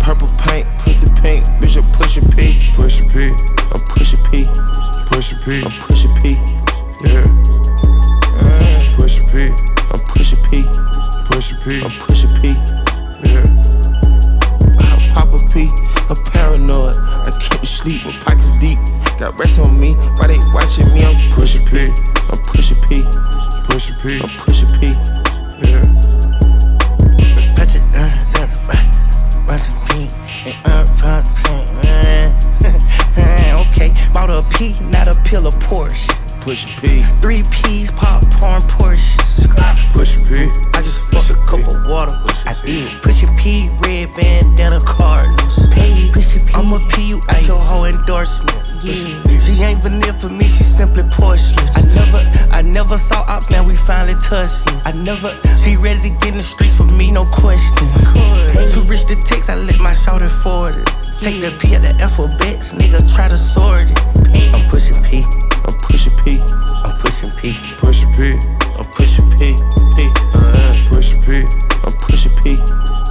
Purple 0.08 0.30
paint, 0.38 0.66
pussy 0.80 1.06
pink, 1.22 1.44
bitch, 1.60 1.76
I'm 1.76 1.84
pushing 1.92 2.24
P. 2.32 2.62
Push 2.76 3.04
P. 3.12 3.28
I'm 3.28 3.82
pushing 3.90 4.24
P. 4.32 4.48
Push 5.08 5.34
P. 5.44 5.62
I'm 5.62 5.70
pushing 5.84 6.16
P. 6.22 6.40
Yeah. 7.04 7.28
Push 8.96 9.20
P. 9.28 9.52
I'm 9.92 10.00
pushing 10.08 10.42
P. 10.48 10.64
Push 11.26 11.60
P. 11.62 11.84
I'm 11.84 11.92
pushing 12.00 12.32
P. 12.40 12.56
Yeah. 13.28 13.44
I 14.80 15.12
pop 15.12 15.34
a 15.34 15.40
P, 15.52 15.70
a 16.10 16.16
paranoid. 16.32 16.96
I 16.96 17.38
can't 17.42 17.68
sleep 17.68 18.06
with 18.06 18.16
pockets 18.24 18.54
deep. 18.62 18.80
Got 19.20 19.38
rest 19.38 19.60
on 19.60 19.78
me, 19.78 19.92
why 20.16 20.28
they 20.28 20.40
watching 20.54 20.88
me? 20.94 21.04
I'm 21.04 21.18
pushing 21.34 21.68
P. 21.68 21.92
I'm 22.32 22.40
pushing 22.48 22.82
P. 22.88 23.04
Push 23.66 23.92
P. 24.02 24.22
I'm 24.22 24.30
pushing 24.40 24.72
P. 24.80 24.96
Yeah. 25.68 25.97
Bought 34.18 34.32
a 34.32 34.42
P, 34.58 34.74
not 34.90 35.08
a 35.08 35.14
pill 35.30 35.46
of 35.46 35.54
Porsche. 35.70 36.10
Push 36.42 36.66
P. 36.82 37.04
Three 37.22 37.44
P's, 37.52 37.92
popcorn, 37.92 38.62
Porsche. 38.64 39.14
Push 39.94 40.18
P. 40.26 40.50
I 40.74 40.82
just 40.82 41.06
fucked 41.12 41.30
a 41.30 41.36
cup 41.46 41.62
of 41.70 41.86
water. 41.86 42.18
Push 42.26 42.48
I 42.48 42.56
did. 42.66 42.90
Push 43.04 43.22
a 43.22 43.28
P, 43.38 43.70
red 43.78 44.10
bandana, 44.18 44.80
Cardinals. 44.80 45.70
I'ma 46.56 46.80
P 46.90 47.10
you 47.10 47.22
out 47.30 47.46
your 47.46 47.60
whole 47.60 47.86
endorsement. 47.86 48.58
Yeah. 48.82 49.38
She 49.38 49.62
ain't 49.62 49.84
vanilla 49.84 50.14
for 50.14 50.30
me, 50.30 50.46
she 50.46 50.64
simply 50.64 51.04
porcelain. 51.12 51.70
I 51.76 51.82
never, 51.94 52.22
I 52.58 52.62
never 52.64 52.98
saw 52.98 53.24
ops, 53.28 53.52
now 53.52 53.64
we 53.64 53.76
finally 53.76 54.18
touched. 54.20 54.66
I 54.84 54.94
never, 54.94 55.30
she 55.62 55.78
ready 55.78 56.02
to 56.02 56.10
get 56.10 56.30
in 56.30 56.38
the 56.38 56.42
streets 56.42 56.76
for 56.76 56.86
me, 56.86 57.12
no 57.12 57.26
question. 57.26 57.86
Too 58.74 58.82
rich 58.90 59.06
to 59.06 59.16
text, 59.26 59.52
I 59.52 59.56
let 59.56 59.78
my 59.78 59.94
shoulder 59.94 60.28
forward 60.28 60.76
it. 60.76 61.07
Take 61.20 61.42
the 61.42 61.52
P 61.60 61.76
at 61.76 61.82
the 61.82 61.94
alphabets, 62.02 62.74
nigga 62.74 63.02
try 63.14 63.28
to 63.28 63.38
sort 63.38 63.82
it. 63.82 63.98
I'm 64.54 64.70
pushing 64.70 65.02
P, 65.04 65.24
I'm 65.66 65.76
pushing 65.82 66.14
P, 66.24 66.40
I'm 66.40 66.98
pushing 67.00 67.32
P. 67.32 67.54
Push 67.78 68.06
P. 68.18 68.38
I'm 68.78 68.86
pushing 68.94 69.30
P, 69.32 69.56
P, 69.96 70.12
uh, 70.36 70.74
Push 70.90 71.14
P. 71.26 71.44
I'm 71.84 71.94
pushing 72.02 72.34
P, 72.44 72.58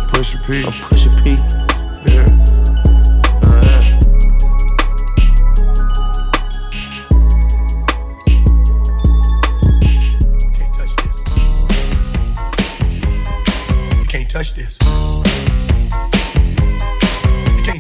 Push 0.08 0.36
P. 0.46 0.64
I'm 0.64 0.72
pushing 0.82 1.12
P, 1.22 1.30
Yeah. 2.06 2.26
uh. 3.42 3.82
Can't 14.08 14.30
touch 14.30 14.54
this. 14.54 14.75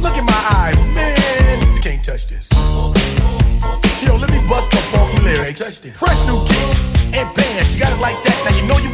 Look 0.00 0.16
in 0.16 0.24
my 0.24 0.42
eyes, 0.54 0.78
man, 0.94 1.74
you 1.74 1.80
can't 1.80 2.02
touch 2.02 2.26
this. 2.28 2.48
Yo, 4.02 4.16
let 4.16 4.30
me 4.30 4.38
bust 4.48 4.70
the 4.70 4.76
funky 4.76 5.18
lyrics. 5.22 5.78
Fresh 5.98 6.26
new 6.26 6.38
kicks 6.46 6.86
and 7.12 7.26
bands, 7.34 7.74
you 7.74 7.80
got 7.80 7.92
it 7.92 8.00
like 8.00 8.16
that. 8.22 8.36
Now 8.44 8.56
you 8.56 8.66
know 8.66 8.78
you 8.78 8.90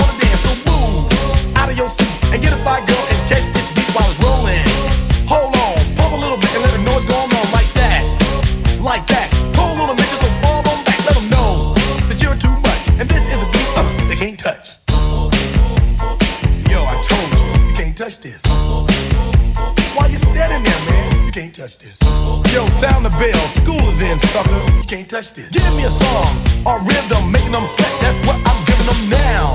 touch 25.15 25.33
this. 25.33 25.47
Give 25.47 25.63
me 25.79 25.85
a 25.85 25.91
song 25.91 26.43
or 26.67 26.83
rhythm, 26.83 27.31
making 27.31 27.53
them 27.53 27.63
sweat. 27.71 27.95
That's 28.03 28.19
what 28.27 28.35
I'm 28.35 28.61
giving 28.67 28.89
them 28.91 29.01
now. 29.15 29.55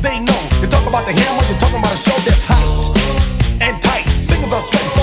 They 0.00 0.16
know. 0.24 0.40
You 0.64 0.68
talk 0.72 0.88
about 0.88 1.04
the 1.04 1.12
hammer, 1.12 1.44
you're 1.52 1.60
talking 1.60 1.80
about 1.84 1.92
a 1.92 2.00
show 2.00 2.16
that's 2.24 2.40
hyped 2.40 2.96
and 3.60 3.76
tight. 3.82 4.08
Singles 4.16 4.54
are 4.56 4.64
sweating 4.64 4.95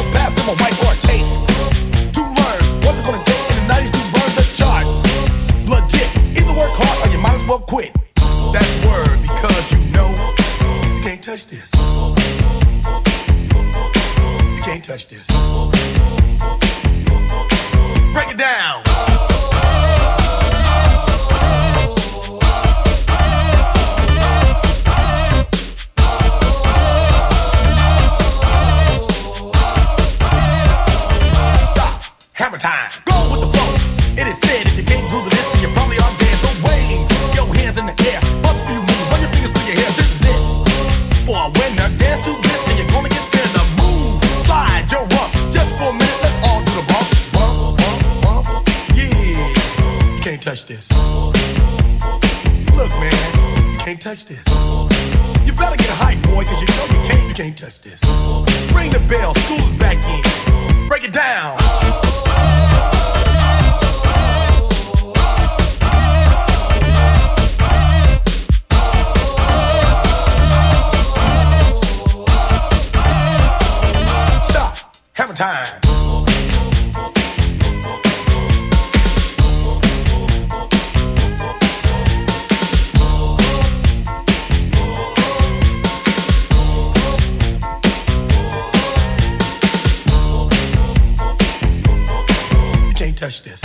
touch 93.23 93.41
this. 93.43 93.61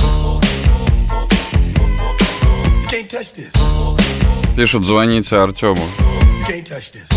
You 2.81 2.89
can't 2.89 3.11
touch 3.11 3.33
this. 3.33 3.53
Пишут, 4.57 4.87
звоните 4.87 5.37
Артему. 5.37 5.83
You 6.39 6.47
can't 6.47 6.65
touch 6.65 6.93
this. 6.93 7.09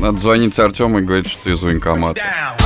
Надо 0.00 0.18
звонить 0.18 0.56
Артему 0.60 1.00
и 1.00 1.02
говорить, 1.02 1.28
что 1.28 1.42
ты 1.42 1.50
из 1.50 1.62
военкомата. 1.62 2.20
Down. 2.20 2.59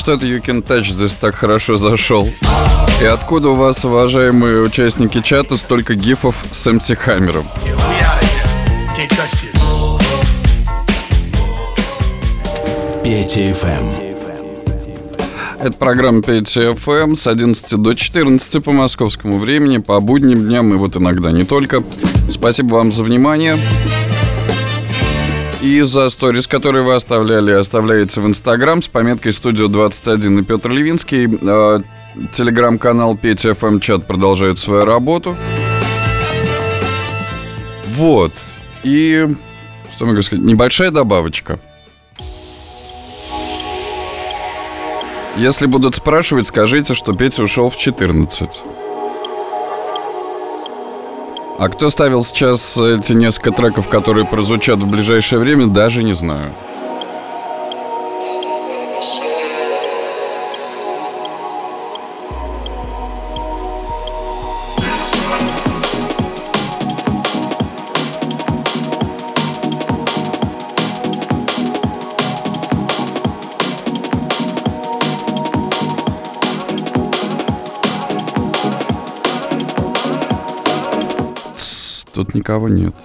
Что 0.00 0.12
это 0.14 0.24
You 0.24 0.42
Can 0.42 0.66
Touch 0.66 0.90
здесь 0.90 1.12
так 1.12 1.34
хорошо 1.34 1.76
зашел? 1.76 2.26
И 3.02 3.04
откуда 3.04 3.50
у 3.50 3.54
вас, 3.54 3.84
уважаемые 3.84 4.62
участники 4.62 5.20
чата, 5.20 5.58
столько 5.58 5.94
гифов 5.94 6.36
с 6.50 6.72
МС 6.72 6.90
Хаммером? 6.96 7.44
Петя 13.04 13.52
ФМ. 13.52 13.90
Это 15.60 15.76
программа 15.76 16.22
ФМ 16.22 17.14
с 17.14 17.26
11 17.26 17.76
до 17.76 17.92
14 17.92 18.64
по 18.64 18.72
московскому 18.72 19.38
времени, 19.38 19.76
по 19.76 20.00
будним 20.00 20.46
дням 20.46 20.72
и 20.72 20.78
вот 20.78 20.96
иногда 20.96 21.30
не 21.30 21.44
только. 21.44 21.84
Спасибо 22.30 22.76
вам 22.76 22.90
за 22.90 23.04
внимание. 23.04 23.58
И 25.62 25.82
за 25.82 26.08
сторис, 26.08 26.46
которые 26.46 26.82
вы 26.84 26.94
оставляли, 26.94 27.52
оставляете 27.52 28.22
в 28.22 28.26
Инстаграм 28.26 28.80
с 28.80 28.88
пометкой 28.88 29.34
«Студио 29.34 29.66
21» 29.66 30.40
и 30.40 30.42
Петр 30.42 30.70
Левинский. 30.70 31.26
Э, 31.26 31.80
Телеграм-канал 32.32 33.14
Петя 33.14 33.54
ФМ 33.54 33.78
Чат 33.78 34.06
продолжает 34.06 34.58
свою 34.58 34.86
работу. 34.86 35.36
Вот. 37.94 38.32
И, 38.84 39.28
что 39.94 40.06
могу 40.06 40.22
сказать, 40.22 40.42
небольшая 40.42 40.90
добавочка. 40.90 41.60
Если 45.36 45.66
будут 45.66 45.94
спрашивать, 45.94 46.46
скажите, 46.46 46.94
что 46.94 47.14
Петя 47.14 47.42
ушел 47.42 47.68
в 47.68 47.76
14. 47.76 48.62
А 51.60 51.68
кто 51.68 51.90
ставил 51.90 52.24
сейчас 52.24 52.78
эти 52.78 53.12
несколько 53.12 53.52
треков, 53.52 53.86
которые 53.86 54.24
прозвучат 54.24 54.78
в 54.78 54.86
ближайшее 54.90 55.38
время, 55.38 55.66
даже 55.66 56.02
не 56.02 56.14
знаю. 56.14 56.54
Такого 82.50 82.66
нет. 82.66 82.96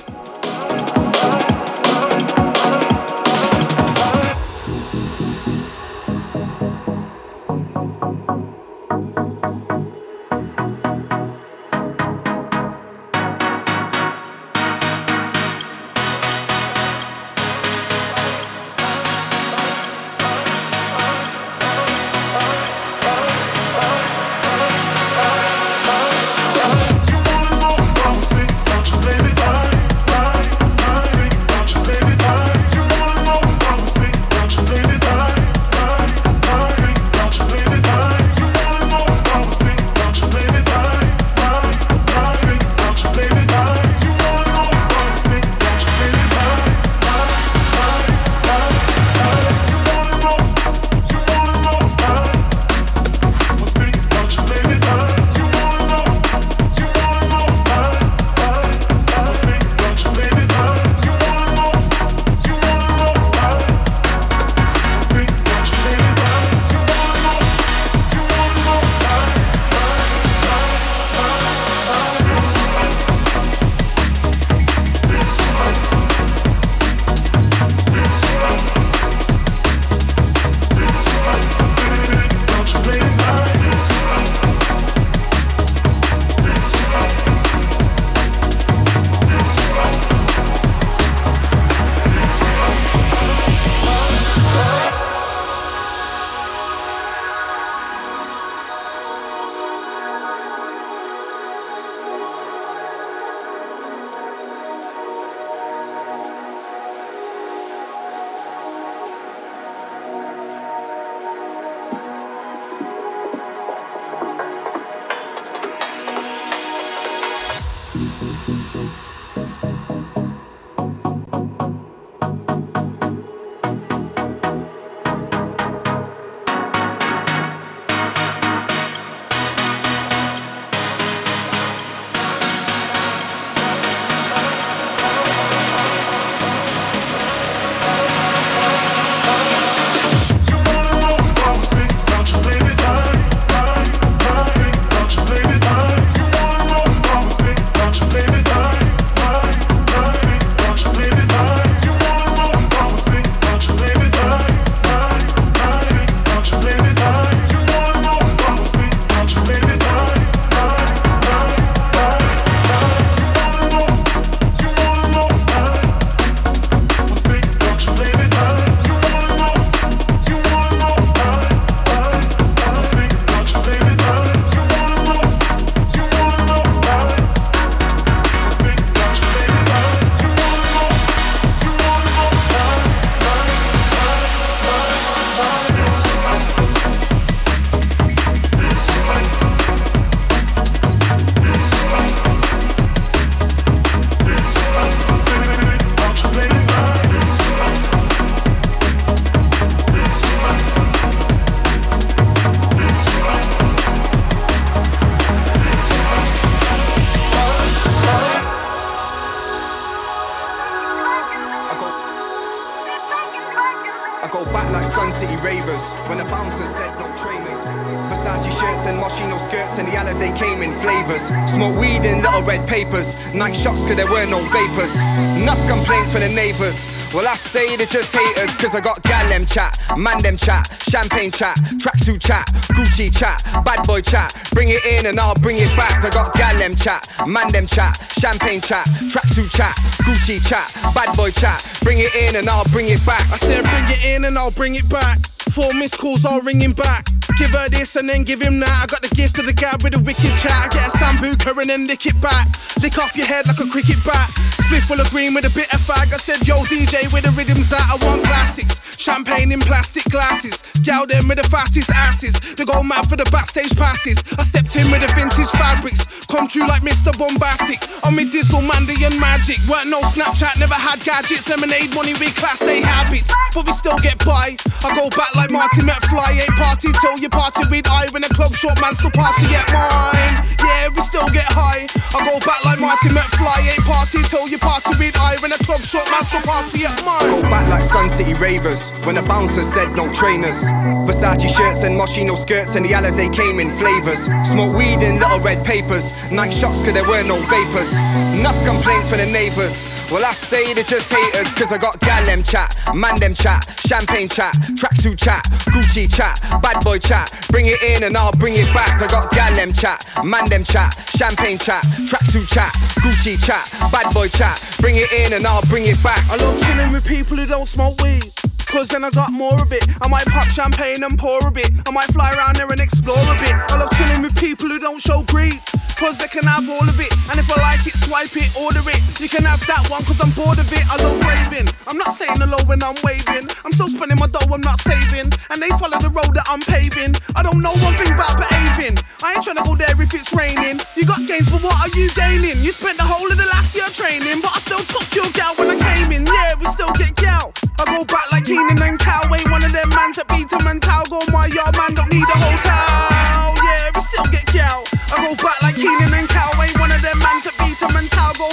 Red 222.46 222.68
papers. 222.68 223.16
Night 223.34 223.56
shots 223.56 223.86
cause 223.86 223.96
there 223.96 224.10
were 224.10 224.26
no 224.26 224.40
vapors. 224.54 224.96
Enough 225.42 225.60
complaints 225.68 226.12
for 226.12 226.20
the 226.20 226.30
neighbors. 226.30 226.78
Well, 227.14 227.28
I 227.28 227.36
say 227.36 227.76
they're 227.78 227.86
just 227.86 228.14
haters, 228.14 228.56
cause 228.58 228.76
I 228.76 228.82
got 228.82 229.02
gal 229.04 229.28
them 229.30 229.44
chat, 229.44 229.80
man 229.98 230.18
them 230.20 230.36
chat, 230.36 230.68
champagne 230.84 231.32
chat, 231.32 231.56
tracksuit 231.80 232.20
chat, 232.20 232.46
Gucci 232.76 233.08
chat, 233.08 233.42
bad 233.64 233.88
boy 233.88 234.02
chat. 234.02 234.36
Bring 234.52 234.70
it 234.70 234.86
in 234.86 235.06
and 235.06 235.20
I'll 235.20 235.36
bring 235.36 235.58
it 235.58 235.70
back. 235.78 236.04
I 236.04 236.10
got 236.10 236.34
gal 236.34 236.58
them 236.58 236.74
chat, 236.74 237.08
man 237.26 237.48
them 237.54 237.66
chat, 237.68 237.96
champagne 238.20 238.60
chat, 238.60 238.86
tracksuit 239.08 239.50
chat, 239.50 239.76
Gucci 240.04 240.46
chat, 240.46 240.74
bad 240.94 241.16
boy 241.16 241.32
chat. 241.32 241.64
Bring 241.84 242.00
it 242.00 242.14
in 242.16 242.36
and 242.36 242.50
I'll 242.50 242.66
bring 242.66 242.90
it 242.90 243.04
back. 243.06 243.22
I 243.32 243.38
said 243.38 243.64
bring 243.64 243.98
it 243.98 244.06
in 244.06 244.26
and 244.26 244.38
I'll 244.38 244.52
bring 244.52 244.76
it 244.76 244.90
back. 244.90 245.20
Four 245.52 245.74
missed 245.74 245.98
calls, 245.98 246.26
I'll 246.26 246.42
ring 246.42 246.60
him 246.60 246.74
back. 246.74 247.15
Give 247.38 247.52
her 247.54 247.68
this 247.68 247.96
and 247.98 248.08
then 248.08 248.24
give 248.24 248.42
him 248.42 248.60
that. 248.62 248.72
I 248.72 248.86
got 248.88 249.02
the 249.02 249.12
gift 249.14 249.36
to 249.36 249.42
the 249.42 249.52
guy 249.52 249.76
with 249.84 249.96
a 249.96 250.02
wicked 250.04 250.36
chat. 250.36 250.56
I 250.56 250.68
get 250.72 250.88
a 250.88 250.92
sambuca 250.96 251.52
and 251.60 251.70
then 251.70 251.88
lick 251.88 252.06
it 252.06 252.20
back. 252.22 252.48
Lick 252.82 252.98
off 252.98 253.16
your 253.18 253.28
head 253.28 253.48
like 253.48 253.60
a 253.60 253.68
cricket 253.68 254.00
bat. 254.06 254.32
Split 254.64 254.84
full 254.84 255.00
of 255.00 255.10
green 255.12 255.36
with 255.36 255.46
a 255.46 255.54
bit 255.54 255.68
of 255.74 255.82
fag. 255.84 256.16
I 256.16 256.18
said, 256.18 256.48
yo, 256.48 256.64
DJ, 256.66 257.12
where 257.12 257.22
the 257.22 257.32
rhythms 257.36 257.72
at? 257.74 257.84
I 257.84 258.00
want 258.02 258.24
classics. 258.24 258.80
Champagne 258.98 259.52
in 259.52 259.60
plastic 259.60 260.06
glasses. 260.10 260.64
Gal 260.82 261.06
them 261.06 261.28
with 261.28 261.38
the 261.38 261.48
fastest 261.50 261.92
asses. 261.92 262.34
They 262.56 262.66
go 262.66 262.82
mad 262.82 263.06
for 263.06 263.16
the 263.16 263.28
backstage 263.30 263.76
passes. 263.76 264.18
I 264.40 264.44
stepped 264.44 264.76
in 264.76 264.90
with 264.90 265.04
the 265.04 265.12
vintage 265.14 265.52
fabrics. 265.60 266.02
Come 266.26 266.48
true 266.48 266.66
like 266.66 266.82
Mr. 266.82 267.12
Bombastic. 267.14 267.84
I'm 268.02 268.16
with 268.16 268.32
Dizzle, 268.32 268.66
Mandy, 268.66 268.98
and 269.06 269.20
Magic. 269.20 269.60
Weren't 269.68 269.90
no 269.90 270.02
Snapchat, 270.16 270.58
never 270.58 270.74
had 270.74 271.04
gadgets. 271.04 271.50
Lemonade 271.50 271.94
money 271.94 272.14
with 272.18 272.34
class 272.40 272.62
A 272.64 272.82
habits. 272.82 273.30
But 273.54 273.68
we 273.68 273.74
still 273.74 274.00
get 274.00 274.18
by. 274.26 274.58
I 274.82 274.90
go 274.96 275.10
back 275.14 275.36
like 275.36 275.52
Marty 275.52 275.86
McFly. 275.86 276.42
Ain't 276.42 276.58
party 276.58 276.90
till 277.02 277.18
you 277.26 277.30
party 277.30 277.66
with 277.74 277.90
I 277.90 278.06
when 278.14 278.22
the 278.22 278.30
club 278.30 278.54
short 278.54 278.80
man 278.80 278.94
still 278.94 279.10
party 279.10 279.50
at 279.58 279.66
mine. 279.74 280.38
Yeah, 280.62 280.94
we 280.94 281.02
still 281.02 281.26
get 281.34 281.50
high. 281.50 281.90
I 282.14 282.22
go 282.22 282.38
back 282.46 282.62
like 282.66 282.80
Marty 282.80 283.10
McFly. 283.10 283.66
Ain't 283.66 283.82
party 283.82 284.22
till 284.30 284.48
you 284.48 284.60
party 284.62 284.94
with 285.02 285.18
I 285.18 285.34
when 285.42 285.50
the 285.50 285.58
club 285.66 285.82
short 285.82 286.06
man 286.14 286.22
still 286.22 286.46
party 286.46 286.86
at 286.86 286.94
mine. 287.02 287.26
Go 287.26 287.42
back 287.50 287.66
like 287.70 287.86
Sun 287.86 288.12
City 288.12 288.36
Ravers 288.36 288.92
when 289.10 289.16
the 289.16 289.24
bouncer 289.24 289.64
said 289.64 289.90
no 289.98 290.06
trainers. 290.14 290.70
Versace 291.10 291.50
shirts 291.50 291.82
and 291.82 291.98
Moschino 291.98 292.38
skirts 292.38 292.76
and 292.76 292.86
the 292.86 292.92
Alizé 292.94 293.34
came 293.34 293.60
in 293.60 293.72
flavors. 293.72 294.30
Smoke 294.46 294.78
weed 294.78 295.02
in 295.02 295.18
little 295.18 295.40
red 295.40 295.66
papers. 295.66 296.14
Night 296.30 296.54
shots 296.54 296.84
cause 296.86 296.94
there 296.94 297.08
were 297.08 297.24
no 297.24 297.42
vapors. 297.50 297.92
Enough 298.38 298.58
complaints 298.66 299.10
for 299.10 299.18
the 299.18 299.26
neighbors. 299.26 299.74
Well, 300.12 300.24
I 300.24 300.34
say 300.34 300.74
they're 300.76 300.84
just 300.84 301.12
haters 301.12 301.52
cause 301.56 301.72
I 301.72 301.80
got 301.80 302.00
gal 302.02 302.24
them 302.26 302.40
chat, 302.40 302.78
man 302.94 303.16
them 303.16 303.34
chat, 303.34 303.66
champagne 303.82 304.30
chat, 304.30 304.54
tracksuit 304.78 305.18
chat, 305.18 305.44
Gucci 305.74 306.06
chat, 306.06 306.38
bad 306.62 306.84
boy 306.86 307.00
chat. 307.00 307.15
Bring 307.50 307.68
it 307.68 307.82
in 307.82 308.04
and 308.04 308.18
I'll 308.18 308.32
bring 308.34 308.56
it 308.56 308.68
back. 308.74 309.02
I 309.02 309.08
got 309.08 309.32
gal 309.32 309.54
them 309.56 309.72
chat, 309.72 310.06
man 310.24 310.46
them 310.46 310.64
chat, 310.64 310.92
champagne 311.16 311.58
chat, 311.58 311.84
tracksuit 312.10 312.48
chat, 312.48 312.74
Gucci 313.04 313.36
chat, 313.44 313.70
bad 313.92 314.14
boy 314.14 314.28
chat. 314.28 314.60
Bring 314.82 314.96
it 314.98 315.12
in 315.12 315.34
and 315.34 315.46
I'll 315.46 315.66
bring 315.68 315.86
it 315.86 316.02
back. 316.04 316.24
I 316.30 316.38
love 316.38 316.60
chilling 316.62 316.92
with 316.92 317.06
people 317.06 317.38
who 317.38 317.46
don't 317.46 317.68
smoke 317.68 318.02
weed. 318.02 318.45
Cause 318.68 318.88
then 318.88 319.04
I 319.04 319.10
got 319.10 319.32
more 319.32 319.56
of 319.62 319.72
it. 319.72 319.86
I 320.02 320.08
might 320.08 320.28
pop 320.28 320.48
champagne 320.50 321.04
and 321.04 321.18
pour 321.18 321.40
a 321.48 321.52
bit. 321.52 321.72
I 321.88 321.92
might 321.92 322.12
fly 322.12 322.32
around 322.36 322.56
there 322.58 322.70
and 322.70 322.80
explore 322.80 323.22
a 323.22 323.36
bit. 323.36 323.54
I 323.54 323.78
love 323.78 323.90
chilling 323.98 324.22
with 324.22 324.36
people 324.36 324.70
who 324.70 324.80
don't 324.80 325.00
show 325.00 325.24
greed. 325.32 325.62
Cause 325.96 326.20
they 326.20 326.28
can 326.28 326.44
have 326.44 326.68
all 326.68 326.84
of 326.84 327.00
it. 327.00 327.08
And 327.32 327.40
if 327.40 327.48
I 327.48 327.56
like 327.64 327.88
it, 327.88 327.96
swipe 327.96 328.36
it, 328.36 328.52
order 328.60 328.84
it. 328.84 329.00
You 329.24 329.32
can 329.32 329.48
have 329.48 329.64
that 329.72 329.88
one 329.88 330.04
cause 330.04 330.20
I'm 330.20 330.28
bored 330.36 330.60
of 330.60 330.68
it. 330.68 330.84
I 330.92 331.00
love 331.00 331.16
raving. 331.24 331.72
I'm 331.88 331.96
not 331.96 332.12
saying 332.20 332.36
hello 332.36 332.60
when 332.68 332.84
I'm 332.84 333.00
waving. 333.00 333.48
I'm 333.64 333.72
still 333.72 333.88
spending 333.88 334.20
my 334.20 334.28
dough, 334.28 334.44
I'm 334.52 334.60
not 334.60 334.84
saving. 334.84 335.32
And 335.56 335.58
they 335.64 335.72
follow 335.80 335.96
the 335.96 336.12
road 336.12 336.36
that 336.36 336.44
I'm 336.52 336.60
paving. 336.68 337.16
I 337.40 337.48
don't 337.48 337.64
know 337.64 337.72
one 337.80 337.96
thing 337.96 338.12
about 338.12 338.36
behaving. 338.36 339.00
I 339.24 339.40
ain't 339.40 339.44
trying 339.48 339.56
to 339.56 339.64
go 339.64 339.80
there 339.80 339.96
if 339.96 340.12
it's 340.12 340.36
raining. 340.36 340.84
You 341.00 341.08
got 341.08 341.24
gains, 341.24 341.48
but 341.48 341.64
what 341.64 341.80
are 341.80 341.92
you 341.96 342.12
gaining? 342.12 342.60
You 342.60 342.76
spent 342.76 343.00
the 343.00 343.08
whole 343.08 343.32
of 343.32 343.40
the 343.40 343.48
last 343.56 343.72
year 343.72 343.88
training, 343.96 344.44
but 344.44 344.52
I 344.52 344.60
still 344.60 344.84
took 344.84 345.08
your 345.16 345.32
gal 345.32 345.56
when 345.56 345.72
I 345.72 345.80
came 345.80 346.12
in. 346.12 346.28
Yeah, 346.28 346.60
we 346.60 346.68
still 346.76 346.92
get 347.00 347.16
gal. 347.16 347.56
I 347.76 347.84
go 347.84 348.06
back 348.08 348.26
like 348.32 348.46
Keenan 348.46 348.80
and 348.80 349.00
Kel. 349.00 349.28
Ain't 349.36 349.52
one 349.52 349.64
of 349.64 349.72
them 349.72 349.90
mans 349.92 350.16
that 350.16 350.28
beat 350.32 350.48
him 350.48 350.64
and 350.68 350.80
Tal. 350.82 351.04
Go 351.12 351.20
my 351.36 351.52
yard 351.52 351.76
man, 351.76 351.92
don't 351.92 352.08
need 352.08 352.24
a 352.24 352.38
hotel. 352.40 353.52
Yeah, 353.60 353.92
we 353.92 354.02
still 354.08 354.28
get 354.32 354.48
gal. 354.56 354.88
I 355.12 355.20
go 355.20 355.36
back 355.44 355.60
like 355.60 355.76
Keenan 355.76 356.12
and 356.16 356.30
Kel. 356.32 356.52
Ain't 356.64 356.80
one 356.80 356.92
of 356.92 357.02
them 357.04 357.20
mans 357.20 357.44
that 357.44 357.56
beat 357.60 357.76
him 357.76 357.92
and 358.00 358.08
Tal. 358.08 358.32
Go 358.40 358.48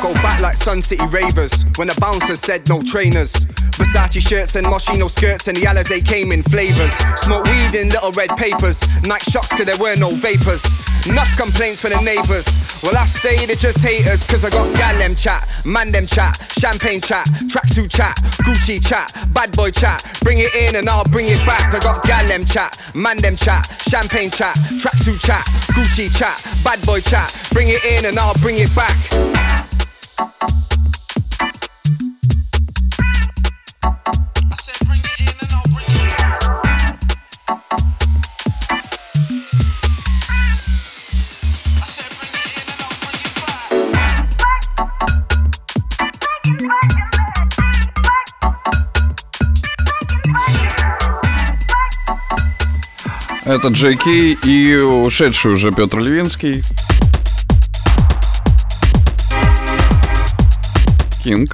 go 0.00 0.12
back 0.14 0.40
like 0.40 0.54
Sun 0.54 0.80
City 0.82 1.04
Ravers 1.06 1.64
when 1.76 1.88
the 1.88 1.94
bouncer 2.00 2.34
said 2.34 2.66
no 2.68 2.80
trainers. 2.80 3.32
Versace 3.76 4.20
shirts 4.20 4.56
and 4.56 4.66
Moschino 4.66 5.10
skirts 5.10 5.48
and 5.48 5.56
the 5.56 5.62
Alizé 5.62 6.04
came 6.04 6.32
in 6.32 6.42
flavors. 6.42 6.92
Smoke 7.16 7.44
weed 7.44 7.74
in 7.74 7.88
little 7.90 8.10
red 8.12 8.30
papers. 8.36 8.80
Night 9.04 9.22
shots 9.22 9.52
there 9.62 9.76
were 9.78 9.96
no 9.96 10.10
vapors. 10.10 10.64
Enough 11.06 11.36
complaints 11.36 11.82
for 11.82 11.88
the 11.88 12.00
neighbors. 12.00 12.46
Well, 12.82 12.96
I 12.96 13.04
say 13.04 13.44
they're 13.44 13.56
just 13.56 13.84
haters 13.84 14.26
cause 14.26 14.44
I 14.44 14.50
got 14.50 14.72
gal 14.76 14.96
them 14.98 15.14
chat, 15.14 15.46
man 15.64 15.92
them 15.92 16.06
chat, 16.06 16.36
champagne 16.56 17.00
chat, 17.00 17.26
tracksuit 17.48 17.90
chat, 17.90 18.16
Gucci 18.44 18.80
chat, 18.80 19.12
bad 19.34 19.52
boy 19.52 19.70
chat. 19.70 20.04
Bring 20.22 20.38
it 20.38 20.54
in 20.54 20.76
and 20.76 20.88
I'll 20.88 21.04
bring 21.04 21.26
it 21.26 21.44
back. 21.44 21.74
I 21.74 21.78
got 21.78 22.02
gal 22.04 22.26
them 22.26 22.42
chat, 22.42 22.76
man 22.94 23.18
them 23.18 23.36
chat, 23.36 23.68
champagne 23.88 24.30
chat, 24.30 24.56
tracksuit 24.80 25.20
chat, 25.20 25.44
Gucci 25.76 26.08
chat, 26.08 26.40
bad 26.64 26.80
boy 26.86 27.00
chat. 27.00 27.28
Bring 27.52 27.68
it 27.68 27.84
in 27.84 28.06
and 28.06 28.18
I'll 28.18 28.38
bring 28.40 28.56
it 28.58 28.74
back. 28.74 29.69
Это 53.50 53.68
Джей 53.68 53.96
Кей 53.96 54.38
и 54.44 54.76
ушедший 54.76 55.52
уже 55.52 55.72
Петр 55.72 55.98
Левинский. 55.98 56.62
King 61.22 61.46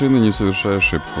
машины, 0.00 0.18
не 0.18 0.32
совершай 0.32 0.78
ошибку. 0.78 1.20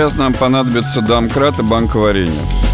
сейчас 0.00 0.16
нам 0.16 0.32
понадобится 0.32 1.02
домкрат 1.02 1.58
и 1.58 1.62
банк 1.62 1.94
варенья. 1.94 2.69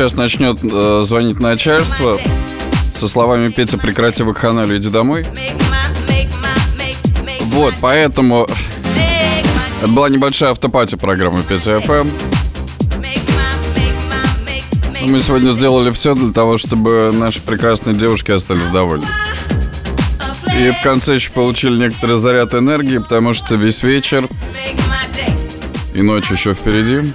сейчас 0.00 0.16
начнет 0.16 0.58
э, 0.64 1.02
звонить 1.04 1.40
начальство 1.40 2.16
со 2.94 3.06
словами 3.06 3.50
«Петя, 3.50 3.76
прекрати 3.76 4.22
вакханалию, 4.22 4.78
иди 4.78 4.88
домой». 4.88 5.26
Вот, 7.48 7.74
поэтому... 7.82 8.48
Это 9.78 9.88
была 9.88 10.08
небольшая 10.08 10.52
автопати 10.52 10.94
программы 10.94 11.42
Петя 11.42 11.80
ФМ. 11.80 11.92
Эм. 11.92 12.10
Ну, 15.02 15.08
мы 15.08 15.20
сегодня 15.20 15.50
сделали 15.50 15.90
все 15.90 16.14
для 16.14 16.32
того, 16.32 16.56
чтобы 16.56 17.10
наши 17.12 17.42
прекрасные 17.42 17.94
девушки 17.94 18.30
остались 18.30 18.68
довольны. 18.68 19.06
И 20.58 20.70
в 20.70 20.82
конце 20.82 21.16
еще 21.16 21.30
получили 21.30 21.76
некоторый 21.76 22.16
заряд 22.16 22.54
энергии, 22.54 22.96
потому 22.96 23.34
что 23.34 23.54
весь 23.54 23.82
вечер 23.82 24.30
и 25.92 26.00
ночь 26.00 26.30
еще 26.30 26.54
впереди. 26.54 27.12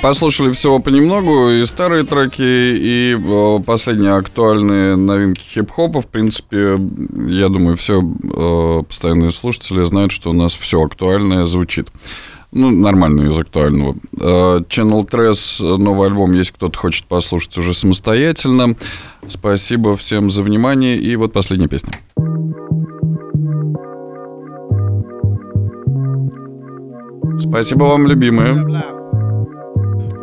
Послушали 0.00 0.52
всего 0.52 0.78
понемногу, 0.78 1.50
и 1.50 1.66
старые 1.66 2.04
треки, 2.04 2.40
и 2.40 3.16
э, 3.18 3.62
последние 3.66 4.14
актуальные 4.14 4.96
новинки 4.96 5.40
хип-хопа. 5.40 6.00
В 6.02 6.06
принципе, 6.06 6.78
я 7.28 7.48
думаю, 7.48 7.76
все 7.76 8.00
э, 8.00 8.82
постоянные 8.84 9.32
слушатели 9.32 9.84
знают, 9.84 10.12
что 10.12 10.30
у 10.30 10.32
нас 10.32 10.54
все 10.54 10.82
актуальное 10.82 11.46
звучит. 11.46 11.88
Ну, 12.52 12.70
нормально 12.70 13.28
из 13.28 13.38
актуального. 13.38 13.96
Э, 14.18 14.60
Channel 14.68 15.06
Tres, 15.10 15.60
новый 15.60 16.08
альбом, 16.08 16.32
если 16.32 16.52
кто-то 16.52 16.78
хочет 16.78 17.04
послушать 17.06 17.58
уже 17.58 17.74
самостоятельно. 17.74 18.76
Спасибо 19.26 19.96
всем 19.96 20.30
за 20.30 20.42
внимание. 20.42 20.96
И 20.96 21.16
вот 21.16 21.32
последняя 21.32 21.68
песня. 21.68 21.92
Спасибо 27.40 27.84
вам, 27.84 28.06
любимые. 28.06 28.97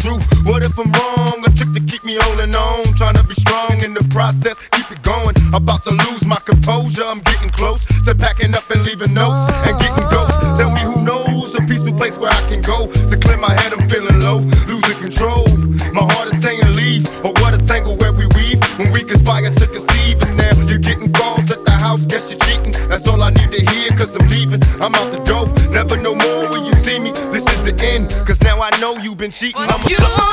true. 0.00 0.18
What 0.44 0.64
if 0.64 0.78
I'm 0.78 0.90
wrong? 0.92 1.44
A 1.44 1.50
trick 1.50 1.72
to 1.74 1.80
keep 1.80 2.04
me 2.04 2.16
holding 2.20 2.54
on, 2.54 2.84
trying 2.96 3.14
to 3.14 3.24
be 3.24 3.34
strong 3.34 3.82
in 3.82 3.94
the 3.94 4.04
process, 4.10 4.56
keep 4.72 4.90
it 4.90 5.02
going. 5.02 5.36
About 5.52 5.84
to 5.84 5.90
lose 5.90 6.24
my 6.24 6.40
composure, 6.44 7.04
I'm 7.04 7.20
getting 7.20 7.50
close 7.50 7.84
to 8.04 8.14
packing 8.14 8.54
up 8.54 8.68
and 8.70 8.82
leaving 8.84 9.14
notes 9.14 9.49
cheating. 29.30 29.62
I'm 29.62 29.84
a 29.84 29.88
sucker 29.88 30.29